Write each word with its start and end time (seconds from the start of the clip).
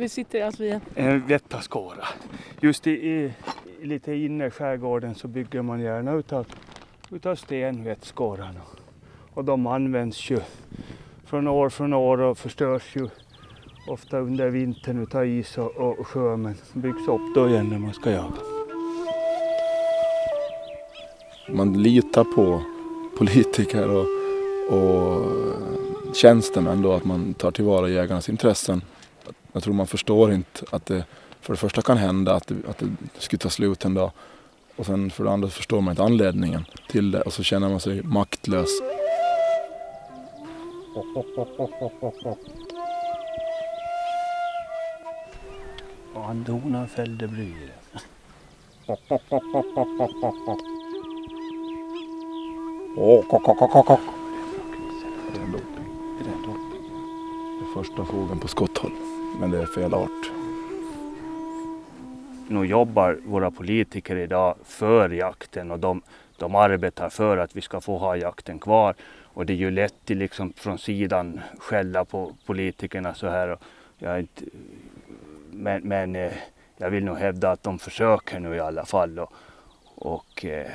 Vi 0.00 0.08
sitter 0.08 0.44
alltså 0.44 0.64
i 0.64 0.80
en... 0.94 1.26
Vettaskåra. 1.26 2.04
Just 2.60 2.86
i, 2.86 2.90
i, 2.90 3.32
i 3.80 3.86
lite 3.86 4.14
inne 4.14 4.46
i 4.46 4.50
skärgården 4.50 5.14
så 5.14 5.28
bygger 5.28 5.62
man 5.62 5.80
gärna 5.80 6.12
utav, 6.12 6.46
utav 7.10 7.34
sten 7.34 7.84
vettskåran. 7.84 8.58
Och 9.34 9.44
de 9.44 9.66
används 9.66 10.30
ju 10.30 10.40
från 11.24 11.48
år 11.48 11.68
från 11.68 11.92
år 11.92 12.20
och 12.20 12.38
förstörs 12.38 12.96
ju 12.96 13.08
ofta 13.88 14.18
under 14.18 14.50
vintern 14.50 15.02
utav 15.02 15.26
is 15.26 15.58
och, 15.58 15.76
och 15.76 16.06
sjö 16.06 16.36
men 16.36 16.54
byggs 16.72 17.08
upp 17.08 17.34
då 17.34 17.48
igen 17.48 17.68
när 17.68 17.78
man 17.78 17.94
ska 17.94 18.10
jaga. 18.10 18.40
Man 21.48 21.82
litar 21.82 22.24
på 22.24 22.62
politiker 23.18 23.88
och, 23.90 24.06
och 24.76 25.26
tjänstemän 26.14 26.82
då 26.82 26.92
att 26.92 27.04
man 27.04 27.34
tar 27.34 27.50
tillvara 27.50 27.88
jägarnas 27.88 28.28
intressen. 28.28 28.82
Jag 29.52 29.62
tror 29.62 29.74
man 29.74 29.86
förstår 29.86 30.32
inte 30.32 30.64
att 30.70 30.86
det 30.86 31.04
för 31.40 31.52
det 31.52 31.56
första 31.56 31.82
kan 31.82 31.96
hända 31.96 32.34
att 32.34 32.46
det, 32.46 32.54
att 32.68 32.78
det 32.78 32.96
skulle 33.18 33.38
ta 33.38 33.50
slut 33.50 33.84
en 33.84 33.94
dag 33.94 34.10
och 34.76 34.86
sen 34.86 35.10
för 35.10 35.24
det 35.24 35.30
andra 35.30 35.48
förstår 35.48 35.80
man 35.80 35.92
inte 35.92 36.02
anledningen 36.02 36.64
till 36.88 37.10
det 37.10 37.20
och 37.20 37.32
så 37.32 37.42
känner 37.42 37.68
man 37.68 37.80
sig 37.80 38.02
maktlös. 38.02 38.68
Och 46.14 46.28
andhonan 46.28 46.88
fällde 46.88 47.28
bryr. 47.28 47.72
Det 48.86 48.92
är 57.62 57.74
första 57.74 58.04
fågeln 58.04 58.40
på 58.40 58.48
skotthåll, 58.48 58.92
men 59.38 59.50
det 59.50 59.58
är 59.58 59.66
fel 59.66 59.94
art. 59.94 60.30
Nu 62.48 62.64
jobbar 62.64 63.18
våra 63.24 63.50
politiker 63.50 64.16
idag 64.16 64.54
för 64.64 65.10
jakten 65.10 65.70
och 65.70 65.78
de, 65.78 66.02
de 66.36 66.54
arbetar 66.54 67.08
för 67.08 67.36
att 67.36 67.56
vi 67.56 67.60
ska 67.60 67.80
få 67.80 67.98
ha 67.98 68.16
jakten 68.16 68.58
kvar. 68.58 68.94
Och 69.24 69.46
det 69.46 69.52
är 69.52 69.56
ju 69.56 69.70
lätt 69.70 70.10
att 70.10 70.16
liksom 70.16 70.52
från 70.52 70.78
sidan 70.78 71.40
skälla 71.58 72.04
på 72.04 72.32
politikerna 72.46 73.14
så 73.14 73.28
här. 73.28 73.58
Jag 73.98 74.20
inte, 74.20 74.44
men, 75.50 75.82
men 75.82 76.16
eh, 76.16 76.32
jag 76.76 76.90
vill 76.90 77.04
nog 77.04 77.16
hävda 77.16 77.50
att 77.50 77.62
de 77.62 77.78
försöker 77.78 78.40
nu 78.40 78.56
i 78.56 78.60
alla 78.60 78.84
fall 78.84 79.18
och, 79.18 79.32
och 79.94 80.44
eh, 80.44 80.70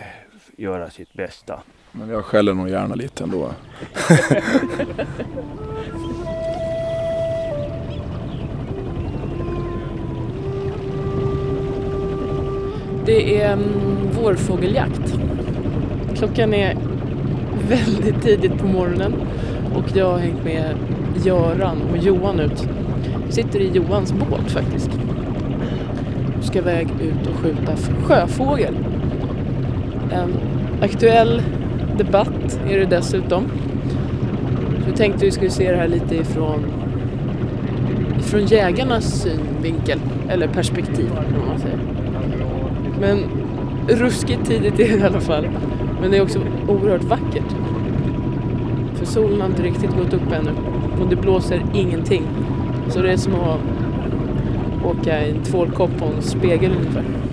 göra 0.58 0.90
sitt 0.90 1.14
bästa. 1.14 1.62
Men 1.92 2.10
jag 2.10 2.26
skäller 2.26 2.54
nog 2.54 2.70
gärna 2.70 2.96
lite 2.96 3.24
ändå. 3.24 3.52
Det 13.06 13.42
är 13.42 13.54
mm, 13.54 13.70
vårfågeljakt. 14.12 15.18
Klockan 16.16 16.54
är 16.54 16.78
väldigt 17.70 18.22
tidigt 18.22 18.58
på 18.58 18.68
morgonen 18.68 19.14
och 19.76 19.98
jag 19.98 20.12
har 20.12 20.18
hängt 20.18 20.44
med 20.44 20.76
Göran 21.26 21.78
och 21.92 21.98
Johan 21.98 22.40
ut. 22.40 22.68
Sitter 23.30 23.60
i 23.60 23.72
Johans 23.74 24.14
båt 24.14 24.52
faktiskt. 24.52 24.90
Ska 26.42 26.60
iväg 26.60 26.88
ut 27.02 27.28
och 27.28 27.36
skjuta 27.36 27.76
sjöfågel. 28.04 28.76
En 30.12 30.34
aktuell 30.82 31.42
debatt 31.98 32.60
är 32.70 32.80
det 32.80 32.86
dessutom. 32.86 33.44
Så 34.80 34.92
vi 34.92 34.98
tänkte 34.98 35.26
vi 35.26 35.32
skulle 35.32 35.50
se 35.50 35.72
det 35.72 35.78
här 35.78 35.88
lite 35.88 36.16
ifrån, 36.16 36.66
ifrån 38.20 38.46
jägarnas 38.46 39.22
synvinkel, 39.22 40.00
eller 40.30 40.48
perspektiv 40.48 41.10
om 41.42 41.48
man 41.48 41.60
säger. 41.60 41.95
Men 43.00 43.20
ruskigt 43.88 44.46
tidigt 44.46 44.80
är 44.80 44.88
det 44.88 44.98
i 44.98 45.04
alla 45.04 45.22
fall. 45.22 45.48
Men 46.02 46.12
det 46.12 46.18
är 46.18 46.22
också 46.22 46.40
oerhört 46.68 47.04
vackert. 47.04 47.56
För 48.96 49.06
solen 49.06 49.42
har 49.42 49.48
inte 49.48 49.64
riktigt 49.64 49.92
gått 49.98 50.14
upp 50.14 50.32
ännu 50.32 50.52
och 51.02 51.10
det 51.10 51.16
blåser 51.16 51.62
ingenting. 51.74 52.24
Så 52.90 53.02
det 53.02 53.12
är 53.12 53.18
som 53.18 53.36
att 53.36 53.60
åka 54.86 55.26
i 55.26 55.32
en 55.32 55.44
tvålkopp 55.44 55.98
på 55.98 56.06
en 56.06 56.22
spegel 56.22 56.72
ungefär. 56.72 57.25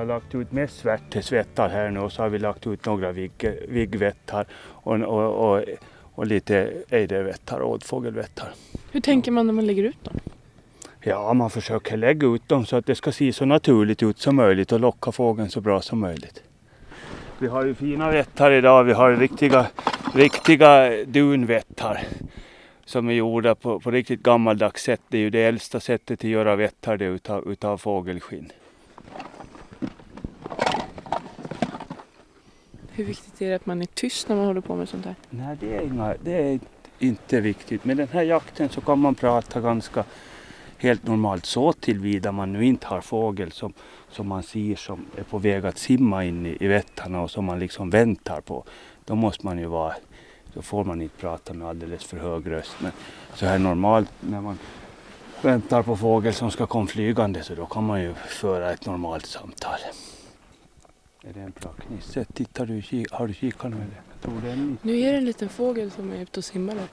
Har 0.00 0.06
lagt 0.06 0.34
ut 0.34 0.52
mest 0.52 0.78
svärtesvättar 0.78 1.68
här 1.68 1.90
nu 1.90 2.00
och 2.00 2.12
så 2.12 2.22
har 2.22 2.28
vi 2.28 2.38
lagt 2.38 2.66
ut 2.66 2.86
några 2.86 3.12
vigg, 3.12 3.50
viggvättar 3.68 4.46
och, 4.54 5.00
och, 5.00 5.52
och, 5.52 5.64
och 6.14 6.26
lite 6.26 6.72
ejdervättar 6.90 7.60
och 7.60 7.70
ådfågelvättar. 7.70 8.48
Hur 8.92 9.00
tänker 9.00 9.32
man 9.32 9.46
när 9.46 9.52
man 9.52 9.66
lägger 9.66 9.84
ut 9.84 10.04
dem? 10.04 10.18
Ja, 11.00 11.32
man 11.32 11.50
försöker 11.50 11.96
lägga 11.96 12.26
ut 12.26 12.48
dem 12.48 12.66
så 12.66 12.76
att 12.76 12.86
det 12.86 12.94
ska 12.94 13.12
se 13.12 13.32
så 13.32 13.44
naturligt 13.44 14.02
ut 14.02 14.18
som 14.18 14.36
möjligt 14.36 14.72
och 14.72 14.80
locka 14.80 15.12
fågeln 15.12 15.50
så 15.50 15.60
bra 15.60 15.80
som 15.80 15.98
möjligt. 15.98 16.42
Vi 17.38 17.46
har 17.46 17.64
ju 17.64 17.74
fina 17.74 18.10
vättar 18.10 18.50
idag. 18.50 18.84
Vi 18.84 18.92
har 18.92 19.16
riktiga, 19.16 19.66
riktiga 20.14 21.04
dunvättar 21.04 22.00
som 22.84 23.08
är 23.08 23.12
gjorda 23.12 23.54
på, 23.54 23.80
på 23.80 23.90
riktigt 23.90 24.22
gammaldags 24.22 24.82
sätt. 24.82 25.00
Det 25.08 25.18
är 25.18 25.22
ju 25.22 25.30
det 25.30 25.42
äldsta 25.42 25.80
sättet 25.80 26.20
att 26.20 26.30
göra 26.30 26.56
vättar 26.56 26.96
det 26.96 27.04
utav, 27.04 27.52
utav 27.52 27.78
fågelskinn. 27.78 28.52
Hur 33.00 33.06
viktigt 33.06 33.42
är 33.42 33.48
det 33.48 33.54
att 33.54 33.66
man 33.66 33.82
är 33.82 33.86
tyst 33.86 34.28
när 34.28 34.36
man 34.36 34.46
håller 34.46 34.60
på 34.60 34.76
med 34.76 34.88
sånt 34.88 35.04
här? 35.04 35.14
Nej, 35.30 35.56
det 35.60 35.76
är, 35.76 35.82
inga, 35.82 36.14
det 36.22 36.32
är 36.32 36.60
inte 36.98 37.40
viktigt. 37.40 37.84
Med 37.84 37.96
den 37.96 38.08
här 38.08 38.22
jakten 38.22 38.68
så 38.68 38.80
kan 38.80 38.98
man 38.98 39.14
prata 39.14 39.60
ganska 39.60 40.04
helt 40.76 41.06
normalt 41.06 41.46
så 41.46 41.72
tillvida 41.72 42.32
man 42.32 42.52
nu 42.52 42.64
inte 42.64 42.86
har 42.86 43.00
fågel 43.00 43.52
som, 43.52 43.72
som 44.10 44.28
man 44.28 44.42
ser 44.42 44.76
som 44.76 45.06
är 45.16 45.22
på 45.22 45.38
väg 45.38 45.66
att 45.66 45.78
simma 45.78 46.24
in 46.24 46.46
i, 46.46 46.56
i 46.60 46.66
vättarna 46.66 47.22
och 47.22 47.30
som 47.30 47.44
man 47.44 47.58
liksom 47.58 47.90
väntar 47.90 48.40
på. 48.40 48.64
Då 49.04 49.14
måste 49.14 49.46
man 49.46 49.58
ju 49.58 49.66
vara, 49.66 49.94
då 50.54 50.62
får 50.62 50.84
man 50.84 51.02
inte 51.02 51.16
prata 51.16 51.54
med 51.54 51.68
alldeles 51.68 52.04
för 52.04 52.16
hög 52.16 52.50
röst. 52.50 52.76
Men 52.80 52.92
så 53.34 53.46
här 53.46 53.58
normalt 53.58 54.10
när 54.20 54.40
man 54.40 54.58
väntar 55.42 55.82
på 55.82 55.96
fågel 55.96 56.34
som 56.34 56.50
ska 56.50 56.66
komma 56.66 56.86
flygande 56.86 57.42
så 57.42 57.54
då 57.54 57.66
kan 57.66 57.86
man 57.86 58.02
ju 58.02 58.14
föra 58.14 58.72
ett 58.72 58.86
normalt 58.86 59.26
samtal. 59.26 59.78
Är 61.22 61.32
det 61.32 61.40
en 61.40 61.52
placknisse? 61.52 62.24
Tittar 62.24 62.66
du, 62.66 63.04
har 63.10 63.26
du 63.26 63.34
kikat 63.34 63.70
nu 63.70 63.76
eller? 63.76 64.02
Jag 64.12 64.20
tror 64.20 64.40
det 64.40 64.48
är 64.48 64.52
en 64.52 64.78
Nu 64.82 65.00
är 65.00 65.12
det 65.12 65.18
en 65.18 65.24
liten 65.24 65.48
fågel 65.48 65.90
som 65.90 66.12
är 66.12 66.16
ute 66.16 66.40
och 66.40 66.44
simmar 66.44 66.74
där. 66.74 66.88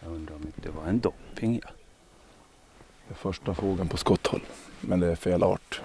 Jag 0.00 0.12
undrar 0.12 0.34
om 0.34 0.42
inte 0.42 0.60
det 0.60 0.70
var 0.70 0.86
en 0.86 1.00
dopping. 1.00 1.60
Ja. 1.64 1.70
Det 3.08 3.14
är 3.14 3.16
första 3.16 3.54
fågeln 3.54 3.88
på 3.88 3.96
skotthåll, 3.96 4.40
men 4.80 5.00
det 5.00 5.06
är 5.06 5.16
fel 5.16 5.42
art. 5.42 5.80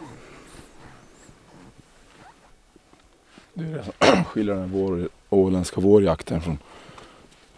Det 3.54 3.66
är 3.66 3.70
det 3.72 3.84
som 3.84 4.24
skiljer 4.26 4.56
den 4.56 4.72
vår, 4.72 5.10
åländska 5.30 5.82
vårjakten 5.82 6.42
från, 6.42 6.58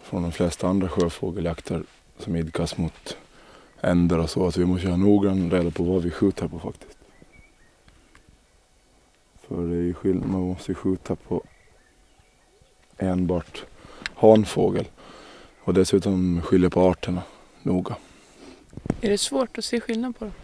från 0.02 0.22
de 0.22 0.32
flesta 0.32 0.68
andra 0.68 0.88
sjöfågeljakter 0.88 1.82
som 2.18 2.36
idkas 2.36 2.78
mot 2.78 3.16
änder 3.80 4.18
och 4.18 4.30
så. 4.30 4.46
Att 4.46 4.56
vi 4.56 4.64
måste 4.64 4.88
ha 4.88 4.96
noggrann 4.96 5.50
reda 5.50 5.70
på 5.70 5.82
vad 5.82 6.02
vi 6.02 6.10
skjuter 6.10 6.48
på 6.48 6.58
faktiskt. 6.58 6.95
För 9.48 9.66
det 9.66 9.76
är 9.76 9.82
ju 9.82 9.94
skillnad, 9.94 10.28
man 10.28 10.40
måste 10.40 10.74
skjuta 10.74 11.16
på 11.16 11.42
enbart 12.98 13.64
hanfågel. 14.14 14.88
Och 15.60 15.74
dessutom 15.74 16.42
skilja 16.42 16.70
på 16.70 16.80
arterna 16.80 17.22
noga. 17.62 17.96
Är 19.00 19.10
det 19.10 19.18
svårt 19.18 19.58
att 19.58 19.64
se 19.64 19.80
skillnad 19.80 20.18
på 20.18 20.24
dem? 20.24 20.34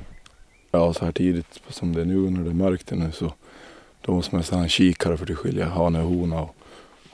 Ja, 0.71 0.95
så 0.95 1.05
här 1.05 1.13
tidigt 1.13 1.63
som 1.69 1.93
det 1.93 2.01
är 2.01 2.05
nu 2.05 2.31
när 2.31 2.45
det 2.45 2.51
är 2.51 2.55
mörkt 2.55 2.91
nu 2.91 3.13
så 3.13 3.33
då 4.01 4.13
måste 4.13 4.35
man 4.35 4.63
en 4.63 4.69
kikare 4.69 5.17
för 5.17 5.33
att 5.33 5.39
skilja 5.39 5.67
hane 5.69 6.03
och 6.03 6.09
hona 6.09 6.43
och, 6.43 6.57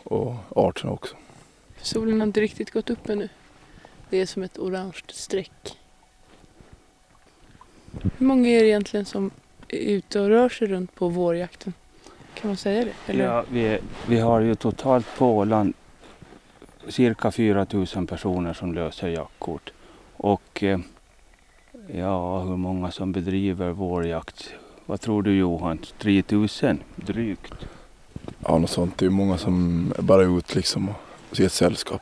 och 0.05 0.35
arterna 0.57 0.93
också. 0.93 1.17
Solen 1.83 2.21
har 2.21 2.27
inte 2.27 2.41
riktigt 2.41 2.71
gått 2.71 2.91
upp 2.91 3.09
ännu. 3.09 3.29
Det 4.11 4.21
är 4.21 4.27
som 4.27 4.43
ett 4.43 4.59
orange 4.59 5.03
streck. 5.09 5.79
Hur 8.03 8.27
många 8.27 8.49
är 8.49 8.61
det 8.61 8.69
egentligen 8.69 9.07
som 9.07 9.31
ute 9.69 10.21
och 10.21 10.29
rör 10.29 10.49
sig 10.49 10.69
runt 10.69 10.95
på 10.95 11.09
vårjakten? 11.09 11.73
Kan 12.35 12.49
man 12.49 12.57
säga 12.57 12.85
det? 12.85 13.13
Eller? 13.13 13.25
Ja, 13.25 13.45
vi, 13.51 13.79
vi 14.09 14.21
har 14.21 14.41
ju 14.41 14.55
totalt 14.55 15.07
på 15.19 15.37
Åland 15.37 15.75
cirka 16.89 17.31
4 17.31 17.67
000 17.71 18.07
personer 18.07 18.53
som 18.53 18.75
löser 18.75 19.09
jaktkort. 19.09 19.73
Och 20.17 20.63
eh, 20.63 20.79
ja, 21.93 22.41
hur 22.41 22.57
många 22.57 22.91
som 22.91 23.13
bedriver 23.13 23.71
vårjakt? 23.71 24.55
Vad 24.87 25.01
tror 25.01 25.23
du 25.23 25.37
Johan? 25.37 25.79
3 25.99 26.23
000 26.29 26.49
drygt? 26.97 27.55
Ja, 28.45 28.59
något 28.59 28.71
sånt. 28.71 28.99
Det 28.99 29.07
är 29.07 29.11
många 29.11 29.39
som 29.39 29.93
är 29.99 30.03
bara 30.03 30.23
är 30.23 30.39
ute 30.39 30.57
liksom 30.57 30.89
och 31.31 31.37
ser 31.37 31.47
ett 31.47 31.53
sällskap. 31.53 32.01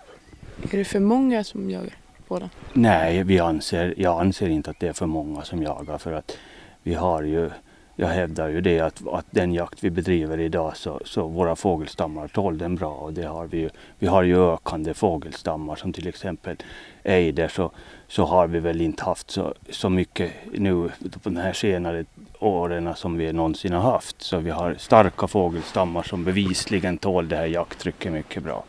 Är 0.70 0.78
det 0.78 0.84
för 0.84 1.00
många 1.00 1.44
som 1.44 1.70
jagar 1.70 1.94
på 2.26 2.34
Åland? 2.34 2.50
Nej, 2.72 3.24
vi 3.24 3.38
anser, 3.38 3.94
jag 3.96 4.20
anser 4.20 4.48
inte 4.48 4.70
att 4.70 4.80
det 4.80 4.88
är 4.88 4.92
för 4.92 5.06
många 5.06 5.42
som 5.42 5.62
jagar 5.62 5.98
för 5.98 6.12
att 6.12 6.38
vi 6.86 6.94
har 6.94 7.22
ju 7.22 7.50
jag 7.96 8.08
hävdar 8.08 8.48
ju 8.48 8.60
det 8.60 8.80
att, 8.80 9.08
att 9.08 9.26
den 9.30 9.54
jakt 9.54 9.84
vi 9.84 9.90
bedriver 9.90 10.40
idag 10.40 10.76
så, 10.76 11.00
så 11.04 11.26
våra 11.28 11.56
fågelstammar 11.56 12.28
tål 12.28 12.58
den 12.58 12.76
bra 12.76 12.94
och 12.94 13.12
det 13.12 13.22
har 13.22 13.46
vi 13.46 13.58
ju. 13.58 13.70
Vi 13.98 14.06
har 14.06 14.22
ju 14.22 14.52
ökande 14.52 14.94
fågelstammar 14.94 15.76
som 15.76 15.92
till 15.92 16.06
exempel 16.08 16.56
ejder 17.02 17.48
så, 17.48 17.70
så 18.08 18.24
har 18.24 18.46
vi 18.46 18.60
väl 18.60 18.80
inte 18.80 19.04
haft 19.04 19.30
så, 19.30 19.54
så 19.70 19.90
mycket 19.90 20.32
nu 20.52 20.90
på 21.22 21.28
de 21.30 21.36
här 21.36 21.52
senare 21.52 22.04
åren 22.38 22.94
som 22.94 23.16
vi 23.16 23.32
någonsin 23.32 23.72
har 23.72 23.92
haft. 23.92 24.22
Så 24.22 24.38
vi 24.38 24.50
har 24.50 24.74
starka 24.78 25.26
fågelstammar 25.26 26.02
som 26.02 26.24
bevisligen 26.24 26.98
tål 26.98 27.28
det 27.28 27.36
här 27.36 27.46
jakttrycket 27.46 28.12
mycket 28.12 28.42
bra. 28.42 28.64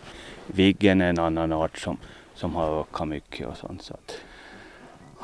Viggen 0.48 1.02
är 1.02 1.10
en 1.10 1.20
annan 1.20 1.54
art 1.54 1.78
som, 1.78 1.98
som 2.36 2.56
har 2.56 2.80
ökat 2.82 3.08
mycket 3.08 3.48
och 3.48 3.58
sånt. 3.58 3.82
Så 3.82 3.94
att, 3.94 4.18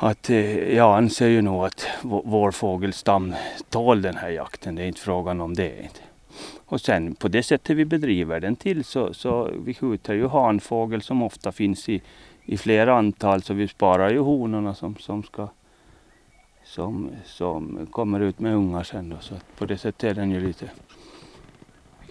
att 0.04 0.30
eh, 0.30 0.76
jag 0.76 0.98
anser 0.98 1.28
ju 1.28 1.42
nog 1.42 1.66
att 1.66 1.88
vår 2.02 2.52
fågelstam 2.52 3.36
tål 3.70 4.02
den 4.02 4.16
här 4.16 4.30
jakten. 4.30 4.76
Det 4.76 4.84
är 4.84 4.88
inte 4.88 5.00
frågan 5.00 5.42
om 5.42 5.54
det. 5.54 5.90
Och 6.66 6.82
sen 6.82 7.16
på 7.16 7.28
det 7.28 7.44
sättet 7.44 7.78
vi 7.78 7.86
bedriver 7.86 8.40
den 8.40 8.56
till 8.56 8.84
så, 8.84 9.14
så 9.14 9.52
vi 9.66 9.74
skjuter 9.74 10.14
ju 10.14 10.28
hanfågel 10.28 11.02
som 11.02 11.24
ofta 11.24 11.52
finns 11.52 11.90
i, 11.90 12.02
i 12.44 12.58
flera 12.58 12.96
antal 12.96 13.42
så 13.42 13.54
vi 13.54 13.68
sparar 13.68 14.10
ju 14.10 14.20
honorna 14.20 14.76
som, 14.76 14.96
som 14.96 15.24
ska 15.24 15.48
som, 16.64 17.12
som 17.26 17.88
kommer 17.92 18.20
ut 18.20 18.40
med 18.40 18.56
ungar 18.56 18.84
sen 18.84 19.10
då. 19.10 19.18
Så 19.20 19.36
på 19.58 19.66
det 19.66 19.78
sättet 19.78 20.04
är 20.04 20.14
den 20.14 20.32
ju 20.32 20.48
lite... 20.48 20.70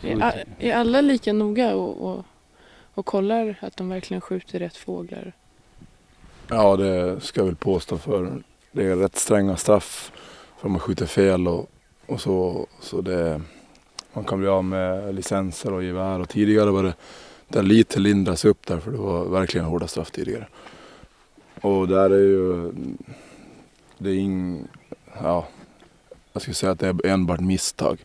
Är, 0.03 0.44
är 0.59 0.75
alla 0.75 1.00
lika 1.00 1.33
noga 1.33 1.75
och, 1.75 2.11
och, 2.11 2.25
och 2.94 3.06
kollar 3.06 3.59
att 3.61 3.77
de 3.77 3.89
verkligen 3.89 4.21
skjuter 4.21 4.59
rätt 4.59 4.77
fåglar? 4.77 5.33
Ja, 6.49 6.77
det 6.77 7.21
ska 7.21 7.41
jag 7.41 7.47
väl 7.47 7.56
påstå 7.56 7.99
för 7.99 8.43
det 8.73 8.85
är 8.85 8.97
rätt 8.97 9.17
stränga 9.17 9.56
straff 9.56 10.12
för 10.59 10.67
om 10.67 10.73
man 10.73 10.81
skjuter 10.81 11.06
fel 11.06 11.49
och, 11.49 11.71
och 12.06 12.21
så. 12.21 12.67
så 12.81 13.00
det, 13.00 13.41
man 14.12 14.25
kan 14.25 14.39
bli 14.39 14.49
av 14.49 14.65
med 14.65 15.15
licenser 15.15 15.73
och 15.73 15.85
gevär 15.85 16.21
och 16.21 16.29
tidigare 16.29 16.71
var 16.71 16.83
det 16.83 16.94
den 17.49 17.69
lite 17.69 18.00
lindras 18.00 18.44
upp 18.44 18.67
där 18.67 18.81
för 18.81 18.91
det 18.91 18.99
var 18.99 19.25
verkligen 19.25 19.67
hårda 19.67 19.87
straff 19.87 20.11
tidigare. 20.11 20.47
Och 21.61 21.89
där 21.89 22.11
är 22.11 22.19
ju, 22.19 22.73
det 23.99 24.11
är 24.11 24.15
ing, 24.15 24.69
ja, 25.23 25.47
jag 26.33 26.43
skulle 26.43 26.55
säga 26.55 26.73
att 26.73 26.79
det 26.79 26.89
är 26.89 27.06
enbart 27.06 27.41
misstag. 27.41 28.05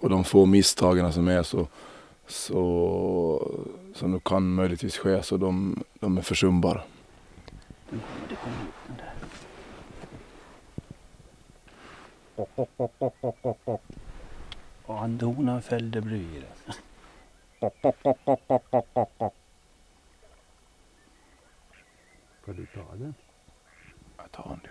Och 0.00 0.10
de 0.10 0.24
få 0.24 0.46
misstagen 0.46 1.12
som 1.12 1.28
är 1.28 1.42
så, 1.42 1.66
så 2.26 3.52
som 3.94 4.10
nu 4.12 4.20
kan 4.24 4.54
möjligtvis 4.54 4.98
ske 4.98 5.22
så 5.22 5.36
de, 5.36 5.82
de 6.00 6.18
är 6.18 6.22
försumbara. 6.22 6.80
Den 7.90 8.00
kommer, 8.00 8.28
det 8.28 8.36
kommer 8.36 8.62
ut 8.62 8.74
den 8.86 8.96
där. 8.96 9.14
Och 14.86 15.02
andhonan 15.02 15.62
fällde 15.62 16.00
bryret. 16.00 16.62
Ska 22.42 22.52
du 22.52 22.66
ta 22.66 22.94
den? 22.94 23.14
Jag 24.16 24.32
tar 24.32 24.48
den 24.48 24.60
du. 24.62 24.70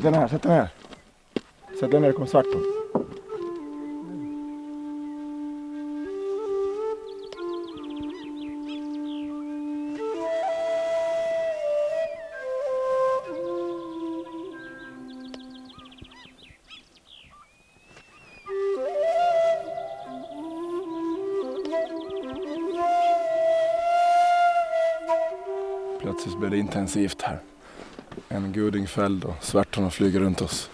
Sätt 0.00 0.12
den 0.12 0.14
här, 0.14 0.28
sätt 0.28 0.42
den 0.42 0.52
här. 0.52 0.68
Sätt 1.80 1.90
den 1.90 2.02
när 2.02 2.08
det 2.08 2.14
kommer 2.14 2.26
svart 2.26 2.44
på. 2.44 2.60
Plötsligt 26.00 26.38
blev 26.38 26.50
det 26.50 26.58
intensivt 26.58 27.22
här. 27.22 27.49
En 28.32 28.52
guding 28.52 28.86
fälld 28.86 29.24
och 29.24 29.44
svärtorna 29.44 29.90
flyger 29.90 30.20
runt 30.20 30.40
oss. 30.40 30.70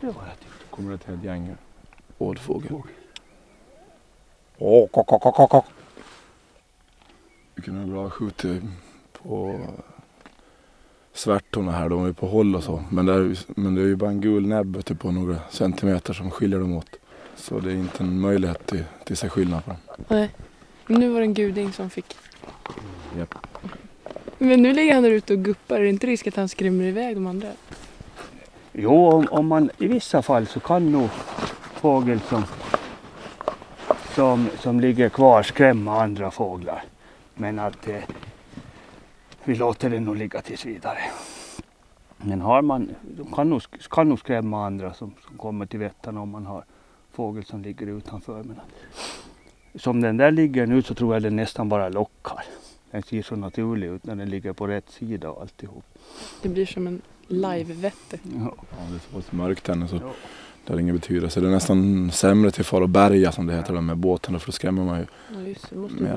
Det. 0.00 0.14
kommer 0.70 0.94
ett 0.94 1.04
helt 1.04 1.24
gäng 1.24 1.54
ålfågel. 2.18 2.72
Åh, 4.58 4.88
kock, 4.88 5.06
kock, 5.06 5.22
kock, 5.22 5.50
kock. 5.50 5.64
Vi 7.54 7.62
kunde 7.62 7.92
bra 7.92 8.10
skjutit 8.10 8.62
på 9.12 9.60
svärtorna 11.12 11.72
här. 11.72 11.88
De 11.88 12.06
är 12.06 12.12
på 12.12 12.26
håll 12.26 12.56
och 12.56 12.64
så. 12.64 12.84
Men 12.90 13.06
det 13.06 13.12
är, 13.12 13.38
men 13.60 13.74
det 13.74 13.80
är 13.80 13.86
ju 13.86 13.96
bara 13.96 14.10
en 14.10 14.20
gul 14.20 14.46
näbb 14.46 14.84
typ 14.84 15.00
på 15.00 15.10
några 15.10 15.36
centimeter 15.50 16.12
som 16.12 16.30
skiljer 16.30 16.60
dem 16.60 16.76
åt. 16.76 16.96
Så 17.36 17.60
det 17.60 17.70
är 17.70 17.76
inte 17.76 18.02
en 18.02 18.20
möjlighet 18.20 18.66
till, 18.66 18.84
till 19.04 19.16
sig 19.16 19.30
skillnad 19.30 19.64
på 19.64 19.70
dem. 19.70 19.78
Nej. 20.08 20.30
Men 20.86 21.00
nu 21.00 21.08
var 21.08 21.20
det 21.20 21.26
en 21.26 21.34
guding 21.34 21.72
som 21.72 21.90
fick. 21.90 22.16
Japp. 23.18 23.34
Men 24.38 24.62
nu 24.62 24.72
ligger 24.72 24.94
han 24.94 25.02
där 25.02 25.10
ute 25.10 25.32
och 25.32 25.38
guppar. 25.38 25.76
Är 25.76 25.82
det 25.82 25.88
inte 25.88 26.06
risk 26.06 26.26
att 26.26 26.36
han 26.36 26.48
skrämmer 26.48 26.84
iväg 26.84 27.16
de 27.16 27.26
andra? 27.26 27.48
Jo, 28.72 29.06
om, 29.06 29.26
om 29.30 29.46
man 29.46 29.70
i 29.78 29.86
vissa 29.86 30.22
fall 30.22 30.46
så 30.46 30.60
kan 30.60 30.92
nog 30.92 31.08
fågel 31.74 32.20
som, 32.20 32.44
som, 34.14 34.48
som 34.58 34.80
ligger 34.80 35.08
kvar 35.08 35.42
skrämma 35.42 36.02
andra 36.02 36.30
fåglar. 36.30 36.82
Men 37.34 37.58
att 37.58 37.88
eh, 37.88 37.96
vi 39.44 39.54
låter 39.54 39.90
det 39.90 40.00
nog 40.00 40.16
ligga 40.16 40.42
tills 40.42 40.66
vidare. 40.66 40.98
Men 42.16 42.40
har 42.40 42.62
man, 42.62 42.90
de 43.16 43.32
kan 43.32 43.50
nog, 43.50 43.62
kan 43.90 44.08
nog 44.08 44.18
skrämma 44.18 44.66
andra 44.66 44.94
som, 44.94 45.14
som 45.26 45.38
kommer 45.38 45.66
till 45.66 45.78
vettan 45.78 46.16
om 46.16 46.30
man 46.30 46.46
har 46.46 46.64
fågel 47.12 47.44
som 47.44 47.62
ligger 47.62 47.86
utanför. 47.86 48.42
Men 48.42 48.60
som 49.74 50.00
den 50.00 50.16
där 50.16 50.30
ligger 50.30 50.66
nu 50.66 50.82
så 50.82 50.94
tror 50.94 51.14
jag 51.14 51.22
den 51.22 51.36
nästan 51.36 51.68
bara 51.68 51.88
lockar. 51.88 52.39
Den 52.90 53.02
ser 53.02 53.22
så 53.22 53.36
naturlig 53.36 53.86
ut 53.88 54.04
när 54.04 54.16
den 54.16 54.30
ligger 54.30 54.52
på 54.52 54.66
rätt 54.66 54.90
sida 54.90 55.30
och 55.30 55.40
alltihop. 55.42 55.84
Det 56.42 56.48
blir 56.48 56.66
som 56.66 56.86
en 56.86 57.02
live-vätte. 57.28 58.18
Ja. 58.22 58.54
Ja, 58.70 58.76
det 58.90 58.94
är 58.94 58.98
så 58.98 59.16
pass 59.16 59.32
mörkt 59.32 59.68
ännu 59.68 59.88
så 59.88 59.96
Ja. 59.96 60.12
det 60.64 60.72
har 60.72 60.80
ingen 60.80 60.94
betydelse. 60.96 61.40
Det 61.40 61.46
är 61.46 61.50
nästan 61.50 62.10
sämre 62.10 62.50
till 62.50 62.64
far 62.64 62.80
och 62.80 62.88
bärga 62.88 63.32
som 63.32 63.46
det 63.46 63.54
heter 63.56 63.80
med 63.80 63.96
båtarna 63.96 64.38
för 64.38 64.46
då 64.46 64.52
skrämmer 64.52 64.84
man 64.84 64.98
ju. 64.98 65.06
Ja, 65.34 65.40
just 65.48 65.70
det. 65.70 65.76
Måste 65.76 66.04
Ja. 66.04 66.08
ja. 66.08 66.16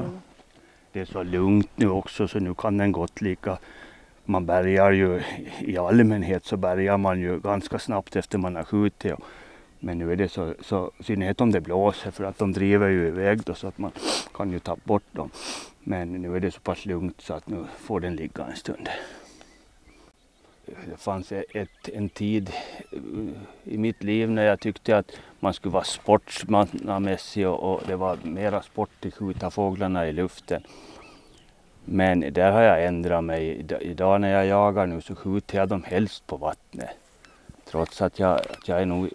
Det 0.91 0.99
är 0.99 1.05
så 1.05 1.23
lugnt 1.23 1.69
nu 1.75 1.89
också 1.89 2.27
så 2.27 2.39
nu 2.39 2.53
kan 2.53 2.77
den 2.77 2.91
gott 2.91 3.21
ligga. 3.21 3.57
Man 4.25 4.45
bärgar 4.45 4.91
ju 4.91 5.21
i 5.59 5.77
allmänhet 5.77 6.45
så 6.45 6.57
bärgar 6.57 6.97
man 6.97 7.19
ju 7.19 7.39
ganska 7.39 7.79
snabbt 7.79 8.15
efter 8.15 8.37
man 8.37 8.55
har 8.55 8.63
skjutit. 8.63 9.13
Och, 9.13 9.19
men 9.83 9.97
nu 9.97 10.11
är 10.11 10.15
det 10.15 10.29
så, 10.29 10.53
så 10.59 10.91
i 10.97 11.03
synnerhet 11.03 11.41
om 11.41 11.51
det 11.51 11.61
blåser 11.61 12.11
för 12.11 12.23
att 12.23 12.37
de 12.37 12.53
driver 12.53 12.89
ju 12.89 13.07
iväg 13.07 13.43
då 13.43 13.53
så 13.53 13.67
att 13.67 13.77
man 13.77 13.91
kan 14.33 14.51
ju 14.51 14.59
ta 14.59 14.77
bort 14.83 15.03
dem. 15.11 15.29
Men 15.79 16.13
nu 16.13 16.35
är 16.35 16.39
det 16.39 16.51
så 16.51 16.59
pass 16.59 16.85
lugnt 16.85 17.21
så 17.21 17.33
att 17.33 17.47
nu 17.47 17.65
får 17.77 17.99
den 17.99 18.15
ligga 18.15 18.45
en 18.45 18.55
stund. 18.55 18.89
Det 20.65 20.97
fanns 20.97 21.31
ett, 21.31 21.89
en 21.93 22.09
tid 22.09 22.51
eh, 22.91 22.99
i 23.63 23.77
mitt 23.77 24.03
liv 24.03 24.31
när 24.31 24.43
jag 24.43 24.59
tyckte 24.59 24.97
att 24.97 25.11
man 25.39 25.53
skulle 25.53 25.73
vara 25.73 25.83
sportsmannamässig 25.83 27.47
och, 27.47 27.73
och 27.73 27.81
det 27.87 27.95
var 27.95 28.17
mera 28.23 28.61
sport 28.61 29.05
att 29.05 29.13
skjuta 29.13 29.51
fåglarna 29.51 30.07
i 30.07 30.11
luften. 30.13 30.63
Men 31.85 32.19
där 32.19 32.51
har 32.51 32.61
jag 32.61 32.85
ändrat 32.85 33.23
mig. 33.23 33.65
Idag 33.81 34.21
när 34.21 34.29
jag 34.29 34.45
jagar 34.45 34.85
nu 34.87 35.01
så 35.01 35.15
skjuter 35.15 35.57
jag 35.57 35.69
dem 35.69 35.83
helst 35.83 36.27
på 36.27 36.37
vattnet. 36.37 36.89
Trots 37.65 38.01
att 38.01 38.19
jag, 38.19 38.39
att 38.39 38.67
jag 38.67 38.81
är 38.81 38.85
nog 38.85 39.09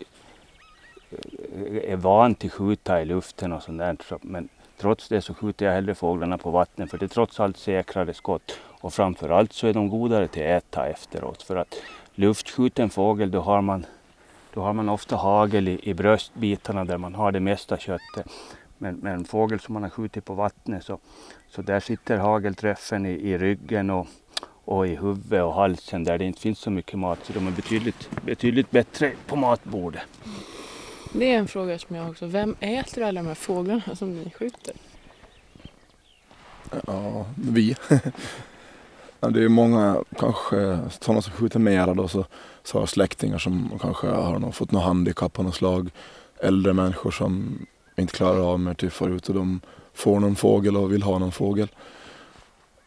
är 1.84 1.96
van 1.96 2.34
till 2.34 2.50
skjuta 2.50 3.02
i 3.02 3.04
luften 3.04 3.52
och 3.52 3.62
sånt 3.62 3.78
där. 3.78 3.96
Men 4.20 4.48
trots 4.76 5.08
det 5.08 5.20
så 5.20 5.34
skjuter 5.34 5.66
jag 5.66 5.72
hellre 5.72 5.94
fåglarna 5.94 6.38
på 6.38 6.50
vattnet 6.50 6.90
för 6.90 6.98
det 6.98 7.06
är 7.06 7.08
trots 7.08 7.40
allt 7.40 7.56
säkrare 7.56 8.14
skott. 8.14 8.58
Och 8.80 8.94
framförallt 8.94 9.52
så 9.52 9.66
är 9.66 9.74
de 9.74 9.88
godare 9.88 10.28
till 10.28 10.42
att 10.42 10.62
äta 10.62 10.86
efteråt. 10.86 11.42
För 11.42 11.56
att 11.56 11.74
luftskjuten 12.14 12.90
fågel 12.90 13.30
då 13.30 13.40
har 13.40 13.60
man, 13.60 13.86
då 14.54 14.60
har 14.60 14.72
man 14.72 14.88
ofta 14.88 15.16
hagel 15.16 15.68
i, 15.68 15.80
i 15.82 15.94
bröstbitarna 15.94 16.84
där 16.84 16.98
man 16.98 17.14
har 17.14 17.32
det 17.32 17.40
mesta 17.40 17.78
köttet. 17.78 18.26
Men, 18.78 18.96
men 18.96 19.12
en 19.12 19.24
fågel 19.24 19.60
som 19.60 19.72
man 19.72 19.82
har 19.82 19.90
skjutit 19.90 20.24
på 20.24 20.34
vattnet 20.34 20.84
så, 20.84 20.98
så 21.50 21.62
där 21.62 21.80
sitter 21.80 22.18
hagelträffen 22.18 23.06
i, 23.06 23.10
i 23.10 23.38
ryggen 23.38 23.90
och, 23.90 24.06
och 24.64 24.86
i 24.86 24.96
huvudet 24.96 25.42
och 25.42 25.54
halsen 25.54 26.04
där 26.04 26.18
det 26.18 26.24
inte 26.24 26.40
finns 26.40 26.58
så 26.58 26.70
mycket 26.70 26.98
mat. 26.98 27.18
Så 27.22 27.32
de 27.32 27.46
är 27.46 27.50
betydligt, 27.50 28.10
betydligt 28.24 28.70
bättre 28.70 29.12
på 29.26 29.36
matbordet. 29.36 30.02
Det 31.12 31.32
är 31.32 31.38
en 31.38 31.48
fråga 31.48 31.78
som 31.78 31.96
jag 31.96 32.10
också. 32.10 32.26
Vem 32.26 32.56
äter 32.60 33.02
alla 33.02 33.20
de 33.22 33.26
här 33.26 33.34
fåglarna 33.34 33.96
som 33.96 34.14
ni 34.14 34.30
skjuter? 34.30 34.74
Ja, 36.86 37.26
vi. 37.36 37.76
det 39.20 39.44
är 39.44 39.48
många, 39.48 40.04
kanske 40.18 40.78
sådana 41.00 41.22
som 41.22 41.32
skjuter 41.32 41.58
mera 41.58 41.94
då 41.94 42.08
så, 42.08 42.24
så 42.62 42.78
har 42.78 42.86
släktingar 42.86 43.38
som 43.38 43.78
kanske 43.80 44.06
har 44.06 44.38
någon, 44.38 44.52
fått 44.52 44.72
något 44.72 44.82
handikapp 44.82 45.38
av 45.38 45.44
något 45.44 45.54
slag. 45.54 45.90
Äldre 46.40 46.72
människor 46.72 47.10
som 47.10 47.58
inte 47.96 48.12
klarar 48.16 48.52
av 48.52 48.60
mer 48.60 48.74
till 48.74 48.90
förut 48.90 49.28
och 49.28 49.34
de 49.34 49.60
får 49.94 50.20
någon 50.20 50.36
fågel 50.36 50.76
och 50.76 50.92
vill 50.92 51.02
ha 51.02 51.18
någon 51.18 51.32
fågel. 51.32 51.68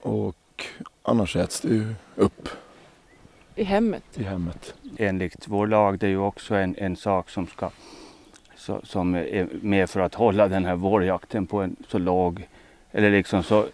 Och 0.02 0.66
annars 1.04 1.36
äts 1.36 1.62
det 1.62 1.68
ju 1.68 1.94
upp 2.16 2.50
I 3.56 3.64
hemmet? 3.64 4.04
i 4.14 4.24
hemmet. 4.24 4.74
Enligt 4.98 5.48
vår 5.48 5.68
lag 5.68 6.00
det 6.00 6.06
är 6.06 6.10
ju 6.10 6.18
också 6.18 6.56
en, 6.56 6.76
en 6.78 6.96
sak 6.96 7.30
som 7.30 7.48
ska 7.48 7.70
så, 8.62 8.82
som 8.84 9.16
är 9.16 9.48
med 9.62 9.90
för 9.90 10.00
att 10.00 10.16
hålla 10.16 10.48
den 10.48 10.66
här 10.66 10.76
vårjakten 10.76 11.48
på 11.48 11.62
en 11.62 11.76
så 11.88 11.98
låg 11.98 12.48
eller 12.92 13.12
liksom 13.12 13.44
så 13.44 13.66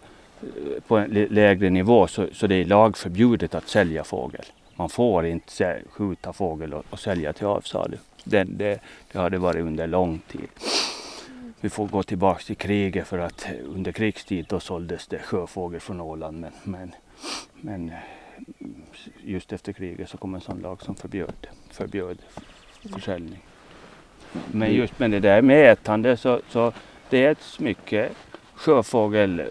på 0.87 0.97
en 0.97 1.09
lägre 1.29 1.69
nivå 1.69 2.07
så, 2.07 2.27
så 2.31 2.47
det 2.47 2.55
är 2.55 2.65
lagförbjudet 2.65 3.55
att 3.55 3.67
sälja 3.67 4.03
fågel. 4.03 4.45
Man 4.75 4.89
får 4.89 5.25
inte 5.25 5.81
skjuta 5.89 6.33
fågel 6.33 6.73
och, 6.73 6.85
och 6.89 6.99
sälja 6.99 7.33
till 7.33 7.45
avsalu. 7.45 7.97
Det, 8.23 8.43
det, 8.43 8.79
det 9.11 9.19
har 9.19 9.29
det 9.29 9.37
varit 9.37 9.65
under 9.65 9.87
lång 9.87 10.19
tid. 10.27 10.49
Vi 11.61 11.69
får 11.69 11.87
gå 11.87 12.03
tillbaka 12.03 12.43
till 12.43 12.57
kriget 12.57 13.07
för 13.07 13.19
att 13.19 13.47
under 13.63 13.91
krigstid 13.91 14.45
då 14.49 14.59
såldes 14.59 15.07
det 15.07 15.19
sjöfågel 15.19 15.79
från 15.79 16.01
Åland. 16.01 16.39
Men, 16.39 16.51
men, 16.63 16.91
men 17.61 17.91
just 19.23 19.53
efter 19.53 19.73
kriget 19.73 20.09
så 20.09 20.17
kom 20.17 20.35
en 20.35 20.41
sån 20.41 20.59
lag 20.59 20.81
som 20.81 20.95
förbjöd, 20.95 21.47
förbjöd 21.71 22.17
försäljning. 22.93 23.46
Men 24.51 24.73
just 24.73 24.99
med 24.99 25.11
det 25.11 25.19
där 25.19 25.41
med 25.41 25.71
ätande 25.71 26.17
så, 26.17 26.41
så 26.49 26.73
det 27.09 27.25
äts 27.25 27.59
mycket 27.59 28.11
sjöfågel. 28.55 29.43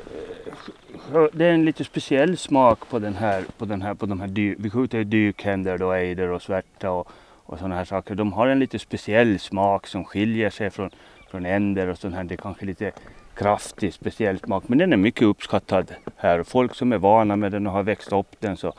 Det 1.33 1.47
är 1.47 1.52
en 1.52 1.64
lite 1.64 1.85
speciell 1.85 2.37
smak 2.37 2.88
på 2.90 2.99
den 2.99 3.14
här, 3.14 3.45
på 3.59 3.64
den 3.64 3.83
här, 3.83 3.95
på 3.95 4.06
de 4.06 4.21
här 4.21 4.28
vi 4.59 4.71
skjuter 4.71 4.99
ju 4.99 5.04
dykhänder 5.04 5.78
då, 5.78 5.92
ejder 5.92 6.28
och 6.28 6.42
svärta 6.42 6.90
och, 6.90 7.09
och 7.47 7.59
sådana 7.59 7.75
här 7.75 7.85
saker. 7.85 8.14
De 8.14 8.33
har 8.33 8.47
en 8.47 8.59
lite 8.59 8.78
speciell 8.78 9.38
smak 9.38 9.87
som 9.87 10.04
skiljer 10.04 10.50
sig 10.50 10.71
från, 10.71 10.90
från 11.30 11.47
änder 11.47 11.88
och 11.88 11.99
sånt 11.99 12.14
här. 12.14 12.25
Det 12.25 12.35
är 12.35 12.37
kanske 12.37 12.66
lite 12.66 12.92
kraftig 13.35 13.95
speciell 13.95 14.38
smak 14.38 14.68
men 14.68 14.78
den 14.78 14.92
är 14.92 14.97
mycket 14.97 15.23
uppskattad 15.23 15.95
här. 16.16 16.42
Folk 16.42 16.75
som 16.75 16.92
är 16.92 16.99
vana 16.99 17.37
med 17.37 17.52
den 17.52 17.66
och 17.66 17.73
har 17.73 17.83
växt 17.83 18.12
upp 18.12 18.37
den 18.40 18.56
så, 18.56 18.73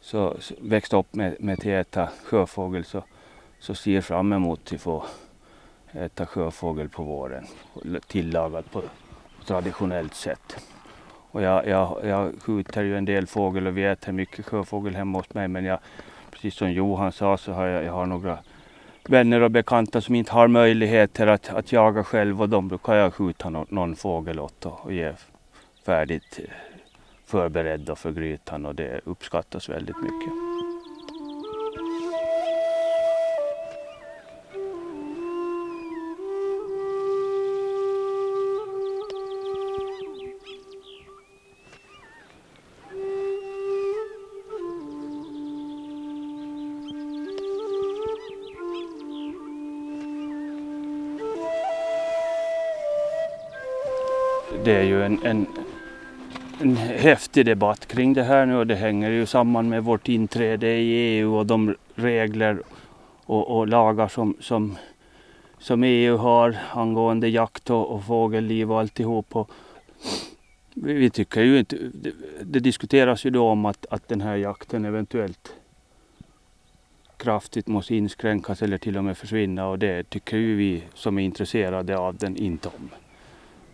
så, 0.00 0.36
så 0.40 0.54
växt 0.60 0.92
upp 0.92 1.14
med, 1.14 1.36
med 1.40 1.52
att 1.52 1.66
äta 1.66 2.08
sjöfågel 2.24 2.84
så, 2.84 3.04
så 3.58 3.74
ser 3.74 4.00
fram 4.00 4.32
emot 4.32 4.72
att 4.72 4.80
få 4.80 5.04
äta 5.92 6.26
sjöfågel 6.26 6.88
på 6.88 7.02
våren. 7.02 7.46
Tillagad 8.06 8.70
på 8.70 8.82
traditionellt 9.46 10.14
sätt. 10.14 10.56
Och 11.30 11.42
jag, 11.42 11.66
jag, 11.66 12.00
jag 12.04 12.42
skjuter 12.42 12.82
ju 12.82 12.96
en 12.96 13.04
del 13.04 13.26
fågel 13.26 13.66
och 13.66 13.76
vi 13.76 13.84
äter 13.84 14.12
mycket 14.12 14.46
sjöfågel 14.46 14.94
hemma 14.94 15.18
hos 15.18 15.34
mig. 15.34 15.48
Men 15.48 15.64
jag, 15.64 15.78
precis 16.30 16.54
som 16.54 16.72
Johan 16.72 17.12
sa 17.12 17.36
så 17.36 17.52
har 17.52 17.66
jag, 17.66 17.84
jag 17.84 17.92
har 17.92 18.06
några 18.06 18.38
vänner 19.08 19.40
och 19.40 19.50
bekanta 19.50 20.00
som 20.00 20.14
inte 20.14 20.32
har 20.32 20.48
möjligheter 20.48 21.26
att, 21.26 21.48
att 21.48 21.72
jaga 21.72 22.04
själv 22.04 22.42
och 22.42 22.48
de 22.48 22.68
brukar 22.68 22.94
jag 22.94 23.14
skjuta 23.14 23.50
någon, 23.50 23.66
någon 23.68 23.96
fågel 23.96 24.40
åt 24.40 24.66
och, 24.66 24.84
och 24.84 24.92
ge 24.92 25.12
färdigt 25.84 26.40
förberedda 27.26 27.96
förberedd 27.96 27.98
för 27.98 28.12
grytan 28.12 28.66
och 28.66 28.74
det 28.74 29.00
uppskattas 29.04 29.68
väldigt 29.68 29.96
mycket. 29.96 30.39
Det 54.70 54.76
är 54.76 54.82
ju 54.82 55.04
en, 55.04 55.22
en, 55.24 55.46
en 56.60 56.76
häftig 56.76 57.46
debatt 57.46 57.86
kring 57.86 58.14
det 58.14 58.22
här 58.22 58.46
nu 58.46 58.56
och 58.56 58.66
det 58.66 58.74
hänger 58.74 59.10
ju 59.10 59.26
samman 59.26 59.68
med 59.68 59.84
vårt 59.84 60.08
inträde 60.08 60.66
i 60.68 60.92
EU 60.92 61.36
och 61.36 61.46
de 61.46 61.76
regler 61.94 62.62
och, 63.24 63.58
och 63.58 63.68
lagar 63.68 64.08
som, 64.08 64.36
som, 64.40 64.76
som 65.58 65.82
EU 65.82 66.16
har 66.16 66.56
angående 66.74 67.28
jakt 67.28 67.70
och, 67.70 67.90
och 67.90 68.04
fågelliv 68.04 68.72
och 68.72 68.80
alltihop. 68.80 69.36
Och 69.36 69.50
vi, 70.74 70.92
vi 70.92 71.10
tycker 71.10 71.42
ju 71.42 71.58
inte, 71.58 71.76
det, 71.92 72.12
det 72.42 72.60
diskuteras 72.60 73.24
ju 73.24 73.30
då 73.30 73.48
om 73.48 73.64
att, 73.64 73.86
att 73.90 74.08
den 74.08 74.20
här 74.20 74.36
jakten 74.36 74.84
eventuellt 74.84 75.54
kraftigt 77.16 77.66
måste 77.66 77.94
inskränkas 77.94 78.62
eller 78.62 78.78
till 78.78 78.96
och 78.96 79.04
med 79.04 79.18
försvinna 79.18 79.66
och 79.66 79.78
det 79.78 80.10
tycker 80.10 80.36
ju 80.36 80.56
vi 80.56 80.82
som 80.94 81.18
är 81.18 81.22
intresserade 81.22 81.98
av 81.98 82.16
den 82.16 82.36
inte 82.36 82.68
om. 82.68 82.90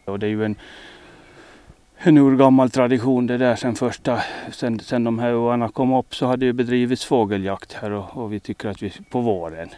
Och 0.07 0.19
det 0.19 0.27
är 0.27 0.31
ju 0.31 0.45
en, 0.45 0.57
en 1.97 2.19
urgammal 2.19 2.71
tradition 2.71 3.27
det 3.27 3.39
där 3.39 3.57
sen 3.57 3.75
första, 3.75 4.23
sen, 4.53 4.81
sen 4.81 5.05
de 5.05 5.19
här 5.19 5.31
öarna 5.31 5.69
kom 5.69 5.95
upp 5.95 6.15
så 6.15 6.27
har 6.27 6.37
det 6.37 6.47
ju 6.47 6.53
bedrivits 6.53 7.05
fågeljakt 7.05 7.73
här 7.73 7.91
och, 7.91 8.17
och 8.17 8.33
vi 8.33 8.41
tycker 8.41 8.69
att 8.69 8.83
vi, 8.83 8.93
på 9.11 9.21
våren. 9.21 9.69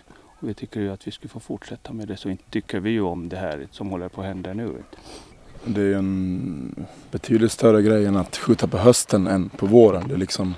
Och 0.41 0.49
vi 0.49 0.55
tycker 0.55 0.81
ju 0.81 0.93
att 0.93 1.07
vi 1.07 1.11
skulle 1.11 1.29
få 1.29 1.41
fortsätta 1.41 1.93
med 1.93 2.09
det 2.09 2.17
så 2.17 2.29
inte 2.29 2.45
tycker 2.51 2.81
vi 2.81 2.91
ju 2.91 3.01
om 3.01 3.29
det 3.29 3.37
här 3.37 3.69
som 3.71 3.91
håller 3.91 4.09
på 4.09 4.21
att 4.21 4.27
hända 4.27 4.53
nu. 4.53 4.75
Det 5.65 5.81
är 5.81 5.85
ju 5.85 5.95
en 5.95 6.87
betydligt 7.11 7.53
större 7.53 7.83
grej 7.83 8.07
än 8.07 8.17
att 8.17 8.37
skjuta 8.37 8.67
på 8.67 8.79
hösten 8.79 9.27
än 9.27 9.49
på 9.49 9.67
våren. 9.67 10.09
Det 10.09 10.15
är 10.15 10.19
liksom 10.19 10.55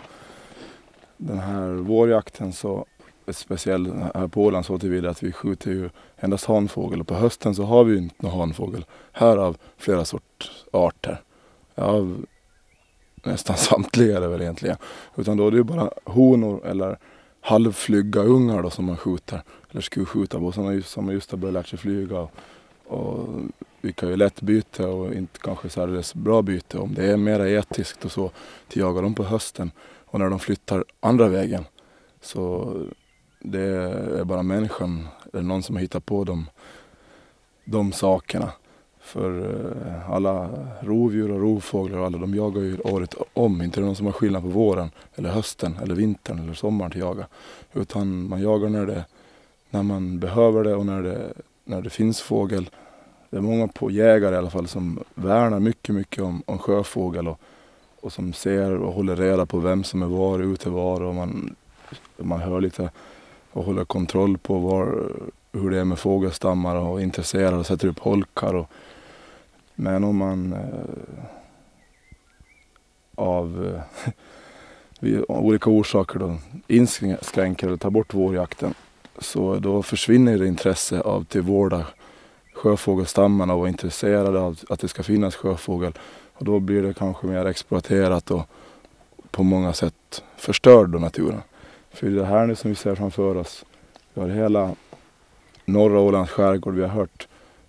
den 1.16 1.38
här 1.38 1.68
vårjakten 1.68 2.52
så 2.52 2.86
speciell 3.32 3.92
här 4.14 4.28
på 4.28 4.44
Åland 4.44 4.66
så 4.66 4.78
tillvida 4.78 5.10
att 5.10 5.22
vi 5.22 5.32
skjuter 5.32 5.70
ju 5.70 5.90
endast 6.16 6.46
hanfågel 6.46 7.00
och 7.00 7.06
på 7.06 7.14
hösten 7.14 7.54
så 7.54 7.62
har 7.62 7.84
vi 7.84 7.92
ju 7.92 7.98
inte 7.98 8.14
någon 8.18 8.38
hanfågel. 8.38 8.84
Här 9.12 9.36
av 9.36 9.56
flera 9.76 10.04
sorts 10.04 10.64
arter. 10.72 11.20
Av 11.74 12.26
nästan 13.22 13.56
samtliga 13.68 14.16
är 14.16 14.20
det 14.20 14.28
väl 14.28 14.42
egentligen. 14.42 14.76
Utan 15.16 15.36
då 15.36 15.46
är 15.46 15.50
det 15.50 15.56
ju 15.56 15.62
bara 15.62 15.90
honor 16.04 16.66
eller 16.66 16.98
halvflygga 17.40 18.20
ungar 18.20 18.62
då 18.62 18.70
som 18.70 18.84
man 18.84 18.96
skjuter. 18.96 19.42
Eller 19.70 19.80
skulle 19.80 20.06
skjuta 20.06 20.38
på 20.38 20.52
sådana 20.52 20.82
som 20.82 21.12
just 21.12 21.30
har 21.30 21.38
börjat 21.38 21.54
lära 21.54 21.64
sig 21.64 21.78
flyga. 21.78 22.18
Och, 22.18 22.30
Och 22.86 23.28
vi 23.80 23.92
kan 23.92 24.08
ju 24.08 24.16
lätt 24.16 24.40
byta 24.40 24.88
och 24.88 25.14
inte 25.14 25.38
kanske 25.40 25.68
särdeles 25.68 26.14
bra 26.14 26.42
byte 26.42 26.78
om 26.78 26.94
det 26.94 27.10
är 27.10 27.16
mer 27.16 27.40
etiskt 27.40 28.04
och 28.04 28.12
så 28.12 28.30
till 28.68 28.80
jaga 28.80 29.00
dem 29.00 29.14
på 29.14 29.24
hösten. 29.24 29.70
Och 30.04 30.18
när 30.18 30.30
de 30.30 30.38
flyttar 30.38 30.84
andra 31.00 31.28
vägen 31.28 31.64
så 32.20 32.74
det 33.40 33.60
är 33.60 34.24
bara 34.24 34.42
människan 34.42 35.08
eller 35.32 35.42
någon 35.42 35.62
som 35.62 35.76
har 35.76 35.80
hittat 35.80 36.06
på 36.06 36.24
dem, 36.24 36.46
de 37.64 37.92
sakerna. 37.92 38.52
För 39.00 39.40
eh, 39.86 40.10
alla 40.10 40.50
rovdjur 40.80 41.30
och 41.30 41.40
rovfåglar 41.40 41.98
och 41.98 42.06
alla 42.06 42.18
de 42.18 42.34
jagar 42.34 42.62
ju 42.62 42.78
året 42.78 43.14
om. 43.32 43.62
Inte 43.62 43.80
det 43.80 43.84
är 43.84 43.86
någon 43.86 43.96
som 43.96 44.06
har 44.06 44.12
skillnad 44.12 44.42
på 44.42 44.48
våren 44.48 44.90
eller 45.14 45.30
hösten 45.30 45.78
eller 45.82 45.94
vintern 45.94 46.38
eller 46.38 46.54
sommaren 46.54 46.90
till 46.90 47.00
jaga. 47.00 47.26
Utan 47.72 48.28
man 48.28 48.42
jagar 48.42 48.68
när, 48.68 48.86
det, 48.86 49.04
när 49.70 49.82
man 49.82 50.18
behöver 50.18 50.64
det 50.64 50.74
och 50.74 50.86
när 50.86 51.02
det, 51.02 51.32
när 51.64 51.82
det 51.82 51.90
finns 51.90 52.20
fågel. 52.20 52.70
Det 53.30 53.36
är 53.36 53.40
många 53.40 53.68
på 53.68 53.90
jägare 53.90 54.34
i 54.34 54.38
alla 54.38 54.50
fall 54.50 54.68
som 54.68 55.00
värnar 55.14 55.60
mycket, 55.60 55.94
mycket 55.94 56.22
om, 56.22 56.42
om 56.46 56.58
sjöfågel 56.58 57.28
och, 57.28 57.40
och 58.00 58.12
som 58.12 58.32
ser 58.32 58.72
och 58.72 58.92
håller 58.92 59.16
reda 59.16 59.46
på 59.46 59.58
vem 59.58 59.84
som 59.84 60.02
är 60.02 60.06
var, 60.06 60.40
ute 60.40 60.70
var 60.70 61.00
och 61.00 61.14
man, 61.14 61.56
man 62.16 62.40
hör 62.40 62.60
lite 62.60 62.90
och 63.52 63.64
håller 63.64 63.84
kontroll 63.84 64.38
på 64.38 64.58
var, 64.58 65.12
hur 65.52 65.70
det 65.70 65.80
är 65.80 65.84
med 65.84 65.98
fågelstammar 65.98 66.76
och 66.76 67.02
intresserar 67.02 67.52
och 67.52 67.66
sätter 67.66 67.88
upp 67.88 67.98
holkar. 67.98 68.54
Och, 68.54 68.70
men 69.74 70.04
om 70.04 70.16
man 70.16 70.52
eh, 70.52 71.24
av 73.14 73.74
eh, 75.00 75.20
olika 75.28 75.70
orsaker 75.70 76.18
då 76.18 76.36
inskränker 76.66 77.66
eller 77.66 77.76
tar 77.76 77.90
bort 77.90 78.14
vårjakten 78.14 78.74
så 79.18 79.58
då 79.58 79.82
försvinner 79.82 80.38
det 80.38 80.46
intresse 80.46 81.00
av 81.00 81.20
att 81.20 81.36
vårda 81.36 81.86
sjöfågelstammarna 82.54 83.52
och 83.54 83.58
vara 83.60 83.68
intresserade 83.68 84.40
av 84.40 84.58
att 84.68 84.80
det 84.80 84.88
ska 84.88 85.02
finnas 85.02 85.36
sjöfågel. 85.36 85.92
Och 86.34 86.44
då 86.44 86.60
blir 86.60 86.82
det 86.82 86.94
kanske 86.94 87.26
mer 87.26 87.46
exploaterat 87.46 88.30
och 88.30 88.42
på 89.30 89.42
många 89.42 89.72
sätt 89.72 90.22
förstörd 90.36 91.00
naturen. 91.00 91.42
För 91.90 92.06
det 92.06 92.24
här 92.24 92.46
nu 92.46 92.54
som 92.54 92.70
vi 92.70 92.76
ser 92.76 92.94
framför 92.94 93.36
oss, 93.36 93.64
vi 94.14 94.20
har 94.20 94.28
hela 94.28 94.74
norra 95.64 96.00
Ålands 96.00 96.30
skärgård, 96.30 96.74
vi 96.74 96.82
har 96.82 96.88
hört 96.88 97.28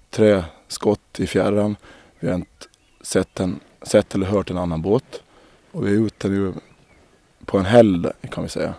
tre 0.10 0.44
skott 0.68 1.20
i 1.20 1.28
fjärran. 1.28 1.76
Vi 2.20 2.28
har 2.28 2.36
inte 2.36 2.68
sett, 3.02 3.40
en, 3.40 3.60
sett 3.82 4.16
eller 4.16 4.26
hört 4.26 4.50
en 4.50 4.58
annan 4.58 4.82
båt. 4.82 5.24
Och 5.72 5.88
vi 5.88 5.92
är 5.92 6.06
ute 6.06 6.30
nu 6.30 6.54
på 7.46 7.58
en 7.58 7.66
helg 7.66 8.08
kan 8.32 8.44
vi 8.44 8.50
säga. 8.50 8.74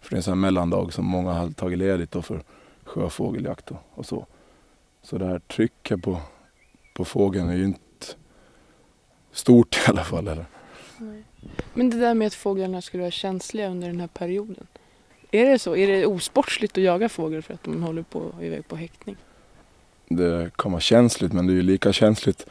För 0.00 0.10
det 0.10 0.14
är 0.14 0.16
en 0.16 0.22
sån 0.22 0.32
här 0.32 0.40
mellandag 0.40 0.92
som 0.92 1.04
många 1.06 1.32
har 1.32 1.50
tagit 1.50 1.78
ledigt 1.78 2.10
då 2.10 2.22
för 2.22 2.42
sjöfågeljakt 2.84 3.70
och, 3.70 3.76
och 3.94 4.06
så. 4.06 4.26
Så 5.02 5.18
det 5.18 5.26
här 5.26 5.38
trycket 5.38 6.02
på, 6.02 6.20
på 6.94 7.04
fågeln 7.04 7.48
är 7.48 7.56
ju 7.56 7.64
inte 7.64 8.06
stort 9.32 9.76
i 9.86 9.90
alla 9.90 10.04
fall. 10.04 10.28
Eller? 10.28 10.46
Men 11.74 11.90
det 11.90 11.96
där 11.96 12.14
med 12.14 12.26
att 12.26 12.34
fåglarna 12.34 12.82
skulle 12.82 13.00
vara 13.00 13.10
känsliga 13.10 13.68
under 13.68 13.88
den 13.88 14.00
här 14.00 14.08
perioden. 14.08 14.66
Är 15.34 15.46
det 15.46 15.58
så? 15.58 15.76
Är 15.76 15.86
det 15.86 16.06
osportsligt 16.06 16.78
att 16.78 16.84
jaga 16.84 17.08
fågel 17.08 17.42
för 17.42 17.54
att 17.54 17.64
de 17.64 17.82
håller 17.82 18.02
på 18.02 18.32
iväg 18.40 18.68
på 18.68 18.76
häckning? 18.76 19.16
Det 20.08 20.50
kan 20.56 20.72
vara 20.72 20.80
känsligt 20.80 21.32
men 21.32 21.46
det 21.46 21.52
är 21.52 21.54
ju 21.54 21.62
lika 21.62 21.92
känsligt 21.92 22.46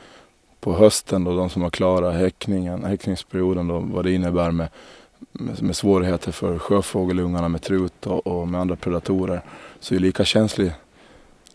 på 0.59 0.73
hösten 0.73 1.23
då 1.23 1.35
de 1.35 1.50
som 1.50 1.61
har 1.61 1.69
klarat 1.69 2.15
häckningen, 2.15 2.83
häckningsperioden 2.83 3.67
då, 3.67 3.79
vad 3.79 4.05
det 4.05 4.11
innebär 4.11 4.51
med, 4.51 4.67
med, 5.31 5.63
med 5.63 5.75
svårigheter 5.75 6.31
för 6.31 6.59
sjöfågelungarna 6.59 7.50
med 7.50 7.61
trut 7.61 8.07
och, 8.07 8.27
och, 8.27 8.47
med 8.47 8.61
andra 8.61 8.75
predatorer. 8.75 9.41
Så 9.79 9.93
det 9.93 9.97
är 9.97 10.01
lika 10.01 10.25
känsligt 10.25 10.73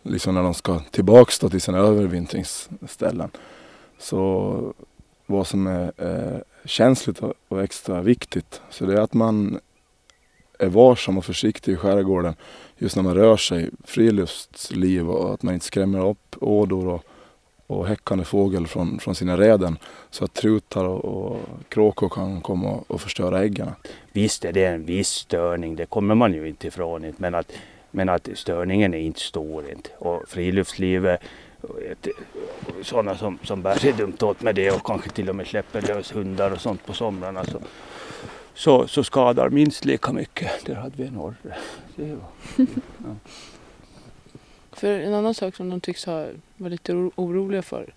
liksom 0.03 0.35
när 0.35 0.43
de 0.43 0.55
ska 0.55 0.79
tillbaks 0.79 1.39
då 1.39 1.51
till 1.51 1.61
sina 1.61 1.79
övervintringsställen. 1.79 3.31
Så 3.99 4.75
vad 5.27 5.47
som 5.47 5.67
är 5.67 5.93
eh, 5.97 6.41
känsligt 6.65 7.21
och 7.49 7.63
extra 7.63 8.01
viktigt 8.03 8.61
så 8.71 8.87
det 8.87 8.93
är 8.93 9.01
att 9.01 9.15
man 9.15 9.61
är 10.59 10.69
varsam 10.69 11.19
och 11.19 11.25
försiktig 11.25 11.73
i 11.73 11.77
skärgården 11.77 12.35
just 12.79 12.97
när 12.97 13.03
man 13.03 13.15
rör 13.15 13.37
sig, 13.37 13.71
friluftsliv 13.85 15.11
och 15.11 15.35
att 15.35 15.43
man 15.43 15.55
inte 15.55 15.67
skrämmer 15.67 16.09
upp 16.09 16.37
ådor 16.41 16.89
och, 16.89 17.05
och 17.67 17.87
häckande 17.87 18.25
fågel 18.25 18.67
från, 18.67 18.99
från 18.99 19.15
sina 19.15 19.37
räden 19.37 19.79
så 20.11 20.25
att 20.25 20.35
trutar 20.35 20.85
och, 20.85 21.05
och 21.05 21.41
kråkor 21.69 22.09
kan 22.09 22.41
komma 22.41 22.71
och, 22.71 22.91
och 22.91 23.01
förstöra 23.01 23.43
äggen. 23.43 23.71
Visst 24.13 24.45
är 24.45 24.53
det 24.53 24.65
en 24.65 24.85
viss 24.85 25.09
störning, 25.09 25.77
det 25.77 25.87
kommer 25.87 26.15
man 26.15 26.35
ju 26.35 26.49
inte 26.49 26.67
ifrån. 26.67 27.15
Men 27.17 27.35
att, 27.35 27.53
men 27.91 28.09
att 28.09 28.29
störningen 28.35 28.95
är 28.95 28.99
inte 28.99 29.21
stor. 29.21 29.71
Inte. 29.71 29.91
Och 29.99 30.23
friluftslivet 30.29 31.21
sådana 32.83 33.17
som, 33.17 33.39
som 33.43 33.63
bär 33.63 33.79
sig 33.79 33.93
dumt 33.93 34.17
åt 34.23 34.43
med 34.43 34.55
det 34.55 34.71
och 34.71 34.87
kanske 34.87 35.11
till 35.11 35.29
och 35.29 35.37
med 35.37 35.47
släpper 35.47 35.83
lös 35.83 36.15
hundar 36.15 36.51
och 36.51 36.61
sånt 36.61 36.87
på 36.87 36.93
somrarna 36.93 37.45
så, 37.45 37.59
så, 38.57 38.89
så 38.89 39.05
skadar 39.05 39.51
minst 39.51 39.85
lika 39.85 40.13
mycket. 40.13 40.67
Där 40.67 40.75
hade 40.75 40.97
vi 40.97 41.07
en 41.07 41.19
orre. 41.19 41.57
Ja. 41.97 42.65
För 44.73 45.01
en 45.01 45.15
annan 45.15 45.35
sak 45.35 45.57
som 45.57 45.71
de 45.71 45.81
tycks 45.81 46.05
ha 46.05 46.27
varit 46.57 46.71
lite 46.71 46.93
oroliga 46.95 47.63
för. 47.63 47.95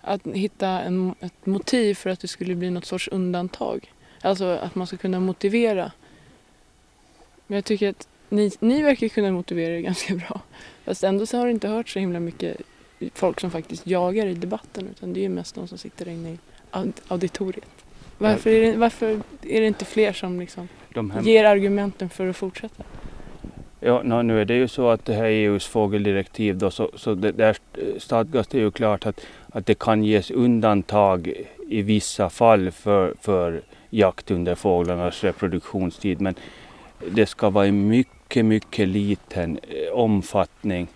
Att 0.00 0.26
hitta 0.26 0.68
en, 0.68 1.14
ett 1.20 1.46
motiv 1.46 1.94
för 1.94 2.10
att 2.10 2.20
det 2.20 2.28
skulle 2.28 2.54
bli 2.54 2.70
något 2.70 2.84
sorts 2.84 3.08
undantag. 3.08 3.92
Alltså 4.20 4.44
att 4.44 4.74
man 4.74 4.86
ska 4.86 4.96
kunna 4.96 5.20
motivera. 5.20 5.92
Men 7.46 7.56
jag 7.56 7.64
tycker 7.64 7.90
att 7.90 8.08
ni, 8.28 8.52
ni 8.60 8.82
verkar 8.82 9.08
kunna 9.08 9.30
motivera 9.32 9.74
det 9.74 9.82
ganska 9.82 10.14
bra. 10.14 10.40
Fast 10.84 11.04
ändå 11.04 11.26
så 11.26 11.38
har 11.38 11.46
det 11.46 11.52
inte 11.52 11.68
hört 11.68 11.88
så 11.88 11.98
himla 11.98 12.20
mycket 12.20 12.56
folk 13.14 13.40
som 13.40 13.50
faktiskt 13.50 13.86
jagar 13.86 14.26
i 14.26 14.34
debatten 14.34 14.88
utan 14.88 15.12
det 15.12 15.20
är 15.20 15.22
ju 15.22 15.28
mest 15.28 15.54
de 15.54 15.68
som 15.68 15.78
sitter 15.78 16.08
inne 16.08 16.30
i 16.30 16.38
auditoriet. 17.08 17.75
Varför 18.18 18.50
är 18.50 18.60
det, 18.60 18.76
varför 18.76 19.10
är 19.42 19.60
det 19.60 19.66
inte 19.66 19.84
fler 19.84 20.12
som 20.12 20.40
liksom 20.40 20.68
ger 21.22 21.44
argumenten 21.44 22.08
för 22.08 22.28
att 22.28 22.36
fortsätta? 22.36 22.84
Ja, 23.80 24.02
no, 24.04 24.22
nu 24.22 24.40
är 24.40 24.44
det 24.44 24.54
ju 24.54 24.68
så 24.68 24.88
att 24.88 25.04
det 25.04 25.14
här 25.14 25.24
EUs 25.24 25.66
fågeldirektiv 25.66 26.58
då, 26.58 26.70
så, 26.70 26.90
så 26.94 27.14
det, 27.14 27.32
där 27.32 27.56
stadgas 27.98 28.46
det 28.46 28.58
ju 28.58 28.70
klart 28.70 29.06
att, 29.06 29.20
att 29.48 29.66
det 29.66 29.78
kan 29.78 30.04
ges 30.04 30.30
undantag 30.30 31.32
i 31.68 31.82
vissa 31.82 32.30
fall 32.30 32.70
för, 32.70 33.14
för 33.20 33.62
jakt 33.90 34.30
under 34.30 34.54
fåglarnas 34.54 35.24
reproduktionstid. 35.24 36.20
Men 36.20 36.34
det 37.10 37.26
ska 37.26 37.50
vara 37.50 37.66
i 37.66 37.72
mycket, 37.72 38.44
mycket 38.44 38.88
liten 38.88 39.58
eh, 39.68 39.92
omfattning 39.92 40.88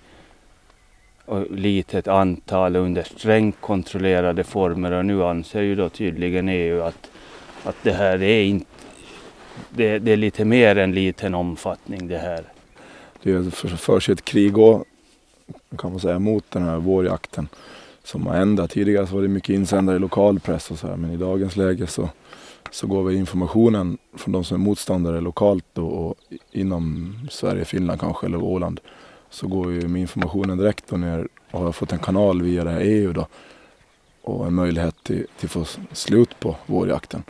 och 1.25 1.51
litet 1.51 2.09
antal 2.09 2.77
under 2.77 3.03
strängt 3.03 3.61
kontrollerade 3.61 4.45
former 4.45 4.93
och 4.93 5.05
nu 5.05 5.25
anser 5.25 5.63
ju 5.63 5.75
då 5.75 5.89
tydligen 5.89 6.49
EU 6.49 6.83
att, 6.83 7.10
att 7.65 7.77
det 7.83 7.93
här 7.93 8.23
är 8.23 8.43
inte 8.43 8.67
det, 9.71 9.99
det 9.99 10.13
är 10.13 10.17
lite 10.17 10.45
mer 10.45 10.77
än 10.77 10.93
liten 10.93 11.35
omfattning 11.35 12.09
det 12.09 12.19
här. 12.19 12.45
Det 13.23 13.51
förs 13.55 14.09
ett 14.09 14.25
krig 14.25 14.59
och, 14.59 14.85
kan 15.79 15.91
man 15.91 16.01
säga, 16.01 16.19
mot 16.19 16.51
den 16.51 16.63
här 16.63 16.77
vårjakten 16.79 17.49
som 18.05 18.27
har 18.27 18.35
ändrat. 18.35 18.71
Tidigare 18.71 19.07
så 19.07 19.15
var 19.15 19.23
det 19.23 19.29
mycket 19.29 19.55
insändare 19.55 19.97
i 19.97 19.99
lokalpress 19.99 20.71
och 20.71 20.79
så 20.79 20.87
här, 20.87 20.97
men 20.97 21.11
i 21.11 21.17
dagens 21.17 21.57
läge 21.57 21.87
så, 21.87 22.09
så 22.71 22.87
går 22.87 23.03
väl 23.03 23.17
informationen 23.17 23.99
från 24.17 24.33
de 24.33 24.45
som 24.45 24.55
är 24.55 24.65
motståndare 24.65 25.21
lokalt 25.21 25.79
och, 25.79 26.07
och 26.07 26.15
inom 26.53 27.15
Sverige, 27.31 27.65
Finland 27.65 28.01
kanske 28.01 28.27
eller 28.27 28.43
Åland 28.43 28.81
så 29.31 29.49
går 29.49 29.73
ju 29.73 29.89
med 29.89 30.01
informationen 30.01 30.59
direkt 30.59 30.93
och 30.93 31.01
ner 31.01 31.29
och 31.51 31.61
har 31.61 31.73
fått 31.73 31.93
en 31.93 31.99
kanal 31.99 32.43
via 32.43 32.65
det 32.65 32.71
här 32.71 32.81
EU 32.81 33.13
då 33.13 33.27
och 34.23 34.47
en 34.47 34.55
möjlighet 34.55 35.05
till, 35.05 35.27
till 35.39 35.47
att 35.47 35.53
få 35.53 35.65
slut 35.93 36.41
på 36.41 36.57
vårjakten. 36.67 37.23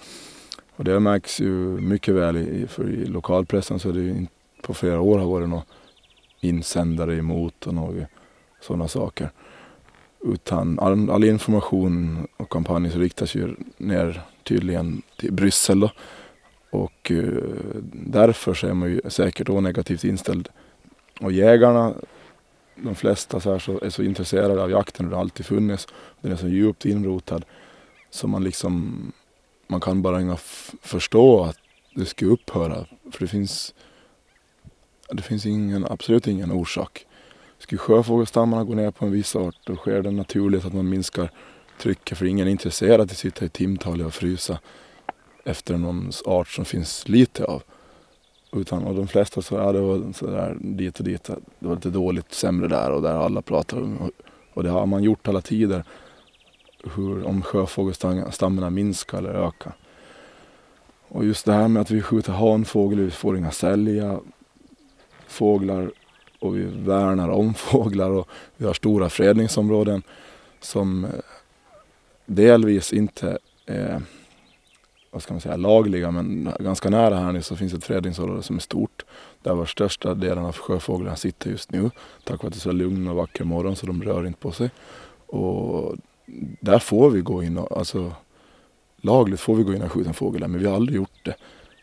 Och 0.76 0.85
det 0.85 1.00
märks 1.00 1.40
ju 1.40 1.55
mycket 1.81 2.14
väl 2.14 2.37
i, 2.37 2.66
för 2.66 2.90
i 2.90 3.07
lokalpressen 3.07 3.79
så 3.79 3.88
är 3.88 3.92
det 3.92 4.00
ju 4.00 4.26
på 4.62 4.74
flera 4.74 5.00
år 5.00 5.18
har 5.18 5.26
varit 5.26 5.48
några 5.48 5.64
insändare 6.40 7.16
emot 7.16 7.66
och 7.66 7.74
några 7.74 8.07
sådana 8.61 8.88
saker. 8.88 9.31
Utan 10.20 10.79
all, 10.79 11.11
all 11.11 11.24
information 11.24 12.26
och 12.37 12.53
kampanj 12.53 12.90
så 12.90 12.98
riktas 12.98 13.35
ju 13.35 13.55
ner 13.76 14.22
tydligen 14.42 15.03
till 15.16 15.33
Bryssel 15.33 15.81
då. 15.81 15.90
Och 16.70 17.11
eh, 17.11 17.42
därför 17.92 18.55
så 18.55 18.66
är 18.66 18.74
man 18.74 18.90
ju 18.90 19.00
säkert 19.09 19.46
då 19.46 19.61
negativt 19.61 20.05
inställd 20.05 20.48
och 21.20 21.33
jägarna, 21.33 21.94
de 22.83 22.95
flesta 22.95 23.40
så, 23.40 23.53
här, 23.53 23.59
så 23.59 23.81
är 23.81 23.90
så 23.90 24.03
intresserade 24.03 24.62
av 24.62 24.71
jakten 24.71 25.07
och 25.07 25.11
det 25.11 25.16
har 25.16 25.23
alltid 25.23 25.47
funnits. 25.47 25.87
Den 26.21 26.33
är 26.33 26.37
så 26.37 26.49
djupt 26.49 26.85
inrotad 26.85 27.45
så 28.11 28.29
man 28.29 28.45
liksom, 28.45 29.12
man 29.66 29.81
kan 29.81 30.03
bara 30.03 30.21
inte 30.21 30.37
förstå 30.83 31.45
att 31.45 31.59
det 31.95 32.07
ska 32.07 32.27
upphöra. 32.27 32.87
För 33.12 33.21
det 33.21 33.29
finns, 33.29 33.75
det 35.11 35.23
finns 35.23 35.47
ingen, 35.47 35.87
absolut 35.87 36.27
ingen 36.27 36.53
orsak. 36.53 37.07
Skulle 37.59 37.79
sjöfågelstammarna 37.79 38.64
gå 38.64 38.75
ner 38.75 38.90
på 38.90 39.05
en 39.05 39.12
viss 39.12 39.37
art 39.37 39.57
då 39.64 39.77
sker 39.77 40.03
det 40.03 40.11
naturligt 40.11 40.64
att 40.64 40.75
man 40.75 40.88
minskar 40.88 41.31
trycket 41.79 42.19
för 42.19 42.27
ingen 42.27 42.47
är 42.47 42.51
intresserad 42.51 43.01
att 43.01 43.16
sitta 43.16 43.45
i 43.45 43.49
timtal 43.49 44.03
och 44.03 44.14
frysa 44.14 44.59
efter 45.45 45.77
någon 45.77 46.11
art 46.25 46.49
som 46.49 46.64
finns 46.64 47.09
lite 47.09 47.45
av. 47.45 47.62
Utan 48.52 48.84
och 48.84 48.94
de 48.94 49.08
flesta 49.08 49.42
så, 49.42 49.54
ja, 49.54 49.72
det 49.72 49.80
var 49.80 50.12
sådär 50.12 50.56
dit 50.60 50.98
och 50.98 51.04
dit. 51.04 51.24
Det 51.24 51.68
var 51.68 51.74
lite 51.74 51.90
dåligt, 51.90 52.32
sämre 52.32 52.68
där 52.68 52.90
och 52.90 53.02
där 53.02 53.14
alla 53.14 53.42
pratar 53.42 53.76
om. 53.76 53.96
Och, 53.96 54.10
Och 54.54 54.62
det 54.62 54.70
har 54.70 54.86
man 54.86 55.02
gjort 55.02 55.28
alla 55.28 55.40
tider. 55.40 55.84
Hur, 56.94 57.26
om 57.26 57.42
sjöfågelstammarna 57.42 58.70
minskar 58.70 59.18
eller 59.18 59.30
ökar. 59.30 59.72
Och 61.08 61.24
just 61.24 61.46
det 61.46 61.52
här 61.52 61.68
med 61.68 61.80
att 61.80 61.90
vi 61.90 62.02
skjuter 62.02 62.32
hanfågel, 62.32 63.00
vi 63.00 63.10
får 63.10 63.36
inga 63.36 63.50
sälja 63.50 64.20
fåglar 65.26 65.92
och 66.40 66.56
vi 66.56 66.64
värnar 66.64 67.28
om 67.28 67.54
fåglar 67.70 68.10
och 68.10 68.28
vi 68.56 68.66
har 68.66 68.74
stora 68.74 69.08
fredningsområden 69.08 70.02
som 70.60 71.04
eh, 71.04 71.10
delvis 72.26 72.92
inte 72.92 73.38
är 73.66 74.02
vad 75.11 75.23
ska 75.23 75.35
man 75.35 75.40
säga, 75.40 75.57
lagliga 75.57 76.11
men 76.11 76.53
ganska 76.61 76.90
nära 76.90 77.16
här 77.16 77.33
nu 77.33 77.42
så 77.42 77.57
finns 77.57 77.75
ett 77.75 77.85
fredningsområde 77.85 78.42
som 78.42 78.57
är 78.57 78.61
stort 78.61 79.05
där 79.42 79.55
var 79.55 79.66
största 79.66 80.14
delen 80.14 80.44
av 80.44 80.57
sjöfåglarna 80.57 81.16
sitter 81.16 81.51
just 81.51 81.73
nu 81.73 81.90
tack 82.25 82.42
vare 82.42 82.46
att 82.46 82.53
det 82.53 82.59
är 82.59 82.61
så 82.61 82.73
lugn 82.73 83.09
och 83.09 83.16
vacker 83.16 83.44
morgon 83.44 83.77
så 83.77 83.87
de 83.87 84.03
rör 84.03 84.27
inte 84.27 84.38
på 84.38 84.53
sig. 84.53 84.70
Och 85.27 85.96
där 86.61 86.79
får 86.79 87.11
vi 87.11 87.20
gå 87.20 87.42
in 87.42 87.59
och 87.59 87.79
alltså 87.79 88.12
lagligt 88.96 89.40
får 89.40 89.55
vi 89.55 89.62
gå 89.62 89.75
in 89.75 89.83
och 89.83 89.92
skjuta 89.92 90.09
en 90.09 90.14
fågel 90.14 90.40
där 90.40 90.49
men 90.49 90.61
vi 90.61 90.66
har 90.66 90.75
aldrig 90.75 90.96
gjort 90.96 91.25
det. 91.25 91.35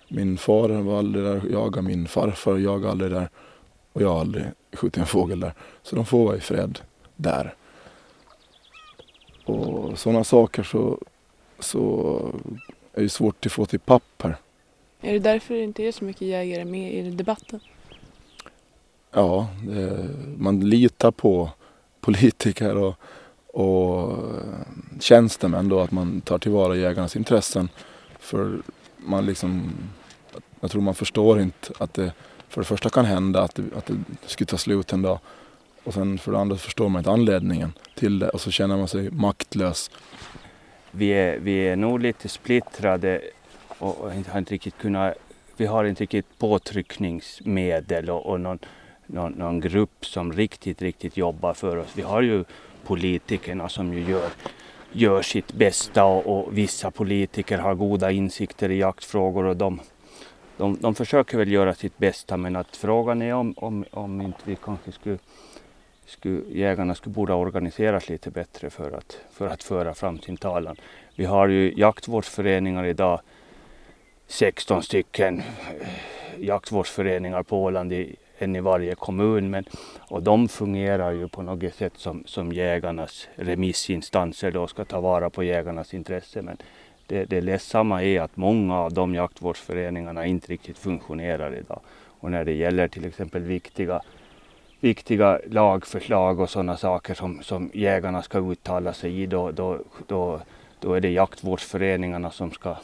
Min 0.07 0.37
far 0.37 0.69
var 0.69 0.99
aldrig 0.99 1.25
där, 1.25 1.41
jagade 1.51 1.87
min 1.87 2.07
farfar 2.07 2.57
jagade 2.57 2.91
aldrig 2.91 3.11
där 3.11 3.29
och 3.93 4.01
jag 4.01 4.09
har 4.09 4.19
aldrig 4.19 4.45
skjutit 4.73 4.97
en 4.97 5.05
fågel 5.05 5.39
där. 5.39 5.53
Så 5.83 5.95
de 5.95 6.05
får 6.05 6.25
vara 6.25 6.37
i 6.37 6.39
fred 6.39 6.79
där. 7.15 7.55
Och 9.45 9.99
sådana 9.99 10.23
saker 10.23 10.63
så, 10.63 10.99
så 11.59 12.21
är 12.97 13.01
det 13.01 13.09
svårt 13.09 13.45
att 13.45 13.51
få 13.51 13.65
till 13.65 13.79
papper. 13.79 14.37
Är 15.01 15.13
det 15.13 15.19
därför 15.19 15.53
det 15.53 15.63
inte 15.63 15.83
är 15.83 15.91
så 15.91 16.03
mycket 16.03 16.27
jägare 16.27 16.65
med 16.65 16.93
i 16.93 17.11
debatten? 17.11 17.59
Ja, 19.11 19.47
det, 19.63 20.09
man 20.37 20.59
litar 20.59 21.11
på 21.11 21.49
politiker 22.01 22.77
och, 22.77 22.95
och 23.47 24.17
tjänstemän 24.99 25.69
då 25.69 25.79
att 25.79 25.91
man 25.91 26.21
tar 26.21 26.37
tillvara 26.37 26.75
jägarnas 26.75 27.15
intressen. 27.15 27.69
För 28.19 28.61
man 28.97 29.25
liksom, 29.25 29.71
jag 30.59 30.71
tror 30.71 30.81
man 30.81 30.95
förstår 30.95 31.41
inte 31.41 31.73
att 31.77 31.93
det 31.93 32.11
för 32.49 32.61
det 32.61 32.65
första 32.65 32.89
kan 32.89 33.05
hända 33.05 33.41
att 33.41 33.55
det, 33.55 33.63
att 33.77 33.85
det 33.85 33.95
skulle 34.25 34.47
ta 34.47 34.57
slut 34.57 34.93
en 34.93 35.01
dag. 35.01 35.19
Och 35.83 35.93
sen 35.93 36.17
för 36.17 36.31
det 36.31 36.39
andra 36.39 36.57
förstår 36.57 36.89
man 36.89 36.99
inte 36.99 37.11
anledningen 37.11 37.73
till 37.95 38.19
det 38.19 38.29
och 38.29 38.41
så 38.41 38.51
känner 38.51 38.77
man 38.77 38.87
sig 38.87 39.11
maktlös. 39.11 39.91
Vi 40.97 41.09
är, 41.09 41.39
vi 41.39 41.67
är 41.67 41.75
nog 41.75 41.99
lite 41.99 42.29
splittrade 42.29 43.21
och 43.67 44.11
har 44.29 44.37
inte 44.37 44.53
riktigt 44.53 44.77
kunnat, 44.77 45.13
vi 45.57 45.65
har 45.65 45.85
inte 45.85 46.03
riktigt 46.03 46.39
påtryckningsmedel 46.39 48.09
och, 48.09 48.25
och 48.25 48.41
någon, 48.41 48.59
någon, 49.05 49.31
någon, 49.31 49.59
grupp 49.59 50.05
som 50.05 50.33
riktigt, 50.33 50.81
riktigt 50.81 51.17
jobbar 51.17 51.53
för 51.53 51.77
oss. 51.77 51.87
Vi 51.95 52.01
har 52.01 52.21
ju 52.21 52.43
politikerna 52.83 53.69
som 53.69 53.93
ju 53.93 54.11
gör, 54.11 54.29
gör 54.91 55.21
sitt 55.21 55.53
bästa 55.53 56.05
och, 56.05 56.37
och 56.39 56.57
vissa 56.57 56.91
politiker 56.91 57.57
har 57.57 57.75
goda 57.75 58.11
insikter 58.11 58.71
i 58.71 58.77
jaktfrågor 58.77 59.43
och 59.43 59.57
de, 59.57 59.79
de, 60.57 60.77
de 60.81 60.95
försöker 60.95 61.37
väl 61.37 61.51
göra 61.51 61.73
sitt 61.73 61.97
bästa 61.97 62.37
men 62.37 62.55
att 62.55 62.77
frågan 62.77 63.21
är 63.21 63.33
om, 63.33 63.53
om, 63.57 63.85
om 63.91 64.21
inte 64.21 64.39
vi 64.43 64.55
kanske 64.55 64.91
skulle, 64.91 65.17
skulle, 66.07 66.41
jägarna 66.49 66.95
skulle 66.95 67.13
borde 67.13 67.33
organiseras 67.33 68.09
lite 68.09 68.31
bättre 68.31 68.69
för 68.69 68.91
att, 68.91 69.19
för 69.31 69.47
att 69.47 69.63
föra 69.63 69.93
fram 69.93 70.19
sin 70.19 70.37
talan. 70.37 70.75
Vi 71.15 71.25
har 71.25 71.47
ju 71.47 71.73
jaktvårdsföreningar 71.77 72.85
idag, 72.85 73.21
16 74.27 74.83
stycken 74.83 75.39
eh, 75.39 75.87
jaktvårdsföreningar 76.37 77.43
på 77.43 77.63
Åland, 77.63 77.93
i, 77.93 78.15
en 78.37 78.55
i 78.55 78.59
varje 78.59 78.95
kommun. 78.95 79.49
Men, 79.49 79.65
och 79.97 80.23
de 80.23 80.47
fungerar 80.47 81.11
ju 81.11 81.27
på 81.27 81.41
något 81.41 81.73
sätt 81.73 81.93
som, 81.95 82.23
som 82.25 82.53
jägarnas 82.53 83.27
remissinstanser 83.35 84.51
då 84.51 84.67
ska 84.67 84.85
ta 84.85 85.01
vara 85.01 85.29
på 85.29 85.43
jägarnas 85.43 85.93
intresse. 85.93 86.41
Men 86.41 86.57
det, 87.07 87.25
det 87.25 87.41
ledsamma 87.41 88.03
är 88.03 88.21
att 88.21 88.37
många 88.37 88.79
av 88.79 88.93
de 88.93 89.15
jaktvårdsföreningarna 89.15 90.25
inte 90.25 90.51
riktigt 90.51 90.77
fungerar 90.77 91.55
idag. 91.55 91.79
Och 92.19 92.31
när 92.31 92.45
det 92.45 92.53
gäller 92.53 92.87
till 92.87 93.05
exempel 93.05 93.41
viktiga, 93.41 94.01
viktiga 94.79 95.39
lagförslag 95.49 96.39
och 96.39 96.49
sådana 96.49 96.77
saker 96.77 97.13
som, 97.13 97.43
som 97.43 97.71
jägarna 97.73 98.21
ska 98.21 98.51
uttala 98.51 98.93
sig 98.93 99.21
i, 99.21 99.25
då, 99.25 99.51
då, 99.51 99.79
då, 100.07 100.41
då 100.79 100.93
är 100.93 101.01
det 101.01 101.09
jaktvårdsföreningarna 101.09 102.31
som 102.31 102.51
ska, 102.51 102.75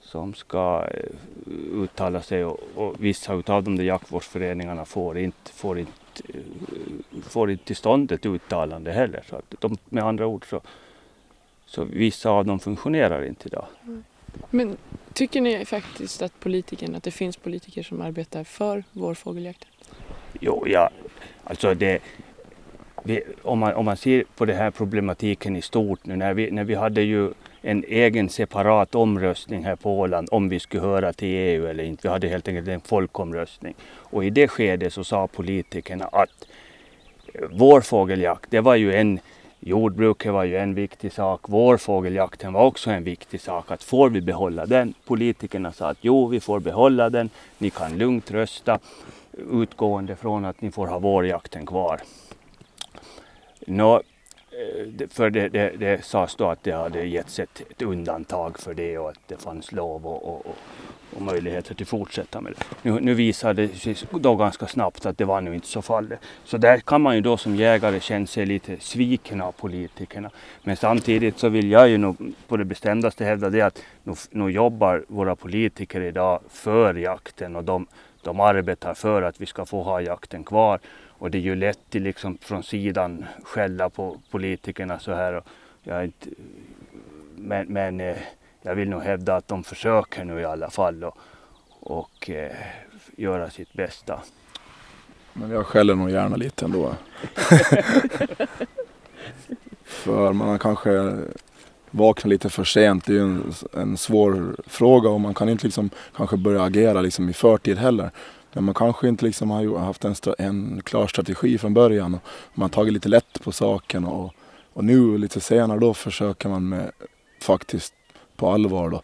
som 0.00 0.34
ska 0.34 0.84
eh, 0.90 1.82
uttala 1.82 2.22
sig 2.22 2.44
och, 2.44 2.60
och 2.74 2.94
vissa 2.98 3.32
av 3.32 3.64
de 3.64 3.76
där 3.76 3.84
jaktvårdsföreningarna 3.84 4.84
får 4.84 5.18
inte, 5.18 5.52
får 5.52 5.78
inte, 5.78 5.92
eh, 6.28 6.40
får 7.22 7.50
inte 7.50 7.64
till 7.64 7.76
stånd 7.76 8.12
ett 8.12 8.26
uttalande 8.26 8.92
heller. 8.92 9.24
Så 9.30 9.36
att 9.36 9.54
de, 9.60 9.76
med 9.84 10.04
andra 10.04 10.26
ord 10.26 10.46
så, 10.50 10.60
så 11.66 11.84
vissa 11.84 12.30
av 12.30 12.44
dem 12.44 12.60
funktionerar 12.60 13.24
inte 13.24 13.48
idag. 13.48 13.66
Men 14.50 14.76
tycker 15.12 15.40
ni 15.40 15.64
faktiskt 15.64 16.22
att 16.22 16.40
politikerna, 16.40 16.96
att 16.96 17.02
det 17.02 17.10
finns 17.10 17.36
politiker 17.36 17.82
som 17.82 18.00
arbetar 18.00 18.44
för 18.44 18.84
vårfågeljakten? 18.92 19.70
Jo, 20.46 20.64
ja, 20.66 20.90
alltså 21.44 21.74
det, 21.74 22.02
vi, 23.02 23.22
om, 23.42 23.58
man, 23.58 23.74
om 23.74 23.84
man 23.84 23.96
ser 23.96 24.24
på 24.36 24.44
den 24.44 24.56
här 24.56 24.70
problematiken 24.70 25.56
i 25.56 25.62
stort 25.62 26.06
nu 26.06 26.16
när 26.16 26.34
vi, 26.34 26.50
när 26.50 26.64
vi 26.64 26.74
hade 26.74 27.02
ju 27.02 27.32
en 27.62 27.84
egen 27.88 28.28
separat 28.28 28.94
omröstning 28.94 29.64
här 29.64 29.76
på 29.76 30.00
Åland 30.00 30.28
om 30.30 30.48
vi 30.48 30.60
skulle 30.60 30.82
höra 30.82 31.12
till 31.12 31.28
EU 31.28 31.66
eller 31.66 31.84
inte. 31.84 32.08
Vi 32.08 32.12
hade 32.12 32.28
helt 32.28 32.48
enkelt 32.48 32.68
en 32.68 32.80
folkomröstning. 32.80 33.74
Och 33.86 34.24
i 34.24 34.30
det 34.30 34.48
skedet 34.48 34.92
så 34.92 35.04
sa 35.04 35.26
politikerna 35.26 36.04
att 36.04 36.46
vår 37.50 37.80
fågeljakt, 37.80 38.50
det 38.50 38.60
var 38.60 38.74
ju 38.74 38.94
en 38.94 39.20
Jordbruket 39.66 40.32
var 40.32 40.44
ju 40.44 40.56
en 40.56 40.74
viktig 40.74 41.12
sak. 41.12 41.40
Vår 41.48 41.76
fågeljakt 41.76 42.44
var 42.44 42.64
också 42.64 42.90
en 42.90 43.04
viktig 43.04 43.40
sak. 43.40 43.70
Att 43.70 43.82
får 43.82 44.10
vi 44.10 44.20
behålla 44.20 44.66
den? 44.66 44.94
Politikerna 45.04 45.72
sa 45.72 45.88
att 45.88 45.98
jo, 46.00 46.26
vi 46.26 46.40
får 46.40 46.60
behålla 46.60 47.10
den. 47.10 47.30
Ni 47.58 47.70
kan 47.70 47.98
lugnt 47.98 48.30
rösta 48.30 48.78
utgående 49.38 50.16
från 50.16 50.44
att 50.44 50.60
ni 50.60 50.70
får 50.70 50.86
ha 50.86 50.98
vårjakten 50.98 51.66
kvar. 51.66 52.00
Nå, 53.66 53.94
eh, 53.96 55.08
för 55.08 55.30
det, 55.30 55.48
det, 55.48 55.70
det 55.78 56.04
sades 56.04 56.36
då 56.36 56.48
att 56.50 56.62
det 56.62 56.72
hade 56.72 57.04
getts 57.06 57.38
ett, 57.38 57.62
ett 57.70 57.82
undantag 57.82 58.58
för 58.58 58.74
det 58.74 58.98
och 58.98 59.08
att 59.08 59.18
det 59.26 59.42
fanns 59.42 59.72
lov 59.72 60.06
och, 60.06 60.28
och, 60.28 60.46
och, 60.46 60.56
och 61.16 61.22
möjligheter 61.22 61.74
till 61.74 61.86
fortsätta 61.86 62.40
med 62.40 62.52
det. 62.52 62.90
Nu, 62.90 63.00
nu 63.00 63.14
visade 63.14 63.66
det 63.66 63.74
sig 63.78 63.96
då 64.10 64.36
ganska 64.36 64.66
snabbt 64.66 65.06
att 65.06 65.18
det 65.18 65.24
var 65.24 65.40
nu 65.40 65.54
inte 65.54 65.66
så 65.66 65.82
fallet. 65.82 66.18
Så 66.44 66.56
där 66.56 66.78
kan 66.78 67.02
man 67.02 67.14
ju 67.14 67.20
då 67.20 67.36
som 67.36 67.56
jägare 67.56 68.00
känna 68.00 68.26
sig 68.26 68.46
lite 68.46 68.76
sviken 68.80 69.40
av 69.40 69.52
politikerna. 69.52 70.30
Men 70.62 70.76
samtidigt 70.76 71.38
så 71.38 71.48
vill 71.48 71.70
jag 71.70 71.88
ju 71.88 71.98
nog 71.98 72.34
på 72.48 72.56
det 72.56 72.64
bestämdaste 72.64 73.24
hävda 73.24 73.50
det 73.50 73.60
att 73.60 73.82
nu, 74.02 74.14
nu 74.30 74.50
jobbar 74.50 75.04
våra 75.08 75.36
politiker 75.36 76.00
idag 76.00 76.40
för 76.50 76.94
jakten 76.94 77.56
och 77.56 77.64
de, 77.64 77.86
de 78.24 78.40
arbetar 78.40 78.94
för 78.94 79.22
att 79.22 79.40
vi 79.40 79.46
ska 79.46 79.66
få 79.66 79.82
ha 79.82 80.00
jakten 80.00 80.44
kvar. 80.44 80.80
Och 81.08 81.30
det 81.30 81.38
är 81.38 81.42
ju 81.42 81.54
lätt 81.54 81.78
att 81.92 82.00
liksom 82.02 82.38
från 82.38 82.62
sidan 82.62 83.24
skälla 83.44 83.90
på 83.90 84.16
politikerna 84.30 84.98
så 84.98 85.12
här. 85.12 85.42
Jag 85.82 86.04
inte, 86.04 86.28
men, 87.36 87.66
men 87.66 88.00
eh, 88.00 88.16
jag 88.62 88.74
vill 88.74 88.88
nog 88.88 89.02
hävda 89.02 89.36
att 89.36 89.48
de 89.48 89.64
försöker 89.64 90.24
nu 90.24 90.40
i 90.40 90.44
alla 90.44 90.70
fall 90.70 91.04
och, 91.04 91.18
och 91.80 92.30
eh, 92.30 92.56
göra 93.16 93.50
sitt 93.50 93.72
bästa. 93.72 94.22
Men 95.32 95.50
jag 95.50 95.66
skäller 95.66 95.94
nog 95.94 96.10
gärna 96.10 96.36
lite 96.36 96.64
ändå. 96.64 96.94
för 99.84 100.32
man 100.32 100.48
har 100.48 100.58
kanske 100.58 101.18
vakna 101.94 102.28
lite 102.28 102.50
för 102.50 102.64
sent. 102.64 103.04
Det 103.04 103.12
är 103.12 103.14
ju 103.14 103.22
en, 103.22 103.54
en 103.72 103.96
svår 103.96 104.56
fråga 104.66 105.08
och 105.08 105.20
man 105.20 105.34
kan 105.34 105.48
inte 105.48 105.66
liksom 105.66 105.90
kanske 106.16 106.36
börja 106.36 106.62
agera 106.62 107.00
liksom 107.00 107.28
i 107.28 107.32
förtid 107.32 107.78
heller. 107.78 108.10
Men 108.52 108.64
man 108.64 108.74
kanske 108.74 109.08
inte 109.08 109.24
liksom 109.24 109.50
har 109.50 109.78
haft 109.78 110.04
en, 110.04 110.14
en 110.38 110.82
klar 110.84 111.06
strategi 111.06 111.58
från 111.58 111.74
början. 111.74 112.14
Och 112.14 112.20
man 112.54 112.62
har 112.62 112.68
tagit 112.68 112.92
lite 112.92 113.08
lätt 113.08 113.42
på 113.42 113.52
saken 113.52 114.04
och, 114.04 114.34
och 114.72 114.84
nu 114.84 115.18
lite 115.18 115.40
senare 115.40 115.80
då 115.80 115.94
försöker 115.94 116.48
man 116.48 116.68
med 116.68 116.92
faktiskt 117.40 117.94
på 118.36 118.50
allvar 118.50 118.90
då 118.90 119.02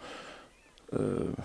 eh, 0.93 1.45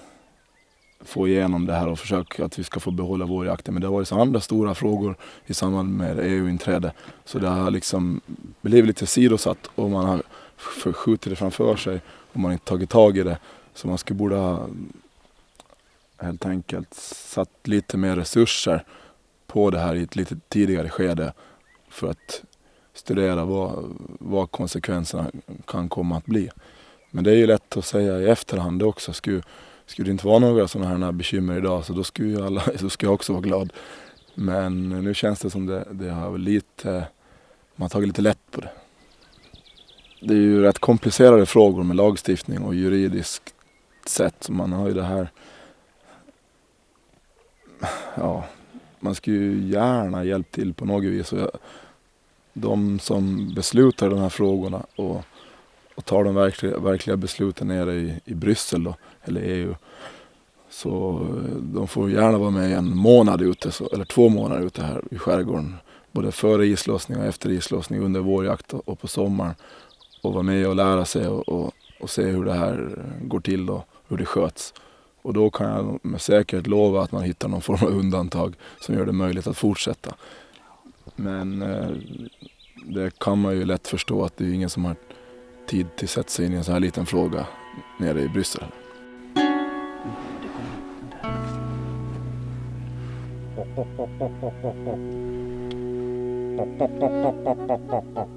få 1.01 1.27
igenom 1.27 1.65
det 1.65 1.73
här 1.73 1.87
och 1.87 1.99
försöka 1.99 2.45
att 2.45 2.59
vi 2.59 2.63
ska 2.63 2.79
få 2.79 2.91
behålla 2.91 3.25
vår 3.25 3.45
jakt. 3.45 3.67
Men 3.67 3.81
det 3.81 3.87
har 3.87 3.93
varit 3.93 4.07
så 4.07 4.19
andra 4.19 4.41
stora 4.41 4.75
frågor 4.75 5.15
i 5.45 5.53
samband 5.53 5.97
med 5.97 6.19
EU-inträde. 6.19 6.93
Så 7.25 7.39
det 7.39 7.47
har 7.47 7.71
liksom 7.71 8.21
blivit 8.61 8.87
lite 8.87 9.05
sidosatt 9.05 9.69
och 9.75 9.89
man 9.89 10.05
har 10.05 10.23
skjuter 10.57 11.29
det 11.29 11.35
framför 11.35 11.75
sig 11.75 12.01
och 12.33 12.39
man 12.39 12.51
inte 12.51 12.65
tagit 12.65 12.89
tag 12.89 13.17
i 13.17 13.23
det. 13.23 13.37
Så 13.73 13.87
man 13.87 13.97
skulle 13.97 14.17
borde 14.17 14.35
ha 14.35 14.67
helt 16.17 16.45
enkelt 16.45 16.93
satt 16.93 17.67
lite 17.67 17.97
mer 17.97 18.15
resurser 18.15 18.85
på 19.47 19.69
det 19.69 19.79
här 19.79 19.95
i 19.95 20.03
ett 20.03 20.15
lite 20.15 20.37
tidigare 20.49 20.89
skede 20.89 21.33
för 21.89 22.07
att 22.09 22.43
studera 22.93 23.45
vad, 23.45 23.95
vad 24.19 24.51
konsekvenserna 24.51 25.31
kan 25.67 25.89
komma 25.89 26.17
att 26.17 26.25
bli. 26.25 26.49
Men 27.11 27.23
det 27.23 27.31
är 27.31 27.35
ju 27.35 27.47
lätt 27.47 27.77
att 27.77 27.85
säga 27.85 28.19
i 28.19 28.27
efterhand 28.27 28.83
också. 28.83 29.13
Skulle, 29.13 29.41
skulle 29.85 30.07
det 30.07 30.11
inte 30.11 30.27
vara 30.27 30.39
några 30.39 30.67
sådana 30.67 31.05
här 31.05 31.11
bekymmer 31.11 31.57
idag 31.57 31.85
så 31.85 31.93
då 31.93 32.03
skulle, 32.03 32.45
alla, 32.45 32.61
så 32.79 32.89
skulle 32.89 33.07
jag 33.07 33.13
också 33.13 33.33
vara 33.33 33.43
glad. 33.43 33.73
Men 34.35 34.89
nu 34.89 35.13
känns 35.13 35.39
det 35.39 35.49
som 35.49 35.65
det, 35.65 35.87
det 35.91 36.09
har 36.09 36.37
lite 36.37 37.07
man 37.75 37.83
har 37.83 37.89
tagit 37.89 38.07
lite 38.07 38.21
lätt 38.21 38.51
på 38.51 38.61
det. 38.61 38.69
Det 40.19 40.33
är 40.33 40.37
ju 40.37 40.61
rätt 40.61 40.79
komplicerade 40.79 41.45
frågor 41.45 41.83
med 41.83 41.95
lagstiftning 41.95 42.59
och 42.59 42.75
juridiskt 42.75 43.53
sätt. 44.05 44.49
Man 44.49 44.73
har 44.73 44.87
ju 44.87 44.93
det 44.93 45.03
här... 45.03 45.29
Ja, 48.15 48.45
man 48.99 49.15
skulle 49.15 49.37
ju 49.37 49.67
gärna 49.67 50.23
hjälpt 50.23 50.51
till 50.51 50.73
på 50.73 50.85
något 50.85 51.03
vis. 51.03 51.33
Och 51.33 51.51
de 52.53 52.99
som 52.99 53.53
beslutar 53.55 54.09
de 54.09 54.19
här 54.19 54.29
frågorna 54.29 54.85
och, 54.95 55.23
och 55.95 56.05
tar 56.05 56.23
de 56.23 56.35
verkliga, 56.35 56.79
verkliga 56.79 57.17
besluten 57.17 57.67
nere 57.67 57.93
i, 57.93 58.19
i 58.25 58.33
Bryssel 58.33 58.83
då, 58.83 58.95
eller 59.23 59.41
EU. 59.41 59.75
Så 60.69 61.19
eh, 61.21 61.55
de 61.55 61.87
får 61.87 62.11
gärna 62.11 62.37
vara 62.37 62.49
med 62.49 62.71
en 62.71 62.97
månad 62.97 63.41
ute, 63.41 63.71
så, 63.71 63.89
eller 63.93 64.05
två 64.05 64.29
månader 64.29 64.65
ute 64.65 64.81
här 64.81 65.01
i 65.11 65.17
skärgården. 65.17 65.75
Både 66.11 66.31
före 66.31 66.65
islossning 66.65 67.17
och 67.17 67.25
efter 67.25 67.49
islossning, 67.49 68.01
under 68.01 68.19
vårjakt 68.19 68.73
och 68.73 68.99
på 68.99 69.07
sommaren. 69.07 69.55
Och 70.25 70.33
vara 70.33 70.43
med 70.43 70.67
och 70.67 70.75
lära 70.75 71.05
sig 71.05 71.27
och, 71.27 71.49
och, 71.49 71.73
och 71.99 72.09
se 72.09 72.23
hur 72.23 72.45
det 72.45 72.53
här 72.53 72.95
går 73.21 73.39
till 73.39 73.69
och 73.69 73.87
hur 74.07 74.17
det 74.17 74.25
sköts. 74.25 74.73
Och 75.21 75.33
då 75.33 75.49
kan 75.49 75.69
jag 75.69 75.99
med 76.01 76.21
säkerhet 76.21 76.67
lova 76.67 77.01
att 77.01 77.11
man 77.11 77.23
hittar 77.23 77.47
någon 77.47 77.61
form 77.61 77.87
av 77.87 77.99
undantag 77.99 78.55
som 78.79 78.95
gör 78.95 79.05
det 79.05 79.11
möjligt 79.11 79.47
att 79.47 79.57
fortsätta. 79.57 80.15
Men 81.15 81.61
eh, 81.61 81.89
det 82.85 83.19
kan 83.19 83.41
man 83.41 83.53
ju 83.53 83.65
lätt 83.65 83.87
förstå 83.87 84.25
att 84.25 84.37
det 84.37 84.45
är 84.45 84.53
ingen 84.53 84.69
som 84.69 84.85
har 84.85 84.95
tid 85.67 85.95
till 85.95 86.05
att 86.05 86.09
sätta 86.09 86.29
sig 86.29 86.45
in 86.45 86.53
i 86.53 86.55
en 86.55 86.63
sån 86.63 86.73
här 86.73 86.79
liten 86.81 87.05
fråga 87.05 87.47
nere 87.99 88.21
i 88.21 88.29
Bryssel. 88.29 88.63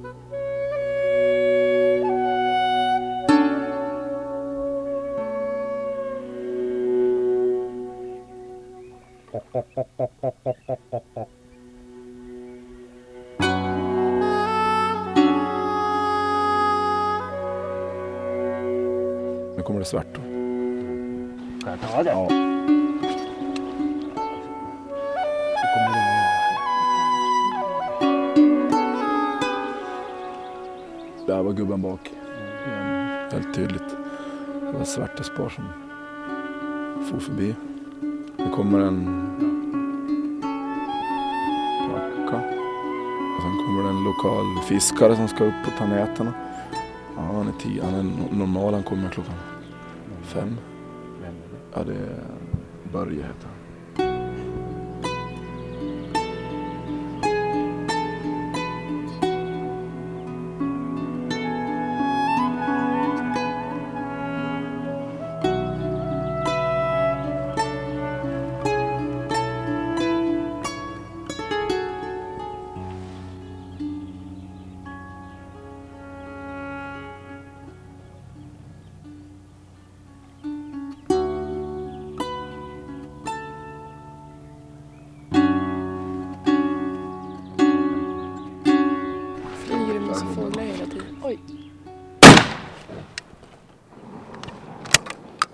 Nu 19.57 19.63
kommer 19.63 19.79
det 19.79 19.85
svart 19.85 20.07
då. 20.15 20.21
Ska 21.61 21.71
jag 21.71 21.81
ta 21.81 22.03
det? 22.03 22.11
Ja. 22.11 22.29
Där 31.27 31.43
var 31.43 31.53
gubben 31.53 31.83
bak. 31.83 32.11
Helt 33.33 33.55
tydligt. 33.55 33.97
Det 34.61 34.79
var 34.79 34.85
svartespår 34.85 35.49
som 35.49 35.65
for 37.11 37.19
förbi. 37.19 37.55
Det 38.37 38.51
kommer 38.55 38.79
en 38.79 39.28
lokal 44.09 44.63
fiskare 44.69 45.17
som 45.17 45.29
ska 45.29 45.45
upp 45.45 45.67
och 45.67 45.73
ta 45.79 45.87
nätena. 45.87 46.33
Ja, 47.17 47.23
han 47.23 47.49
är 47.49 47.53
tio. 47.53 47.83
Han 47.85 47.95
är 47.95 48.03
no- 48.03 48.35
normal. 48.39 48.75
Han 48.75 48.83
kommer 48.83 49.09
klockan 49.09 49.35
fem. 50.23 50.57
Ja, 51.75 51.83
det 51.87 51.93
är 51.95 52.21
Börje 52.93 53.17
heter 53.17 53.47
han. 53.49 53.58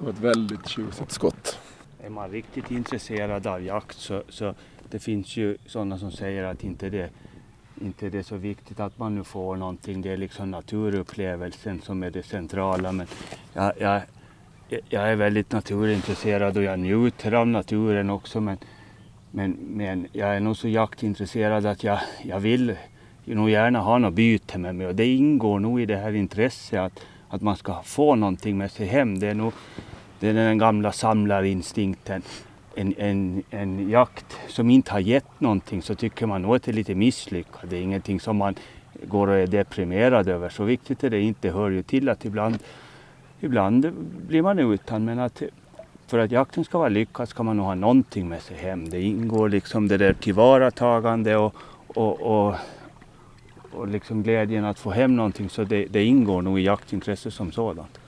Det 0.04 0.10
var 0.10 0.30
ett 0.30 0.36
väldigt 0.36 0.68
tjusigt 0.68 1.10
skott. 1.10 1.58
Är 2.02 2.10
man 2.10 2.30
riktigt 2.30 2.70
intresserad 2.70 3.46
av 3.46 3.62
jakt 3.62 3.96
så, 3.96 4.22
så 4.28 4.54
det 4.90 4.98
finns 4.98 5.36
ju 5.36 5.56
sådana 5.66 5.98
som 5.98 6.12
säger 6.12 6.44
att 6.44 6.64
inte 6.64 6.90
det, 6.90 7.10
inte 7.80 8.10
det 8.10 8.18
är 8.18 8.22
så 8.22 8.36
viktigt 8.36 8.80
att 8.80 8.98
man 8.98 9.14
nu 9.14 9.24
får 9.24 9.56
någonting. 9.56 10.02
Det 10.02 10.10
är 10.12 10.16
liksom 10.16 10.50
naturupplevelsen 10.50 11.80
som 11.80 12.02
är 12.02 12.10
det 12.10 12.22
centrala. 12.22 12.92
Men 12.92 13.06
jag, 13.52 13.72
jag, 13.78 14.02
jag 14.88 15.10
är 15.10 15.16
väldigt 15.16 15.52
naturintresserad 15.52 16.56
och 16.56 16.62
jag 16.62 16.78
njuter 16.78 17.32
av 17.32 17.46
naturen 17.46 18.10
också. 18.10 18.40
Men, 18.40 18.58
men, 19.30 19.50
men 19.52 20.06
jag 20.12 20.36
är 20.36 20.40
nog 20.40 20.56
så 20.56 20.68
jaktintresserad 20.68 21.66
att 21.66 21.84
jag, 21.84 22.00
jag 22.22 22.40
vill 22.40 22.76
nog 23.24 23.50
gärna 23.50 23.80
ha 23.80 23.98
något 23.98 24.14
byte 24.14 24.58
med 24.58 24.74
mig. 24.74 24.86
Och 24.86 24.94
det 24.94 25.06
ingår 25.06 25.58
nog 25.58 25.80
i 25.80 25.86
det 25.86 25.96
här 25.96 26.12
intresset 26.12 26.80
att, 26.80 27.00
att 27.28 27.42
man 27.42 27.56
ska 27.56 27.82
få 27.82 28.14
någonting 28.14 28.58
med 28.58 28.70
sig 28.70 28.86
hem. 28.86 29.18
Det 29.18 29.26
är 29.26 29.34
nog 29.34 29.52
det 30.20 30.28
är 30.28 30.34
den 30.34 30.58
gamla 30.58 30.92
samlarinstinkten. 30.92 32.22
En, 32.74 32.94
en, 32.98 33.42
en 33.50 33.90
jakt 33.90 34.36
som 34.48 34.70
inte 34.70 34.92
har 34.92 35.00
gett 35.00 35.40
någonting 35.40 35.82
så 35.82 35.94
tycker 35.94 36.26
man 36.26 36.42
nog 36.42 36.56
att 36.56 36.62
det 36.62 36.70
är 36.70 36.72
lite 36.72 36.94
misslyckad. 36.94 37.70
Det 37.70 37.76
är 37.76 37.82
ingenting 37.82 38.20
som 38.20 38.36
man 38.36 38.54
går 39.02 39.28
och 39.28 39.34
är 39.34 39.46
deprimerad 39.46 40.28
över. 40.28 40.48
Så 40.48 40.64
viktigt 40.64 41.04
är 41.04 41.10
det 41.10 41.20
inte. 41.20 41.48
Det 41.48 41.54
hör 41.54 41.70
ju 41.70 41.82
till 41.82 42.08
att 42.08 42.24
ibland, 42.24 42.58
ibland 43.40 43.92
blir 44.28 44.42
man 44.42 44.58
utan. 44.58 45.04
Men 45.04 45.18
att 45.18 45.42
för 46.06 46.18
att 46.18 46.30
jakten 46.30 46.64
ska 46.64 46.78
vara 46.78 46.88
lyckad 46.88 47.28
ska 47.28 47.42
man 47.42 47.56
nog 47.56 47.66
ha 47.66 47.74
någonting 47.74 48.28
med 48.28 48.42
sig 48.42 48.56
hem. 48.56 48.88
Det 48.88 49.02
ingår 49.02 49.48
liksom 49.48 49.88
det 49.88 49.96
där 49.96 50.12
tillvaratagande 50.12 51.36
och, 51.36 51.54
och, 51.86 52.20
och, 52.20 52.54
och 53.72 53.88
liksom 53.88 54.22
glädjen 54.22 54.64
att 54.64 54.78
få 54.78 54.90
hem 54.90 55.16
någonting. 55.16 55.48
Så 55.48 55.64
det, 55.64 55.86
det 55.86 56.04
ingår 56.04 56.42
nog 56.42 56.60
i 56.60 56.62
jaktintresset 56.62 57.34
som 57.34 57.52
sådant. 57.52 57.98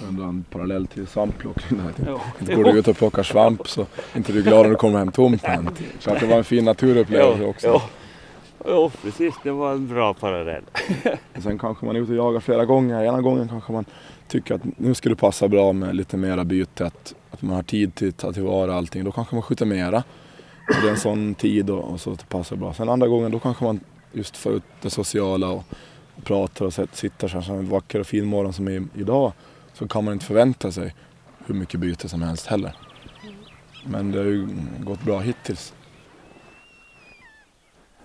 Kan 0.00 0.16
dra 0.16 0.24
en 0.24 0.44
parallell 0.50 0.86
till 0.86 1.06
svampplockning. 1.06 1.80
Jo. 2.06 2.20
Inte 2.40 2.54
går 2.54 2.64
du 2.64 2.78
ut 2.78 2.88
och 2.88 2.96
plockar 2.96 3.22
svamp 3.22 3.68
så 3.68 3.86
inte 4.16 4.32
du 4.32 4.38
är 4.38 4.42
glad 4.42 4.62
när 4.62 4.70
du 4.70 4.76
kommer 4.76 4.98
hem 4.98 5.12
tomhänt. 5.12 5.80
Så 5.98 6.10
att 6.10 6.20
det 6.20 6.26
var 6.26 6.36
en 6.36 6.44
fin 6.44 6.64
naturupplevelse 6.64 7.44
också. 7.44 7.66
Jo, 7.66 7.80
jo, 8.66 8.90
precis. 9.02 9.34
Det 9.42 9.50
var 9.50 9.72
en 9.72 9.88
bra 9.88 10.14
parallell. 10.14 10.62
Sen 11.42 11.58
kanske 11.58 11.86
man 11.86 11.96
är 11.96 12.00
ute 12.00 12.12
och 12.12 12.18
jagar 12.18 12.40
flera 12.40 12.64
gånger. 12.64 13.04
Ena 13.04 13.20
gången 13.20 13.48
kanske 13.48 13.72
man 13.72 13.84
tycker 14.28 14.54
att 14.54 14.60
nu 14.76 14.94
skulle 14.94 15.14
det 15.14 15.20
passa 15.20 15.48
bra 15.48 15.72
med 15.72 15.96
lite 15.96 16.16
mera 16.16 16.44
byte. 16.44 16.86
Att, 16.86 17.14
att 17.30 17.42
man 17.42 17.56
har 17.56 17.62
tid 17.62 17.94
till 17.94 18.08
att 18.08 18.16
ta 18.16 18.32
tillvara 18.32 18.74
allting. 18.74 19.04
Då 19.04 19.12
kanske 19.12 19.34
man 19.34 19.42
skjuter 19.42 19.66
mera. 19.66 20.02
Och 20.68 20.82
det 20.82 20.88
är 20.88 20.90
en 20.90 20.98
sån 20.98 21.34
tid 21.34 21.70
och, 21.70 21.84
och 21.84 22.00
så 22.00 22.12
att 22.12 22.18
det 22.18 22.28
passar 22.28 22.56
bra. 22.56 22.74
Sen 22.74 22.88
andra 22.88 23.08
gången 23.08 23.32
då 23.32 23.38
kanske 23.38 23.64
man 23.64 23.80
just 24.12 24.36
får 24.36 24.52
ut 24.52 24.62
det 24.82 24.90
sociala 24.90 25.48
och, 25.48 25.64
och 26.16 26.24
pratar 26.24 26.64
och 26.64 26.72
sitter 26.92 27.28
så 27.28 27.36
här 27.36 27.42
som 27.42 27.54
en 27.54 27.68
vacker 27.68 28.00
och 28.00 28.06
fin 28.06 28.24
morgon 28.24 28.52
som 28.52 28.68
är 28.68 28.84
idag. 28.94 29.32
Så 29.74 29.88
kan 29.88 30.04
man 30.04 30.14
inte 30.14 30.26
förvänta 30.26 30.72
sig 30.72 30.94
hur 31.46 31.54
mycket 31.54 31.80
byte 31.80 32.08
som 32.08 32.22
helst 32.22 32.46
heller. 32.46 32.76
Men 33.86 34.12
det 34.12 34.18
har 34.18 34.26
ju 34.26 34.48
gått 34.80 35.02
bra 35.02 35.20
hittills. 35.20 35.74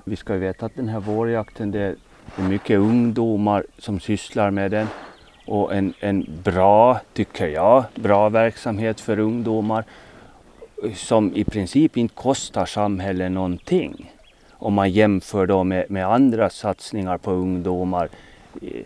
Vi 0.03 0.15
ska 0.15 0.33
ju 0.33 0.39
veta 0.39 0.65
att 0.65 0.75
den 0.75 0.89
här 0.89 0.99
vårjakten 0.99 1.71
det 1.71 1.79
är 1.79 1.95
mycket 2.35 2.79
ungdomar 2.79 3.65
som 3.77 3.99
sysslar 3.99 4.51
med 4.51 4.71
den. 4.71 4.87
Och 5.45 5.75
en, 5.75 5.93
en 5.99 6.25
bra, 6.43 6.99
tycker 7.13 7.47
jag, 7.47 7.83
bra 7.95 8.29
verksamhet 8.29 9.01
för 9.01 9.19
ungdomar 9.19 9.83
som 10.95 11.35
i 11.35 11.43
princip 11.43 11.97
inte 11.97 12.15
kostar 12.15 12.65
samhället 12.65 13.31
någonting. 13.31 14.13
Om 14.51 14.73
man 14.73 14.91
jämför 14.91 15.47
då 15.47 15.63
med, 15.63 15.91
med 15.91 16.07
andra 16.07 16.49
satsningar 16.49 17.17
på 17.17 17.31
ungdomar 17.31 18.09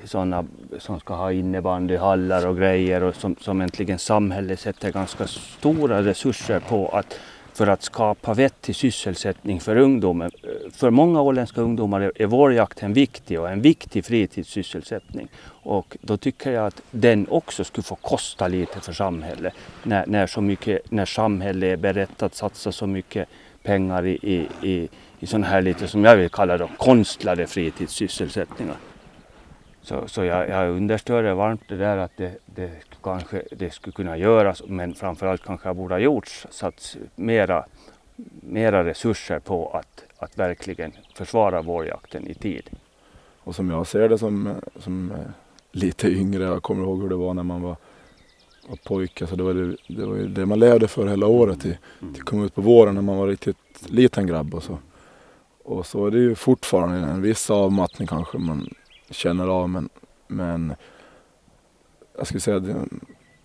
sådana 0.05 0.45
som 0.79 0.99
ska 0.99 1.13
ha 1.13 1.31
innebandyhallar 1.31 2.47
och 2.47 2.57
grejer 2.57 3.03
och 3.03 3.15
som, 3.15 3.35
som 3.39 3.61
äntligen 3.61 3.99
samhället 3.99 4.59
sätter 4.59 4.91
ganska 4.91 5.27
stora 5.27 6.01
resurser 6.01 6.59
på 6.59 6.87
att, 6.87 7.19
för 7.53 7.67
att 7.67 7.83
skapa 7.83 8.33
vettig 8.33 8.75
sysselsättning 8.75 9.59
för 9.59 9.75
ungdomen. 9.75 10.31
För 10.71 10.89
många 10.89 11.21
åländska 11.21 11.61
ungdomar 11.61 12.01
är, 12.01 12.11
är 12.15 12.25
vårjakten 12.25 12.93
viktig 12.93 13.39
och 13.39 13.49
en 13.49 13.61
viktig 13.61 14.05
fritidssysselsättning. 14.05 15.27
Och 15.63 15.97
då 16.01 16.17
tycker 16.17 16.51
jag 16.51 16.67
att 16.67 16.81
den 16.91 17.27
också 17.29 17.63
skulle 17.63 17.83
få 17.83 17.95
kosta 17.95 18.47
lite 18.47 18.79
för 18.79 18.93
samhället 18.93 19.53
när, 19.83 20.05
när, 20.07 20.27
så 20.27 20.41
mycket, 20.41 20.91
när 20.91 21.05
samhället 21.05 21.73
är 21.73 21.77
berett 21.77 22.23
att 22.23 22.35
satsa 22.35 22.71
så 22.71 22.87
mycket 22.87 23.29
pengar 23.63 24.05
i, 24.05 24.19
i, 24.21 24.47
i, 24.69 24.89
i 25.19 25.27
sådana 25.27 25.47
här 25.47 25.61
lite 25.61 25.87
som 25.87 26.05
jag 26.05 26.15
vill 26.15 26.29
kalla 26.29 26.57
dem 26.57 26.69
konstlade 26.77 27.47
fritidssysselsättningar. 27.47 28.75
Så, 29.83 30.07
så 30.07 30.23
jag, 30.23 30.49
jag 30.49 30.69
understöder 30.69 31.33
varmt 31.33 31.61
det 31.67 31.75
där 31.75 31.97
att 31.97 32.11
det, 32.17 32.37
det 32.45 32.71
kanske 33.03 33.43
det 33.51 33.73
skulle 33.73 33.93
kunna 33.93 34.17
göras 34.17 34.63
men 34.67 34.93
framförallt 34.93 35.43
kanske 35.43 35.69
jag 35.69 35.75
borde 35.75 35.93
ha 35.93 35.99
gjorts. 35.99 36.47
Satt 36.49 36.97
mera, 37.15 37.65
mera 38.41 38.83
resurser 38.83 39.39
på 39.39 39.69
att, 39.69 40.03
att 40.17 40.37
verkligen 40.37 40.91
försvara 41.15 41.61
vårjakten 41.61 42.27
i 42.27 42.33
tid. 42.33 42.69
Och 43.39 43.55
som 43.55 43.69
jag 43.69 43.87
ser 43.87 44.09
det 44.09 44.17
som, 44.17 44.55
som 44.79 45.13
lite 45.71 46.07
yngre, 46.07 46.43
jag 46.43 46.63
kommer 46.63 46.83
ihåg 46.83 47.01
hur 47.01 47.09
det 47.09 47.15
var 47.15 47.33
när 47.33 47.43
man 47.43 47.61
var, 47.61 47.75
var 48.67 48.77
pojke. 48.83 49.27
Så 49.27 49.35
det 49.35 49.43
var 49.43 49.53
det, 49.53 49.75
det 49.87 50.05
var 50.05 50.15
det 50.15 50.45
man 50.45 50.59
levde 50.59 50.87
för 50.87 51.07
hela 51.07 51.27
året. 51.27 51.61
Till, 51.61 51.77
till 52.13 52.23
komma 52.23 52.45
ut 52.45 52.55
på 52.55 52.61
våren 52.61 52.95
när 52.95 53.01
man 53.01 53.17
var 53.17 53.27
riktigt 53.27 53.57
liten 53.89 54.27
grabb 54.27 54.55
och 54.55 54.63
så. 54.63 54.77
Och 55.63 55.85
så 55.85 56.07
är 56.07 56.11
det 56.11 56.17
ju 56.17 56.35
fortfarande 56.35 56.97
en 56.97 57.21
viss 57.21 57.49
avmattning 57.49 58.07
kanske 58.07 58.37
man 58.37 58.69
känner 59.13 59.47
av 59.47 59.69
men, 59.69 59.89
men 60.27 60.75
jag 62.17 62.27
skulle 62.27 62.41
säga 62.41 62.57
att 62.57 62.67
eh, 62.67 62.83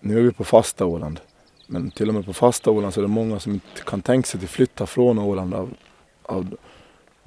nu 0.00 0.18
är 0.18 0.22
vi 0.22 0.32
på 0.32 0.44
fasta 0.44 0.86
Åland. 0.86 1.20
Men 1.66 1.90
till 1.90 2.08
och 2.08 2.14
med 2.14 2.26
på 2.26 2.32
fasta 2.32 2.70
Åland 2.70 2.94
så 2.94 3.00
är 3.00 3.02
det 3.02 3.08
många 3.08 3.38
som 3.38 3.52
inte 3.52 3.82
kan 3.84 4.02
tänka 4.02 4.26
sig 4.26 4.44
att 4.44 4.50
flytta 4.50 4.86
från 4.86 5.18
Åland 5.18 5.54
av, 5.54 5.74
av 6.22 6.56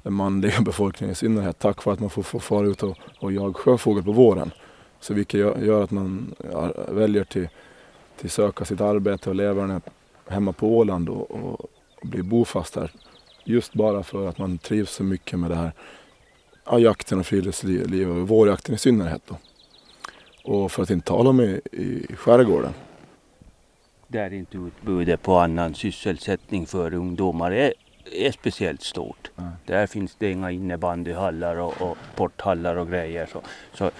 den 0.02 0.12
manliga 0.12 0.60
befolkningen 0.64 1.12
i 1.12 1.14
synnerhet 1.14 1.58
tack 1.58 1.84
vare 1.84 1.94
att 1.94 2.00
man 2.00 2.10
får, 2.10 2.22
får 2.22 2.38
fara 2.38 2.66
ut 2.66 2.82
och, 2.82 2.98
och 3.18 3.32
jaga 3.32 3.54
sjöfågel 3.54 4.04
på 4.04 4.12
våren. 4.12 4.50
Så 5.00 5.14
vilket 5.14 5.40
gör, 5.40 5.82
att 5.82 5.90
man 5.90 6.34
väljer 6.88 7.24
till, 7.24 7.48
till 8.16 8.30
söka 8.30 8.64
sitt 8.64 8.80
arbete 8.80 9.30
och 9.30 9.36
leva 9.36 9.80
hemma 10.26 10.52
på 10.52 10.76
Åland 10.76 11.08
och, 11.08 11.30
och, 11.30 11.60
och 12.00 12.08
bli 12.08 12.22
bofast 12.22 12.74
där. 12.74 12.92
Just 13.44 13.74
bara 13.74 14.02
för 14.02 14.28
att 14.28 14.38
man 14.38 14.58
trivs 14.58 14.90
så 14.90 15.04
mycket 15.04 15.38
med 15.38 15.50
det 15.50 15.56
här 15.56 15.72
ja, 16.64 16.78
jakten 16.78 17.18
och 17.18 17.26
friluftslivet 17.26 18.08
och 18.08 18.28
vårjakten 18.28 18.74
i 18.74 18.78
synnerhet. 18.78 19.22
Då. 19.26 19.36
Och 20.44 20.72
för 20.72 20.82
att 20.82 20.90
inte 20.90 21.06
tala 21.06 21.30
om 21.30 21.40
i, 21.40 21.60
i 21.72 22.06
skärgården. 22.16 22.72
Där 24.08 24.32
inte 24.32 24.56
utbudet 24.56 25.22
på 25.22 25.38
annan 25.38 25.74
sysselsättning 25.74 26.66
för 26.66 26.94
ungdomar 26.94 27.52
är, 27.52 27.72
är 28.12 28.32
speciellt 28.32 28.82
stort. 28.82 29.30
Mm. 29.38 29.50
Där 29.66 29.86
finns 29.86 30.14
det 30.18 30.30
inga 30.30 30.50
innebandyhallar 30.50 31.56
och, 31.56 31.82
och 31.82 31.98
porthallar 32.16 32.76
och 32.76 32.88
grejer. 32.88 33.26
Så, 33.32 33.42
så 33.74 33.90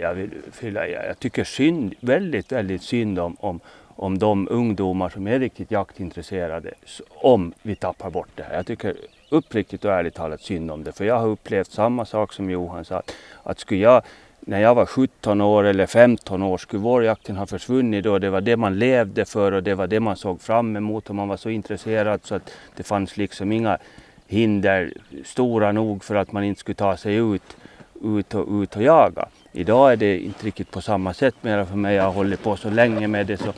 jag, 0.00 0.14
vill 0.14 0.30
fylla, 0.52 0.88
jag 0.88 1.18
tycker 1.18 1.44
synd, 1.44 1.94
väldigt, 2.00 2.52
väldigt 2.52 2.82
synd 2.82 3.18
om, 3.18 3.36
om, 3.40 3.60
om 3.96 4.18
de 4.18 4.48
ungdomar 4.50 5.08
som 5.08 5.26
är 5.26 5.38
riktigt 5.38 5.70
jaktintresserade 5.70 6.74
om 7.08 7.52
vi 7.62 7.76
tappar 7.76 8.10
bort 8.10 8.28
det 8.34 8.42
här. 8.42 8.54
Jag 8.54 8.66
tycker 8.66 8.96
uppriktigt 9.32 9.84
och 9.84 9.92
ärligt 9.92 10.14
talat 10.14 10.40
synd 10.40 10.70
om 10.70 10.84
det. 10.84 10.92
För 10.92 11.04
jag 11.04 11.18
har 11.18 11.28
upplevt 11.28 11.70
samma 11.70 12.04
sak 12.04 12.32
som 12.32 12.50
Johan 12.50 12.84
sa. 12.84 12.96
Att, 12.96 13.14
att 13.42 13.58
skulle 13.58 13.80
jag, 13.80 14.02
när 14.40 14.60
jag 14.60 14.74
var 14.74 14.86
17 14.86 15.40
år 15.40 15.64
eller 15.64 15.86
15 15.86 16.42
år, 16.42 16.58
skulle 16.58 16.82
vårjakten 16.82 17.36
ha 17.36 17.46
försvunnit 17.46 18.04
då. 18.04 18.18
Det 18.18 18.30
var 18.30 18.40
det 18.40 18.56
man 18.56 18.78
levde 18.78 19.24
för 19.24 19.52
och 19.52 19.62
det 19.62 19.74
var 19.74 19.86
det 19.86 20.00
man 20.00 20.16
såg 20.16 20.40
fram 20.40 20.76
emot 20.76 21.08
och 21.08 21.14
man 21.14 21.28
var 21.28 21.36
så 21.36 21.50
intresserad 21.50 22.20
så 22.24 22.34
att 22.34 22.50
det 22.76 22.82
fanns 22.82 23.16
liksom 23.16 23.52
inga 23.52 23.78
hinder 24.26 24.92
stora 25.24 25.72
nog 25.72 26.04
för 26.04 26.14
att 26.14 26.32
man 26.32 26.44
inte 26.44 26.60
skulle 26.60 26.74
ta 26.74 26.96
sig 26.96 27.14
ut, 27.14 27.56
ut, 28.04 28.34
och, 28.34 28.62
ut 28.62 28.76
och 28.76 28.82
jaga. 28.82 29.28
Idag 29.52 29.92
är 29.92 29.96
det 29.96 30.18
inte 30.18 30.46
riktigt 30.46 30.70
på 30.70 30.80
samma 30.80 31.14
sätt 31.14 31.34
mera 31.40 31.66
för 31.66 31.76
mig. 31.76 31.96
Jag 31.96 32.04
har 32.04 32.12
hållit 32.12 32.42
på 32.42 32.56
så 32.56 32.70
länge 32.70 33.08
med 33.08 33.26
det 33.26 33.36
så 33.36 33.52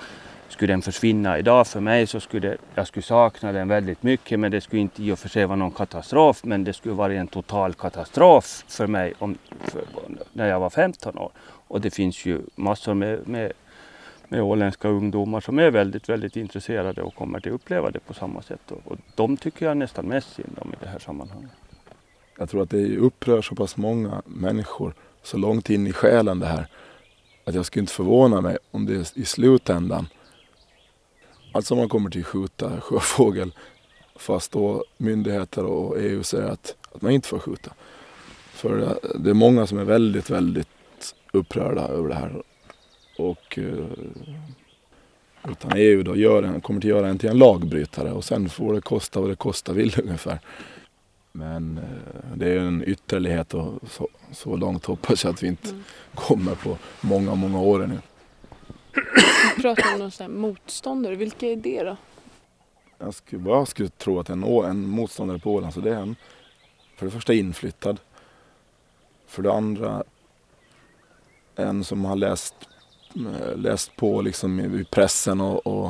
skulle 0.48 0.72
den 0.72 0.82
försvinna 0.82 1.38
idag 1.38 1.66
för 1.66 1.80
mig 1.80 2.06
så 2.06 2.20
skulle 2.20 2.56
jag 2.74 2.86
skulle 2.86 3.02
sakna 3.02 3.52
den 3.52 3.68
väldigt 3.68 4.02
mycket 4.02 4.40
men 4.40 4.50
det 4.50 4.60
skulle 4.60 4.82
inte 4.82 5.02
i 5.02 5.12
och 5.12 5.18
för 5.18 5.28
sig 5.28 5.46
vara 5.46 5.56
någon 5.56 5.70
katastrof 5.70 6.44
men 6.44 6.64
det 6.64 6.72
skulle 6.72 6.94
vara 6.94 7.14
en 7.14 7.26
total 7.26 7.74
katastrof 7.74 8.64
för 8.68 8.86
mig 8.86 9.14
om, 9.18 9.38
för, 9.60 9.82
när 10.32 10.48
jag 10.48 10.60
var 10.60 10.70
15 10.70 11.18
år. 11.18 11.30
Och 11.68 11.80
det 11.80 11.90
finns 11.90 12.26
ju 12.26 12.40
massor 12.54 12.94
med, 12.94 13.28
med, 13.28 13.52
med 14.28 14.42
åländska 14.42 14.88
ungdomar 14.88 15.40
som 15.40 15.58
är 15.58 15.70
väldigt, 15.70 16.08
väldigt 16.08 16.36
intresserade 16.36 17.02
och 17.02 17.14
kommer 17.14 17.38
att 17.38 17.46
uppleva 17.46 17.90
det 17.90 18.00
på 18.00 18.14
samma 18.14 18.42
sätt. 18.42 18.70
Och, 18.70 18.80
och 18.84 18.98
de 19.14 19.36
tycker 19.36 19.66
jag 19.66 19.76
nästan 19.76 20.06
mest 20.06 20.34
synd 20.34 20.58
om 20.58 20.72
i 20.72 20.76
det 20.80 20.88
här 20.88 20.98
sammanhanget. 20.98 21.50
Jag 22.38 22.50
tror 22.50 22.62
att 22.62 22.70
det 22.70 22.96
upprör 22.96 23.42
så 23.42 23.54
pass 23.54 23.76
många 23.76 24.22
människor 24.24 24.94
så 25.22 25.36
långt 25.36 25.70
in 25.70 25.86
i 25.86 25.92
själen 25.92 26.38
det 26.38 26.46
här 26.46 26.66
att 27.44 27.54
jag 27.54 27.66
skulle 27.66 27.80
inte 27.80 27.92
förvåna 27.92 28.40
mig 28.40 28.58
om 28.70 28.86
det 28.86 29.16
i 29.16 29.24
slutändan 29.24 30.06
Alltså 31.54 31.76
man 31.76 31.88
kommer 31.88 32.10
till 32.10 32.24
skjuta 32.24 32.80
sjöfågel 32.80 33.52
fast 34.16 34.52
då 34.52 34.84
myndigheter 34.96 35.64
och 35.64 36.00
EU 36.00 36.22
säger 36.22 36.48
att, 36.48 36.76
att 36.92 37.02
man 37.02 37.12
inte 37.12 37.28
får 37.28 37.38
skjuta. 37.38 37.70
För 38.52 38.76
det, 38.76 39.18
det 39.18 39.30
är 39.30 39.34
många 39.34 39.66
som 39.66 39.78
är 39.78 39.84
väldigt, 39.84 40.30
väldigt 40.30 40.68
upprörda 41.32 41.88
över 41.88 42.08
det 42.08 42.14
här. 42.14 42.42
Och 43.18 43.58
eh, 43.58 43.86
utan 45.48 45.72
EU 45.74 46.02
då 46.02 46.16
gör 46.16 46.42
en, 46.42 46.60
kommer 46.60 46.80
att 46.80 46.84
göra 46.84 47.08
en 47.08 47.18
till 47.18 47.28
en 47.28 47.38
lagbrytare 47.38 48.12
och 48.12 48.24
sen 48.24 48.48
får 48.48 48.74
det 48.74 48.80
kosta 48.80 49.20
vad 49.20 49.30
det 49.30 49.36
kosta 49.36 49.72
vill 49.72 49.94
ungefär. 50.02 50.40
Men 51.32 51.78
eh, 51.78 52.36
det 52.36 52.48
är 52.48 52.58
en 52.58 52.84
ytterlighet 52.86 53.54
och 53.54 53.72
så, 53.90 54.08
så 54.32 54.56
långt 54.56 54.84
hoppas 54.84 55.24
jag 55.24 55.32
att 55.32 55.42
vi 55.42 55.46
inte 55.46 55.68
mm. 55.68 55.82
kommer 56.14 56.54
på 56.54 56.78
många, 57.00 57.34
många 57.34 57.60
år 57.60 57.86
nu. 57.86 57.98
Du 59.56 59.62
pratar 59.62 59.92
om 59.92 59.98
någon 59.98 60.10
sån 60.10 60.40
motståndare. 60.40 61.14
Vilka 61.14 61.46
är 61.46 61.56
det 61.56 61.82
då? 61.82 61.96
Jag 62.98 63.14
skulle, 63.14 63.50
jag 63.50 63.68
skulle 63.68 63.88
tro 63.88 64.20
att 64.20 64.30
en, 64.30 64.44
en 64.44 64.88
motståndare 64.88 65.38
på 65.38 65.54
Åland, 65.54 65.74
så 65.74 65.80
det 65.80 65.90
är 65.90 66.00
en 66.00 66.16
för 66.96 67.06
det 67.06 67.12
första 67.12 67.34
inflyttad. 67.34 68.00
För 69.26 69.42
det 69.42 69.52
andra 69.52 70.04
en 71.56 71.84
som 71.84 72.04
har 72.04 72.16
läst, 72.16 72.54
läst 73.56 73.96
på 73.96 74.22
liksom 74.22 74.60
i 74.60 74.84
pressen 74.84 75.40
och, 75.40 75.66
och, 75.66 75.86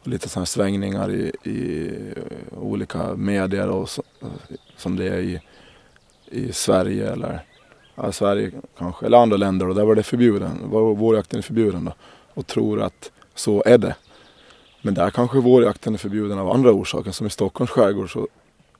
och 0.00 0.08
lite 0.08 0.28
sådana 0.28 0.46
svängningar 0.46 1.10
i, 1.10 1.32
i, 1.50 1.90
olika 2.50 3.14
medier 3.14 3.68
och 3.68 3.88
så, 3.88 4.02
som 4.76 4.96
det 4.96 5.08
är 5.08 5.18
i, 5.18 5.40
i 6.26 6.52
Sverige 6.52 7.12
eller 7.12 7.44
ja, 7.94 8.12
Sverige 8.12 8.52
kanske, 8.78 9.06
eller 9.06 9.18
andra 9.18 9.36
länder 9.36 9.68
och 9.68 9.74
där 9.74 9.84
var 9.84 9.94
det 9.94 10.02
förbjuden. 10.02 10.70
Vårjakten 10.70 11.38
är 11.38 11.42
förbjuden 11.42 11.84
då 11.84 11.92
och 12.38 12.46
tror 12.46 12.80
att 12.80 13.12
så 13.34 13.62
är 13.66 13.78
det. 13.78 13.96
Men 14.82 14.94
där 14.94 15.10
kanske 15.10 15.40
vårjakten 15.40 15.94
är 15.94 15.98
förbjuden 15.98 16.38
av 16.38 16.50
andra 16.50 16.72
orsaker. 16.72 17.10
Som 17.10 17.26
i 17.26 17.30
Stockholms 17.30 17.70
skärgård 17.70 18.12
så, 18.12 18.28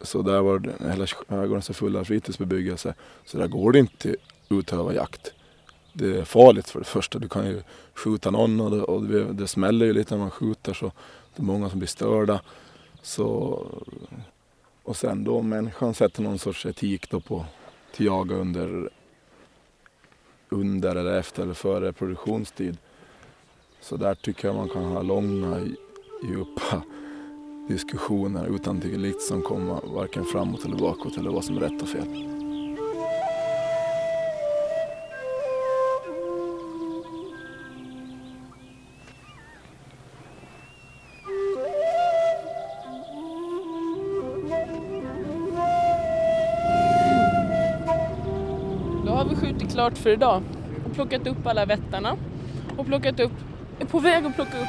så 0.00 0.22
där 0.22 0.40
var 0.40 0.72
hela 0.90 1.06
skärgården 1.06 1.62
så 1.62 1.74
full 1.74 1.96
av 1.96 2.04
fritidsbebyggelse. 2.04 2.94
Så 3.24 3.38
där 3.38 3.46
går 3.46 3.72
det 3.72 3.78
inte 3.78 4.10
att 4.10 4.52
utöva 4.52 4.94
jakt. 4.94 5.32
Det 5.92 6.18
är 6.18 6.24
farligt 6.24 6.68
för 6.68 6.78
det 6.78 6.84
första. 6.84 7.18
Du 7.18 7.28
kan 7.28 7.46
ju 7.46 7.62
skjuta 7.94 8.30
någon 8.30 8.60
och 8.60 8.70
det, 8.70 8.82
och 8.82 9.02
det, 9.02 9.32
det 9.32 9.48
smäller 9.48 9.86
ju 9.86 9.92
lite 9.92 10.14
när 10.14 10.22
man 10.22 10.30
skjuter 10.30 10.74
så 10.74 10.92
det 11.36 11.42
är 11.42 11.44
många 11.44 11.70
som 11.70 11.78
blir 11.78 11.88
störda. 11.88 12.40
Så, 13.02 13.26
och 14.82 14.96
sen 14.96 15.24
då 15.24 15.38
om 15.38 15.48
människan 15.48 15.94
sätter 15.94 16.22
någon 16.22 16.38
sorts 16.38 16.66
etik 16.66 17.10
då 17.10 17.20
på 17.20 17.44
att 17.92 18.00
jaga 18.00 18.36
under, 18.36 18.90
under 20.48 20.96
eller 20.96 21.18
efter 21.18 21.42
eller 21.42 21.54
före 21.54 21.92
produktionstid 21.92 22.76
så 23.80 23.96
där 23.96 24.14
tycker 24.14 24.48
jag 24.48 24.56
man 24.56 24.68
kan 24.68 24.84
ha 24.84 25.02
långa, 25.02 25.60
djupa 26.22 26.82
diskussioner 27.68 28.46
utan 28.54 28.78
att 28.78 28.84
liksom 28.84 29.42
komma 29.42 29.80
varken 29.84 30.24
framåt 30.24 30.64
eller 30.64 30.76
bakåt 30.76 31.16
eller 31.16 31.30
vad 31.30 31.44
som 31.44 31.56
är 31.56 31.60
rätt 31.60 31.82
och 31.82 31.88
fel. 31.88 32.06
Då 49.06 49.12
har 49.12 49.24
vi 49.24 49.36
skjutit 49.36 49.72
klart 49.72 49.98
för 49.98 50.10
idag 50.10 50.42
och 50.84 50.94
plockat 50.94 51.26
upp 51.26 51.46
alla 51.46 51.66
vättarna 51.66 52.16
och 52.76 52.86
plockat 52.86 53.20
upp 53.20 53.32
är 53.78 53.84
på 53.84 53.98
väg 53.98 54.26
att 54.26 54.34
plocka 54.34 54.58
upp. 54.58 54.68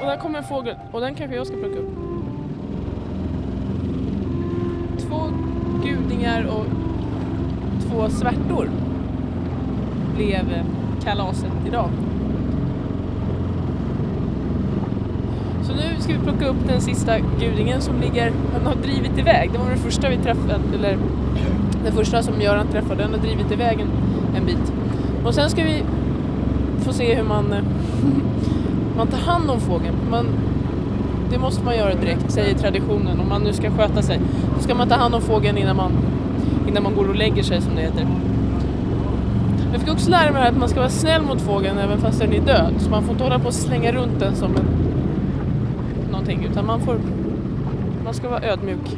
Och 0.00 0.06
där 0.06 0.16
kommer 0.16 0.38
en 0.38 0.44
fågel 0.44 0.76
och 0.92 1.00
den 1.00 1.14
kanske 1.14 1.36
jag 1.36 1.46
ska 1.46 1.56
plocka 1.56 1.78
upp. 1.78 1.90
Två 4.98 5.20
gudingar 5.84 6.44
och 6.44 6.64
två 7.82 8.08
svärtor 8.08 8.70
blev 10.16 10.44
kalaset 11.04 11.52
idag. 11.66 11.90
Så 15.62 15.72
nu 15.72 16.00
ska 16.00 16.12
vi 16.12 16.18
plocka 16.18 16.46
upp 16.46 16.66
den 16.66 16.80
sista 16.80 17.18
gudingen 17.18 17.80
som 17.80 18.00
ligger, 18.00 18.32
Den 18.54 18.66
har 18.66 18.74
drivit 18.74 19.18
iväg. 19.18 19.50
Det 19.52 19.58
var 19.58 19.68
den 19.68 19.78
första 19.78 20.08
vi 20.08 20.16
träffade, 20.16 20.60
eller 20.74 20.98
den 21.84 21.92
första 21.92 22.22
som 22.22 22.40
Göran 22.40 22.66
träffade, 22.68 23.02
den 23.02 23.12
har 23.12 23.20
drivit 23.20 23.52
iväg 23.52 23.80
en, 23.80 23.88
en 24.36 24.46
bit. 24.46 24.72
Och 25.24 25.34
sen 25.34 25.50
ska 25.50 25.64
vi 25.64 25.82
får 26.80 26.92
se 26.92 27.14
hur 27.14 27.24
man, 27.24 27.52
eh, 27.52 27.62
man 28.96 29.06
tar 29.06 29.18
hand 29.18 29.50
om 29.50 29.60
fågeln. 29.60 29.94
Man 30.10 30.26
det 31.30 31.38
måste 31.38 31.64
man 31.64 31.76
göra 31.76 31.94
direkt, 31.94 32.30
säger 32.30 32.54
traditionen. 32.54 33.20
Om 33.20 33.28
man 33.28 33.42
nu 33.42 33.52
ska 33.52 33.70
sköta 33.70 34.02
sig. 34.02 34.20
så 34.56 34.62
ska 34.62 34.74
man 34.74 34.88
ta 34.88 34.94
hand 34.94 35.14
om 35.14 35.22
fågeln 35.22 35.58
innan 35.58 35.76
man, 35.76 35.92
innan 36.68 36.82
man 36.82 36.94
går 36.94 37.08
och 37.08 37.16
lägger 37.16 37.42
sig 37.42 37.60
som 37.60 37.74
det 37.74 37.82
heter. 37.82 38.06
Jag 39.72 39.80
fick 39.80 39.92
också 39.92 40.10
lära 40.10 40.32
mig 40.32 40.48
att 40.48 40.56
man 40.56 40.68
ska 40.68 40.78
vara 40.80 40.90
snäll 40.90 41.22
mot 41.22 41.40
fågeln 41.40 41.78
även 41.78 41.98
fast 41.98 42.20
den 42.20 42.32
är 42.32 42.40
död. 42.40 42.74
Så 42.78 42.90
man 42.90 43.02
får 43.02 43.12
inte 43.12 43.24
hålla 43.24 43.38
på 43.38 43.46
och 43.46 43.54
slänga 43.54 43.92
runt 43.92 44.20
den 44.20 44.36
som 44.36 44.56
en, 44.56 44.66
någonting 46.10 46.46
utan 46.50 46.66
man 46.66 46.80
får 46.80 46.96
man 48.04 48.14
ska 48.14 48.28
vara 48.28 48.42
ödmjuk. 48.42 48.96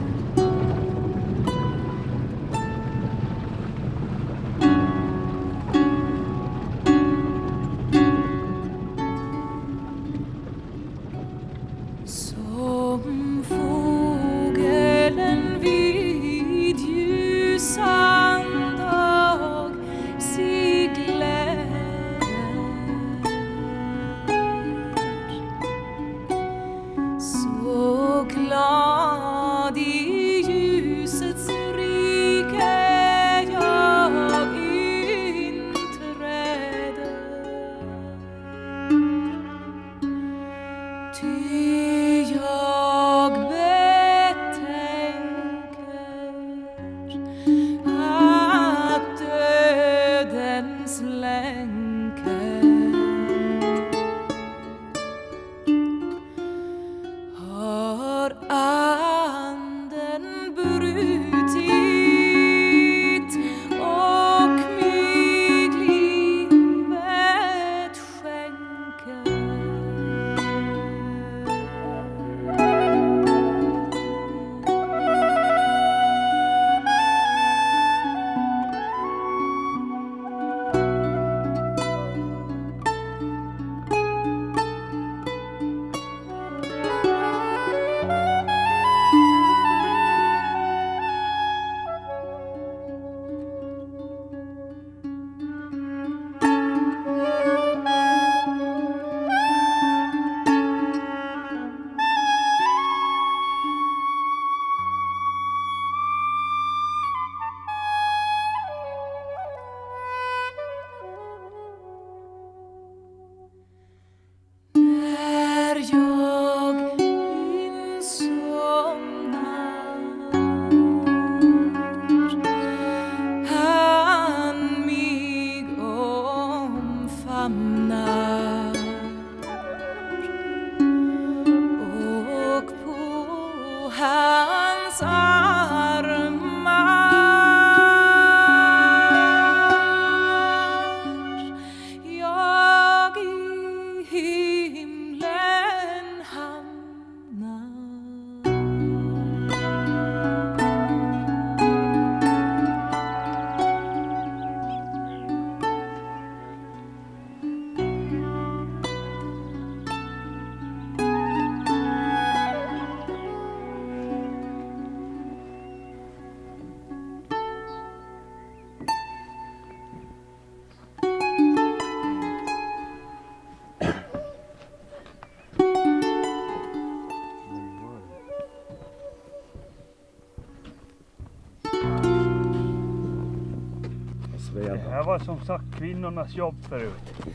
Sagt 185.46 185.64
kvinnornas 185.78 186.36
jobb 186.36 186.54
förut. 186.68 187.26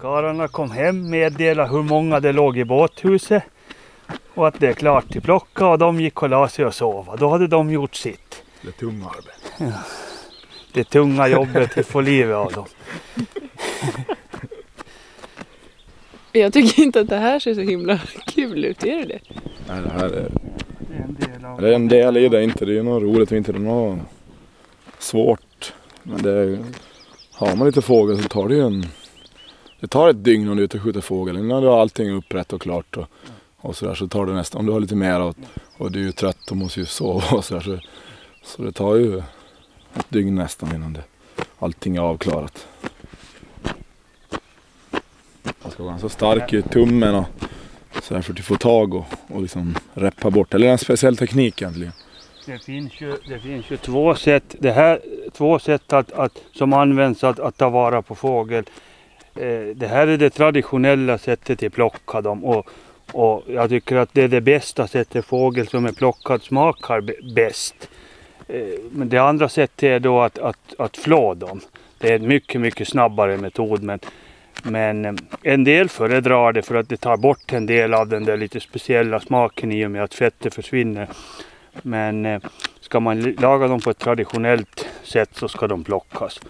Karlarna 0.00 0.48
kom 0.48 0.70
hem, 0.70 1.10
meddelade 1.10 1.70
hur 1.70 1.82
många 1.82 2.20
det 2.20 2.32
låg 2.32 2.58
i 2.58 2.64
båthuset 2.64 3.42
och 4.34 4.48
att 4.48 4.60
det 4.60 4.68
är 4.68 4.72
klart 4.72 5.08
till 5.08 5.22
plocka 5.22 5.66
och 5.66 5.78
de 5.78 6.00
gick 6.00 6.22
och 6.22 6.28
la 6.28 6.48
sig 6.48 6.64
och 6.64 6.74
sova. 6.74 7.16
Då 7.16 7.28
hade 7.28 7.46
de 7.46 7.70
gjort 7.70 7.94
sitt. 7.94 8.42
Det 8.62 8.68
är 8.68 8.72
tunga 8.72 9.06
arbete. 9.06 9.78
Det 10.72 10.84
tunga 10.84 11.28
jobbet 11.28 11.78
att 11.78 11.86
få 11.86 12.00
livet 12.00 12.36
av 12.36 12.52
dem. 12.52 12.66
Jag 16.32 16.52
tycker 16.52 16.82
inte 16.82 17.00
att 17.00 17.08
det 17.08 17.16
här 17.16 17.38
ser 17.40 17.54
så 17.54 17.60
himla 17.60 18.00
kul 18.26 18.64
ut, 18.64 18.84
är 18.84 18.98
det 18.98 19.04
det? 19.04 19.20
Nej, 19.68 19.82
det 19.82 19.90
här 19.90 20.04
är, 20.04 20.30
Det 20.88 20.96
är 20.96 21.02
en 21.02 21.14
del 21.14 21.44
av 21.44 21.60
det 21.60 21.68
är 21.68 21.74
en 21.74 21.88
del 21.88 22.16
i 22.16 22.28
det. 22.28 22.44
Inte, 22.44 22.64
det 22.64 22.78
är 22.78 22.82
något 22.82 23.02
roligt 23.02 23.30
och 23.30 23.36
inte 23.36 23.52
något 23.52 23.98
svårt. 24.98 25.72
Men 26.02 26.22
det 26.22 26.30
är, 26.30 26.58
har 27.36 27.56
man 27.56 27.66
lite 27.66 27.82
fågel 27.82 28.22
så 28.22 28.28
tar 28.28 28.48
det 28.48 28.54
ju 28.54 28.66
en... 28.66 28.86
Det 29.80 29.86
tar 29.86 30.08
ett 30.08 30.24
dygn 30.24 30.48
om 30.48 30.56
du 30.56 30.62
är 30.62 30.64
ute 30.64 30.76
och 30.76 30.82
skjuter 30.82 31.00
fågel. 31.00 31.36
Innan 31.36 31.62
du 31.62 31.68
har 31.68 31.80
allting 31.80 32.10
upprätt 32.10 32.52
och 32.52 32.62
klart 32.62 32.96
och, 32.96 33.06
och 33.56 33.76
sådär 33.76 33.94
så 33.94 34.08
tar 34.08 34.26
det 34.26 34.32
nästan, 34.32 34.58
om 34.58 34.66
du 34.66 34.72
har 34.72 34.80
lite 34.80 34.96
mer 34.96 35.20
och, 35.20 35.36
och 35.76 35.92
du 35.92 36.00
är 36.00 36.04
ju 36.04 36.12
trött 36.12 36.50
och 36.50 36.56
måste 36.56 36.80
ju 36.80 36.86
sova 36.86 37.36
och 37.36 37.44
sådär. 37.44 37.60
Så, 37.60 37.78
så 38.44 38.62
det 38.62 38.72
tar 38.72 38.96
ju 38.96 39.18
ett 39.94 40.06
dygn 40.08 40.34
nästan 40.34 40.74
innan 40.74 40.92
det, 40.92 41.02
allting 41.58 41.96
är 41.96 42.00
avklarat. 42.00 42.66
Man 45.62 45.72
ska 45.72 45.82
vara 45.82 45.92
ganska 45.92 46.08
stark 46.08 46.52
i 46.52 46.62
tummen 46.62 47.14
och 47.14 47.26
så 48.02 48.14
här 48.14 48.22
för 48.22 48.32
att 48.32 48.40
få 48.40 48.56
tag 48.56 48.94
och, 48.94 49.06
och 49.28 49.42
liksom 49.42 49.74
reppa 49.94 50.30
bort. 50.30 50.54
Eller 50.54 50.68
en 50.68 50.78
speciell 50.78 51.16
teknik 51.16 51.62
egentligen. 51.62 51.92
Det 52.46 52.64
finns 52.64 53.00
ju, 53.00 53.16
det 53.28 53.38
finns 53.38 53.70
ju 53.70 53.76
två 53.76 54.14
sätt, 54.14 54.54
det 54.58 54.72
här, 54.72 55.00
två 55.32 55.58
sätt 55.58 55.92
att, 55.92 56.12
att, 56.12 56.42
som 56.52 56.72
används 56.72 57.24
att, 57.24 57.38
att 57.38 57.56
ta 57.56 57.68
vara 57.68 58.02
på 58.02 58.14
fågel. 58.14 58.64
Eh, 59.34 59.66
det 59.74 59.86
här 59.86 60.06
är 60.06 60.16
det 60.16 60.30
traditionella 60.30 61.18
sättet 61.18 61.62
att 61.62 61.72
plocka 61.72 62.20
dem 62.20 62.44
och, 62.44 62.68
och 63.12 63.42
jag 63.46 63.68
tycker 63.68 63.96
att 63.96 64.14
det 64.14 64.22
är 64.22 64.28
det 64.28 64.40
bästa 64.40 64.86
sättet 64.86 65.24
fågel 65.24 65.66
som 65.66 65.86
är 65.86 65.92
plockad 65.92 66.42
smakar 66.42 67.32
bäst. 67.34 67.88
Eh, 68.48 68.78
men 68.90 69.08
det 69.08 69.18
andra 69.18 69.48
sättet 69.48 69.82
är 69.82 70.00
då 70.00 70.20
att, 70.20 70.38
att, 70.38 70.74
att 70.78 70.96
flå 70.96 71.34
dem. 71.34 71.60
Det 71.98 72.08
är 72.08 72.16
en 72.16 72.28
mycket, 72.28 72.60
mycket 72.60 72.88
snabbare 72.88 73.36
metod 73.36 73.82
men, 73.82 73.98
men 74.62 75.04
eh, 75.04 75.14
en 75.42 75.64
del 75.64 75.88
föredrar 75.88 76.52
det 76.52 76.62
för 76.62 76.74
att 76.74 76.88
det 76.88 76.96
tar 76.96 77.16
bort 77.16 77.52
en 77.52 77.66
del 77.66 77.94
av 77.94 78.08
den 78.08 78.24
där 78.24 78.36
lite 78.36 78.60
speciella 78.60 79.20
smaken 79.20 79.72
i 79.72 79.86
och 79.86 79.90
med 79.90 80.02
att 80.02 80.14
fettet 80.14 80.54
försvinner. 80.54 81.08
Men 81.82 82.26
eh, 82.26 82.42
ska 82.80 83.00
man 83.00 83.20
laga 83.22 83.68
dem 83.68 83.80
på 83.80 83.90
ett 83.90 83.98
traditionellt 83.98 84.88
sätt 85.02 85.30
så 85.32 85.48
ska 85.48 85.66
de 85.66 85.84
plockas. 85.84 86.40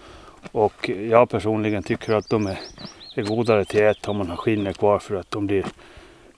Och 0.51 0.89
jag 0.89 1.29
personligen 1.29 1.83
tycker 1.83 2.13
att 2.13 2.29
de 2.29 2.47
är, 2.47 2.59
är 3.15 3.23
godare 3.23 3.65
till 3.65 3.87
att 3.87 3.97
äta 3.97 4.11
om 4.11 4.17
man 4.17 4.29
har 4.29 4.37
skinnet 4.37 4.77
kvar 4.77 4.99
för 4.99 5.15
att 5.15 5.31
de 5.31 5.47
blir 5.47 5.65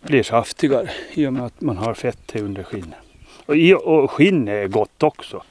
blir 0.01 0.23
saftigare 0.23 0.89
i 1.13 1.27
och 1.27 1.33
med 1.33 1.45
att 1.45 1.61
man 1.61 1.77
har 1.77 1.93
fett 1.93 2.35
under 2.35 2.63
skinnet. 2.63 2.99
Och, 3.45 3.55
och 3.87 4.11
skinn 4.11 4.47
är 4.47 4.67
gott 4.67 5.03
också. 5.03 5.43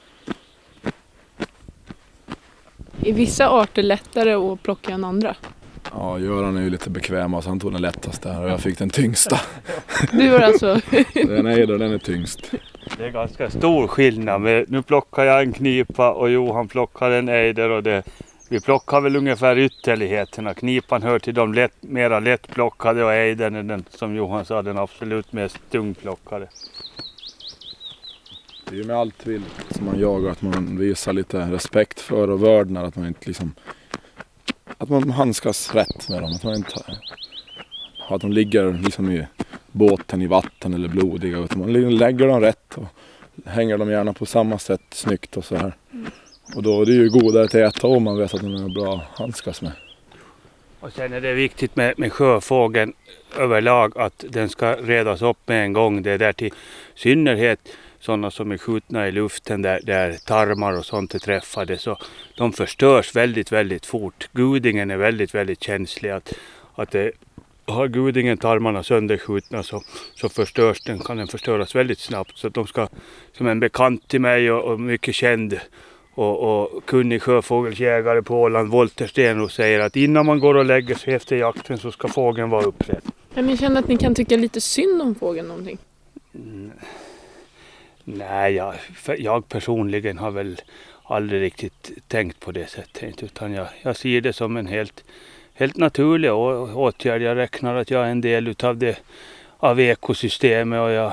Är 3.02 3.12
vissa 3.12 3.48
arter 3.48 3.82
lättare 3.82 4.32
att 4.32 4.62
plocka 4.62 4.92
än 4.92 5.04
andra? 5.04 5.36
Ja, 5.92 6.18
Göran 6.18 6.56
är 6.56 6.62
ju 6.62 6.70
lite 6.70 6.90
bekväm 6.90 7.42
så 7.42 7.48
han 7.48 7.60
tog 7.60 7.72
den 7.72 7.82
lättaste 7.82 8.32
här 8.32 8.44
och 8.44 8.50
jag 8.50 8.60
fick 8.60 8.78
den 8.78 8.90
tyngsta. 8.90 9.40
Du 10.12 10.30
har 10.30 10.40
alltså... 10.40 10.80
Den 11.14 11.46
är 11.46 11.66
den 11.66 11.92
är 11.92 11.98
tyngst. 11.98 12.52
Det 12.96 13.06
är 13.06 13.10
ganska 13.10 13.50
stor 13.50 13.86
skillnad. 13.86 14.40
Men 14.40 14.64
nu 14.68 14.82
plockar 14.82 15.24
jag 15.24 15.42
en 15.42 15.52
knipa 15.52 16.12
och 16.12 16.30
Johan 16.30 16.68
plockar 16.68 17.10
en 17.10 17.28
ejder 17.28 17.70
och 17.70 17.82
det, 17.82 18.02
vi 18.48 18.60
plockar 18.60 19.00
väl 19.00 19.16
ungefär 19.16 19.58
ytterligheterna. 19.58 20.54
Knipan 20.54 21.02
hör 21.02 21.18
till 21.18 21.34
de 21.34 21.54
lätt, 21.54 21.72
mera 21.80 22.20
lättplockade 22.20 23.04
och 23.04 23.12
ejdern 23.12 23.54
är 23.54 23.62
den 23.62 23.84
som 23.90 24.14
Johan 24.14 24.44
sa 24.44 24.62
den 24.62 24.78
absolut 24.78 25.32
mest 25.32 25.70
tungplockade. 25.70 26.48
Det 28.64 28.74
är 28.74 28.78
ju 28.78 28.84
med 28.84 28.96
allt 28.96 29.26
vilt 29.26 29.44
som 29.70 29.86
man 29.86 30.00
jagar 30.00 30.30
att 30.30 30.42
man 30.42 30.78
visar 30.78 31.12
lite 31.12 31.38
respekt 31.38 32.00
för 32.00 32.30
och 32.30 32.42
vördnad. 32.42 32.84
Att 32.86 32.96
man 32.96 33.06
inte 33.06 33.26
liksom... 33.26 33.54
Att 34.78 34.88
man 34.88 35.10
handskas 35.10 35.74
rätt 35.74 36.08
med 36.08 36.22
dem. 36.22 36.32
Att 36.32 36.44
man 36.44 36.54
inte... 36.54 36.74
Att 38.08 38.20
de 38.20 38.32
ligger 38.32 38.72
liksom 38.72 39.10
i 39.10 39.26
båten 39.72 40.22
i 40.22 40.26
vatten 40.26 40.74
eller 40.74 40.88
blodiga. 40.88 41.38
Utan 41.38 41.58
man 41.58 41.72
lägger 41.72 42.26
dem 42.26 42.40
rätt 42.40 42.74
och 42.74 42.86
hänger 43.46 43.78
dem 43.78 43.90
gärna 43.90 44.12
på 44.12 44.26
samma 44.26 44.58
sätt 44.58 44.82
snyggt 44.90 45.36
och 45.36 45.44
så 45.44 45.56
här. 45.56 45.72
Och 46.56 46.62
då 46.62 46.82
är 46.82 46.86
det 46.86 46.92
ju 46.92 47.10
godare 47.10 47.44
att 47.44 47.54
äta 47.54 47.86
om 47.86 48.02
man 48.02 48.18
vet 48.18 48.34
att 48.34 48.40
de 48.40 48.54
är 48.54 48.74
bra 48.74 48.94
att 48.94 49.18
handskas 49.18 49.62
med. 49.62 49.72
Och 50.80 50.92
sen 50.92 51.12
är 51.12 51.20
det 51.20 51.34
viktigt 51.34 51.76
med, 51.76 51.98
med 51.98 52.12
sjöfågeln 52.12 52.92
överlag 53.38 53.98
att 53.98 54.24
den 54.28 54.48
ska 54.48 54.76
redas 54.76 55.22
upp 55.22 55.48
med 55.48 55.64
en 55.64 55.72
gång. 55.72 56.02
Det 56.02 56.10
är 56.10 56.18
där 56.18 56.32
till 56.32 56.52
synnerhet 56.94 57.60
sådana 58.00 58.30
som 58.30 58.52
är 58.52 58.58
skjutna 58.58 59.08
i 59.08 59.12
luften 59.12 59.62
där, 59.62 59.80
där 59.82 60.12
tarmar 60.12 60.78
och 60.78 60.86
sånt 60.86 61.14
är 61.14 61.18
träffade. 61.18 61.78
Så 61.78 61.98
de 62.36 62.52
förstörs 62.52 63.16
väldigt, 63.16 63.52
väldigt 63.52 63.86
fort. 63.86 64.28
Gudingen 64.32 64.90
är 64.90 64.96
väldigt, 64.96 65.34
väldigt 65.34 65.62
känslig. 65.62 66.10
Att, 66.10 66.32
att 66.74 66.90
det, 66.90 67.12
har 67.68 67.88
gudingen 67.88 68.38
tarmarna 68.38 68.82
sönderskjutna 68.82 69.62
så, 69.62 69.82
så 70.14 70.28
förstörs 70.28 70.80
den, 70.80 70.98
kan 70.98 71.16
den 71.16 71.26
förstöras 71.26 71.74
väldigt 71.74 71.98
snabbt. 71.98 72.38
Så 72.38 72.46
att 72.46 72.54
de 72.54 72.66
ska, 72.66 72.88
som 73.32 73.46
en 73.46 73.60
bekant 73.60 74.08
till 74.08 74.20
mig 74.20 74.52
och, 74.52 74.72
och 74.72 74.80
mycket 74.80 75.14
känd 75.14 75.60
och, 76.14 76.62
och 76.62 76.84
kunnig 76.84 77.22
sjöfågelsjägare 77.22 78.22
på 78.22 78.42
Åland, 78.42 78.68
Volter 78.68 79.06
Stenros, 79.06 79.54
säger 79.54 79.80
att 79.80 79.96
innan 79.96 80.26
man 80.26 80.40
går 80.40 80.54
och 80.54 80.64
lägger 80.64 80.94
sig 80.94 81.14
efter 81.14 81.36
jakten 81.36 81.78
så 81.78 81.92
ska 81.92 82.08
fågeln 82.08 82.50
vara 82.50 82.64
upprädd. 82.64 83.02
Ja, 83.04 83.42
men 83.42 83.48
jag 83.48 83.58
känner 83.58 83.80
att 83.80 83.88
ni 83.88 83.96
kan 83.96 84.14
tycka 84.14 84.36
lite 84.36 84.60
synd 84.60 85.02
om 85.02 85.14
fågeln 85.14 85.48
någonting. 85.48 85.78
Mm. 86.34 86.70
Nej, 88.04 88.54
jag, 88.54 88.74
jag 89.18 89.48
personligen 89.48 90.18
har 90.18 90.30
väl 90.30 90.60
aldrig 91.02 91.42
riktigt 91.42 91.90
tänkt 92.08 92.40
på 92.40 92.52
det 92.52 92.66
sättet. 92.66 93.22
Utan 93.22 93.52
jag, 93.52 93.66
jag 93.82 93.96
ser 93.96 94.20
det 94.20 94.32
som 94.32 94.56
en 94.56 94.66
helt, 94.66 95.04
helt 95.58 95.76
naturliga 95.76 96.34
åtgärder. 96.34 97.26
Jag 97.26 97.36
räknar 97.36 97.74
att 97.74 97.90
jag 97.90 98.06
är 98.06 98.10
en 98.10 98.20
del 98.20 98.48
utav 98.48 98.76
det 98.76 98.98
av 99.56 99.80
ekosystemet 99.80 100.80
och 100.80 100.90
jag, 100.90 101.12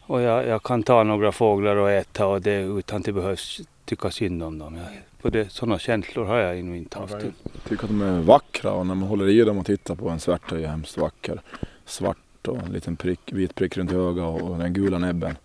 och 0.00 0.20
jag, 0.20 0.46
jag 0.46 0.62
kan 0.62 0.82
ta 0.82 1.02
några 1.02 1.32
fåglar 1.32 1.76
och 1.76 1.90
äta 1.90 2.26
och 2.26 2.42
det 2.42 2.60
utan 2.60 2.98
att 2.98 3.04
det 3.04 3.12
behövs 3.12 3.60
tycka 3.84 4.10
synd 4.10 4.42
om 4.42 4.58
dem. 4.58 4.76
Jag, 4.76 4.86
på 5.22 5.30
det, 5.30 5.52
sådana 5.52 5.78
känslor 5.78 6.24
har 6.24 6.36
jag 6.36 6.64
nog 6.64 6.76
inte 6.76 6.98
haft. 6.98 7.12
Jag 7.12 7.32
tycker 7.68 7.84
att 7.84 7.90
de 7.90 8.02
är 8.02 8.20
vackra 8.20 8.72
och 8.72 8.86
när 8.86 8.94
man 8.94 9.08
håller 9.08 9.28
i 9.28 9.40
dem 9.44 9.58
och 9.58 9.66
tittar 9.66 9.94
på 9.94 10.08
en 10.08 10.20
svart 10.20 10.52
är 10.52 10.58
ju 10.58 10.66
hemskt 10.66 10.98
vacker. 10.98 11.40
Svart 11.86 12.48
och 12.48 12.58
en 12.58 12.72
liten 12.72 12.96
prick, 12.96 13.20
vit 13.32 13.54
prick 13.54 13.76
runt 13.76 13.92
ögat 13.92 14.42
och 14.42 14.58
den 14.58 14.72
gula 14.72 14.98
näbben. 14.98 15.36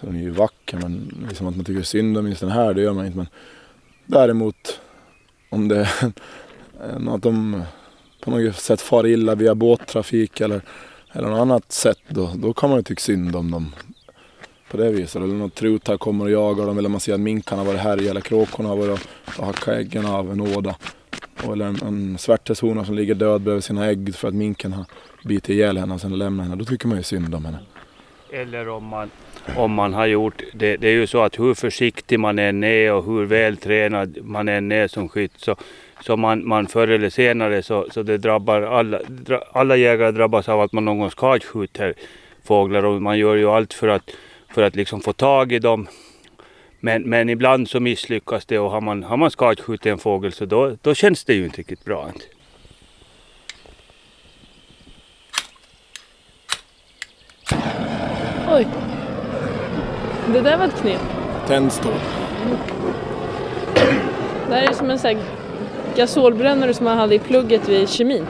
Så 0.00 0.06
den 0.06 0.16
är 0.16 0.20
ju 0.20 0.30
vacker 0.30 0.76
men 0.76 1.26
liksom 1.28 1.46
att 1.46 1.56
man 1.56 1.64
tycker 1.64 1.82
synd 1.82 2.18
om 2.18 2.28
just 2.28 2.40
den 2.40 2.50
här 2.50 2.74
det 2.74 2.82
gör 2.82 2.92
man 2.92 3.06
inte. 3.06 3.18
Men 3.18 3.28
däremot 4.06 4.80
om 5.48 5.68
det 5.68 5.88
än 6.94 7.08
att 7.08 7.22
de 7.22 7.62
på 8.20 8.30
något 8.30 8.56
sätt 8.56 8.80
far 8.80 9.06
illa 9.06 9.34
via 9.34 9.54
båttrafik 9.54 10.40
eller, 10.40 10.60
eller 11.12 11.28
något 11.28 11.40
annat 11.40 11.72
sätt 11.72 11.98
då, 12.08 12.32
då 12.34 12.52
kan 12.52 12.70
man 12.70 12.78
ju 12.78 12.82
tycka 12.82 13.00
synd 13.00 13.36
om 13.36 13.50
dem 13.50 13.72
på 14.70 14.76
det 14.76 14.90
viset. 14.90 15.16
Eller 15.16 15.34
någon 15.34 15.50
trutar 15.50 15.96
kommer 15.96 16.24
och 16.24 16.30
jagar 16.30 16.66
dem 16.66 16.78
eller 16.78 16.88
man 16.88 17.00
ser 17.00 17.14
att 17.14 17.20
minkarna 17.20 17.62
har 17.62 17.66
varit 17.66 17.80
här 17.80 18.10
eller 18.10 18.20
kråkorna 18.20 18.68
har 18.68 18.76
varit 18.76 19.08
och 19.38 19.46
hackat 19.46 19.68
äggen 19.68 20.06
av 20.06 20.32
en 20.32 20.40
åda. 20.40 20.76
Eller 21.52 21.64
en, 21.64 21.78
en 21.82 22.18
svärteshona 22.18 22.84
som 22.84 22.94
ligger 22.94 23.14
död 23.14 23.40
bredvid 23.40 23.64
sina 23.64 23.86
ägg 23.86 24.14
för 24.14 24.28
att 24.28 24.34
minken 24.34 24.72
har 24.72 24.84
bitit 25.24 25.48
ihjäl 25.48 25.78
henne 25.78 25.94
och 25.94 26.00
sen 26.00 26.18
lämnat 26.18 26.46
henne. 26.46 26.56
Då 26.56 26.64
tycker 26.64 26.88
man 26.88 26.96
ju 26.96 27.02
synd 27.02 27.34
om 27.34 27.44
henne. 27.44 27.58
Eller 28.32 28.68
om 28.68 28.84
man, 28.84 29.10
om 29.56 29.72
man 29.72 29.94
har 29.94 30.06
gjort, 30.06 30.42
det, 30.54 30.76
det 30.76 30.88
är 30.88 30.92
ju 30.92 31.06
så 31.06 31.22
att 31.22 31.38
hur 31.38 31.54
försiktig 31.54 32.20
man 32.20 32.38
än 32.38 32.64
är 32.64 32.92
och 32.92 33.04
hur 33.04 33.24
vältränad 33.24 34.18
man 34.22 34.48
än 34.48 34.72
är 34.72 34.88
som 34.88 35.08
skytt 35.08 35.32
så, 35.36 35.56
så 36.00 36.16
man, 36.16 36.48
man 36.48 36.66
förr 36.66 36.88
eller 36.88 37.10
senare 37.10 37.62
så, 37.62 37.86
så 37.90 38.02
det 38.02 38.18
drabbar 38.18 38.62
alla, 38.62 39.00
dra, 39.08 39.42
alla 39.52 39.76
jägare 39.76 40.10
drabbas 40.10 40.48
av 40.48 40.60
att 40.60 40.72
man 40.72 40.84
någon 40.84 40.98
gång 40.98 41.10
skadskjuter 41.10 41.94
fåglar 42.44 42.84
och 42.84 43.02
man 43.02 43.18
gör 43.18 43.34
ju 43.34 43.50
allt 43.50 43.74
för 43.74 43.88
att, 43.88 44.10
för 44.54 44.62
att 44.62 44.76
liksom 44.76 45.00
få 45.00 45.12
tag 45.12 45.52
i 45.52 45.58
dem. 45.58 45.88
Men, 46.80 47.02
men 47.02 47.28
ibland 47.28 47.68
så 47.68 47.80
misslyckas 47.80 48.46
det 48.46 48.58
och 48.58 48.70
har 48.70 48.80
man, 48.80 49.02
har 49.02 49.16
man 49.16 49.30
skadskjutit 49.30 49.86
en 49.86 49.98
fågel 49.98 50.32
så 50.32 50.44
då, 50.44 50.76
då 50.82 50.94
känns 50.94 51.24
det 51.24 51.34
ju 51.34 51.44
inte 51.44 51.58
riktigt 51.58 51.84
bra. 51.84 52.10
Oj. 58.48 58.66
Det 60.32 60.40
där 60.40 60.58
var 60.58 60.64
ett 60.64 60.80
knep. 60.80 61.00
Tändstål. 61.46 61.92
Det 64.48 64.54
här 64.54 64.62
är 64.62 64.72
som 64.72 64.90
en 64.90 64.98
sån 64.98 65.10
här 65.10 65.35
gasolbrännare 65.96 66.74
som 66.74 66.84
man 66.84 66.98
hade 66.98 67.14
i 67.14 67.18
plugget 67.18 67.68
vid 67.68 67.88
kemin. 67.88 68.26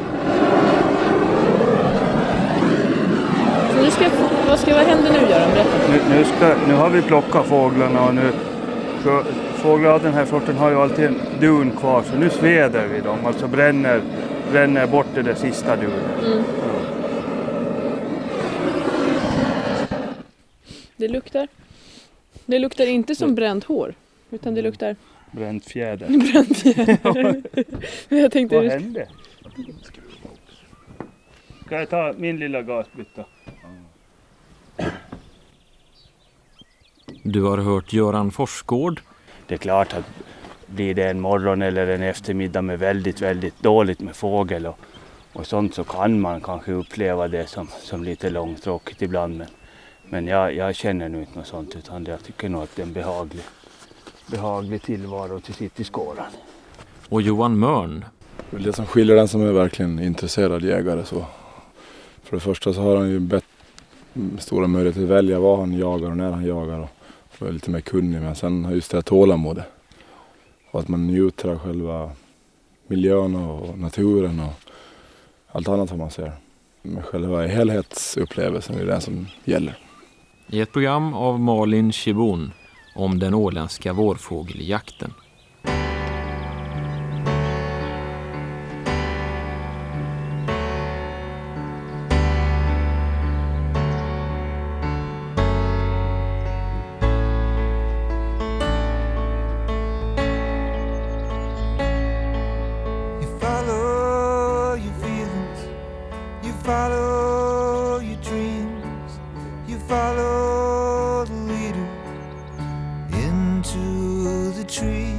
Så 3.70 3.82
nu 3.82 3.90
ska, 3.90 4.04
vad, 4.48 4.58
ska, 4.58 4.74
vad 4.74 4.86
händer 4.86 5.12
nu 5.12 5.30
Göran? 5.30 5.50
Berätta. 5.50 5.90
Nu, 5.90 6.16
nu, 6.16 6.24
ska, 6.24 6.54
nu 6.68 6.74
har 6.74 6.90
vi 6.90 7.02
plockat 7.02 7.46
fåglarna 7.46 8.06
och 8.06 8.14
nu 8.14 8.32
fåglar 9.54 9.90
av 9.90 10.02
den 10.02 10.14
här 10.14 10.26
sorten 10.26 10.56
har 10.56 10.70
ju 10.70 10.76
alltid 10.76 11.04
en 11.04 11.20
dun 11.40 11.70
kvar 11.70 12.02
så 12.02 12.16
nu 12.16 12.30
sveder 12.30 12.86
vi 12.86 13.00
dem, 13.00 13.26
alltså 13.26 13.46
bränner, 13.46 14.00
bränner 14.52 14.86
bort 14.86 15.06
det 15.14 15.22
där 15.22 15.34
sista 15.34 15.76
dunet. 15.76 16.44
Det 20.96 21.08
luktar. 21.08 21.48
Det 22.46 22.58
luktar 22.58 22.86
inte 22.86 23.14
som 23.14 23.34
bränt 23.34 23.64
hår. 23.64 23.94
Utan 24.30 24.54
det 24.54 24.62
luktar 24.62 24.96
Bränt 25.32 25.64
fjäder. 25.64 26.08
bränt 26.32 26.58
fjäder. 26.58 27.42
Men 28.08 28.18
jag 28.18 28.32
tänkte, 28.32 28.56
Vad 28.56 28.66
hände? 28.66 29.08
Ska 31.66 31.74
jag 31.74 31.90
ta 31.90 32.14
min 32.18 32.38
lilla 32.38 32.62
gasbytta? 32.62 33.24
Du 37.22 37.42
har 37.42 37.58
hört 37.58 37.92
Göran 37.92 38.30
Forsgård. 38.30 39.00
Det 39.46 39.54
är 39.54 39.58
klart 39.58 39.94
att 39.94 40.04
blir 40.66 40.94
det 40.94 41.10
en 41.10 41.20
morgon 41.20 41.62
eller 41.62 41.86
en 41.86 42.02
eftermiddag 42.02 42.62
med 42.62 42.78
väldigt, 42.78 43.20
väldigt 43.20 43.62
dåligt 43.62 44.00
med 44.00 44.16
fågel 44.16 44.66
och, 44.66 44.78
och 45.32 45.46
sånt 45.46 45.74
så 45.74 45.84
kan 45.84 46.20
man 46.20 46.40
kanske 46.40 46.72
uppleva 46.72 47.28
det 47.28 47.46
som, 47.46 47.68
som 47.80 48.04
lite 48.04 48.30
långtråkigt 48.30 49.02
ibland. 49.02 49.36
Men, 49.36 49.46
men 50.08 50.26
jag, 50.26 50.54
jag 50.54 50.74
känner 50.74 51.08
nu 51.08 51.20
inte 51.20 51.38
något 51.38 51.46
sånt 51.46 51.76
utan 51.76 52.04
jag 52.04 52.22
tycker 52.22 52.48
nog 52.48 52.62
att 52.62 52.76
det 52.76 52.82
är 52.82 52.86
en 52.86 52.92
behaglig, 52.92 53.42
behaglig 54.26 54.82
tillvaro 54.82 55.40
till 55.40 55.54
sitt 55.54 55.80
i 55.80 55.84
skåran. 55.84 56.26
och 57.08 57.22
Johan 57.22 57.58
Mörn. 57.58 58.04
Det 58.50 58.56
är 58.56 58.60
det 58.60 58.72
som 58.72 58.86
skiljer 58.86 59.16
den 59.16 59.28
som 59.28 59.40
är 59.40 59.52
verkligen 59.52 59.98
intresserad 59.98 60.62
jägare. 60.62 61.04
Så. 61.04 61.24
För 62.22 62.36
det 62.36 62.40
första 62.40 62.72
så 62.72 62.80
har 62.80 62.96
han 62.96 63.08
ju 63.10 63.18
bett, 63.20 63.44
stora 64.38 64.66
möjligheter 64.66 65.02
att 65.02 65.08
välja 65.08 65.40
vad 65.40 65.58
han 65.58 65.72
jagar 65.72 66.10
och 66.10 66.16
när 66.16 66.30
han 66.30 66.44
jagar. 66.46 66.78
Och, 66.78 66.88
och 67.38 67.48
är 67.48 67.52
lite 67.52 67.70
mer 67.70 67.80
kunnig. 67.80 68.22
Men 68.22 68.34
sen 68.34 68.64
har 68.64 68.72
just 68.72 68.90
det 68.90 68.96
här 68.96 69.02
tålamodet. 69.02 69.64
Och 70.70 70.80
att 70.80 70.88
man 70.88 71.06
njuter 71.06 71.48
av 71.48 71.58
själva 71.58 72.10
miljön 72.86 73.36
och 73.36 73.78
naturen 73.78 74.40
och 74.40 74.52
allt 75.46 75.68
annat 75.68 75.88
som 75.88 75.98
man 75.98 76.10
ser. 76.10 76.32
Men 76.82 77.02
själva 77.02 77.46
helhetsupplevelsen 77.46 78.78
är 78.78 78.86
det 78.86 79.00
som 79.00 79.26
gäller. 79.44 79.78
I 80.46 80.60
ett 80.60 80.72
program 80.72 81.14
av 81.14 81.40
Malin 81.40 81.92
Chibon 81.92 82.52
om 82.96 83.18
den 83.18 83.34
åländska 83.34 83.92
vårfågeljakten. 83.92 85.14
to 113.76 114.50
the 114.52 114.64
tree. 114.64 115.16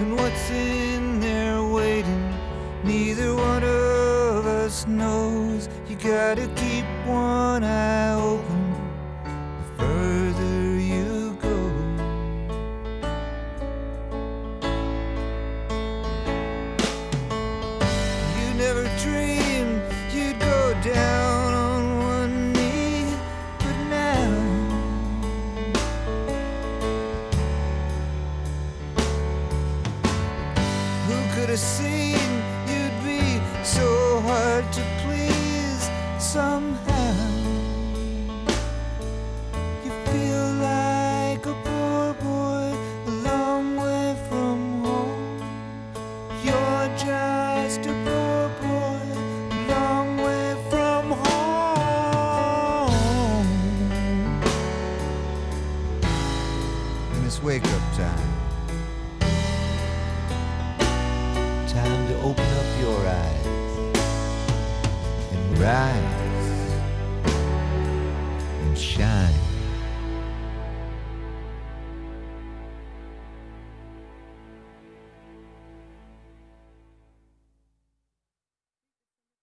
And 0.00 0.16
what's 0.16 0.50
in 0.50 1.20
there 1.20 1.62
waiting? 1.62 2.24
Neither 2.82 3.34
one 3.34 3.64
of 3.64 4.46
us 4.46 4.86
knows. 4.86 5.68
You 5.88 5.96
gotta 5.96 6.46
keep 6.56 6.84
one 7.06 7.64
eye 7.64 8.14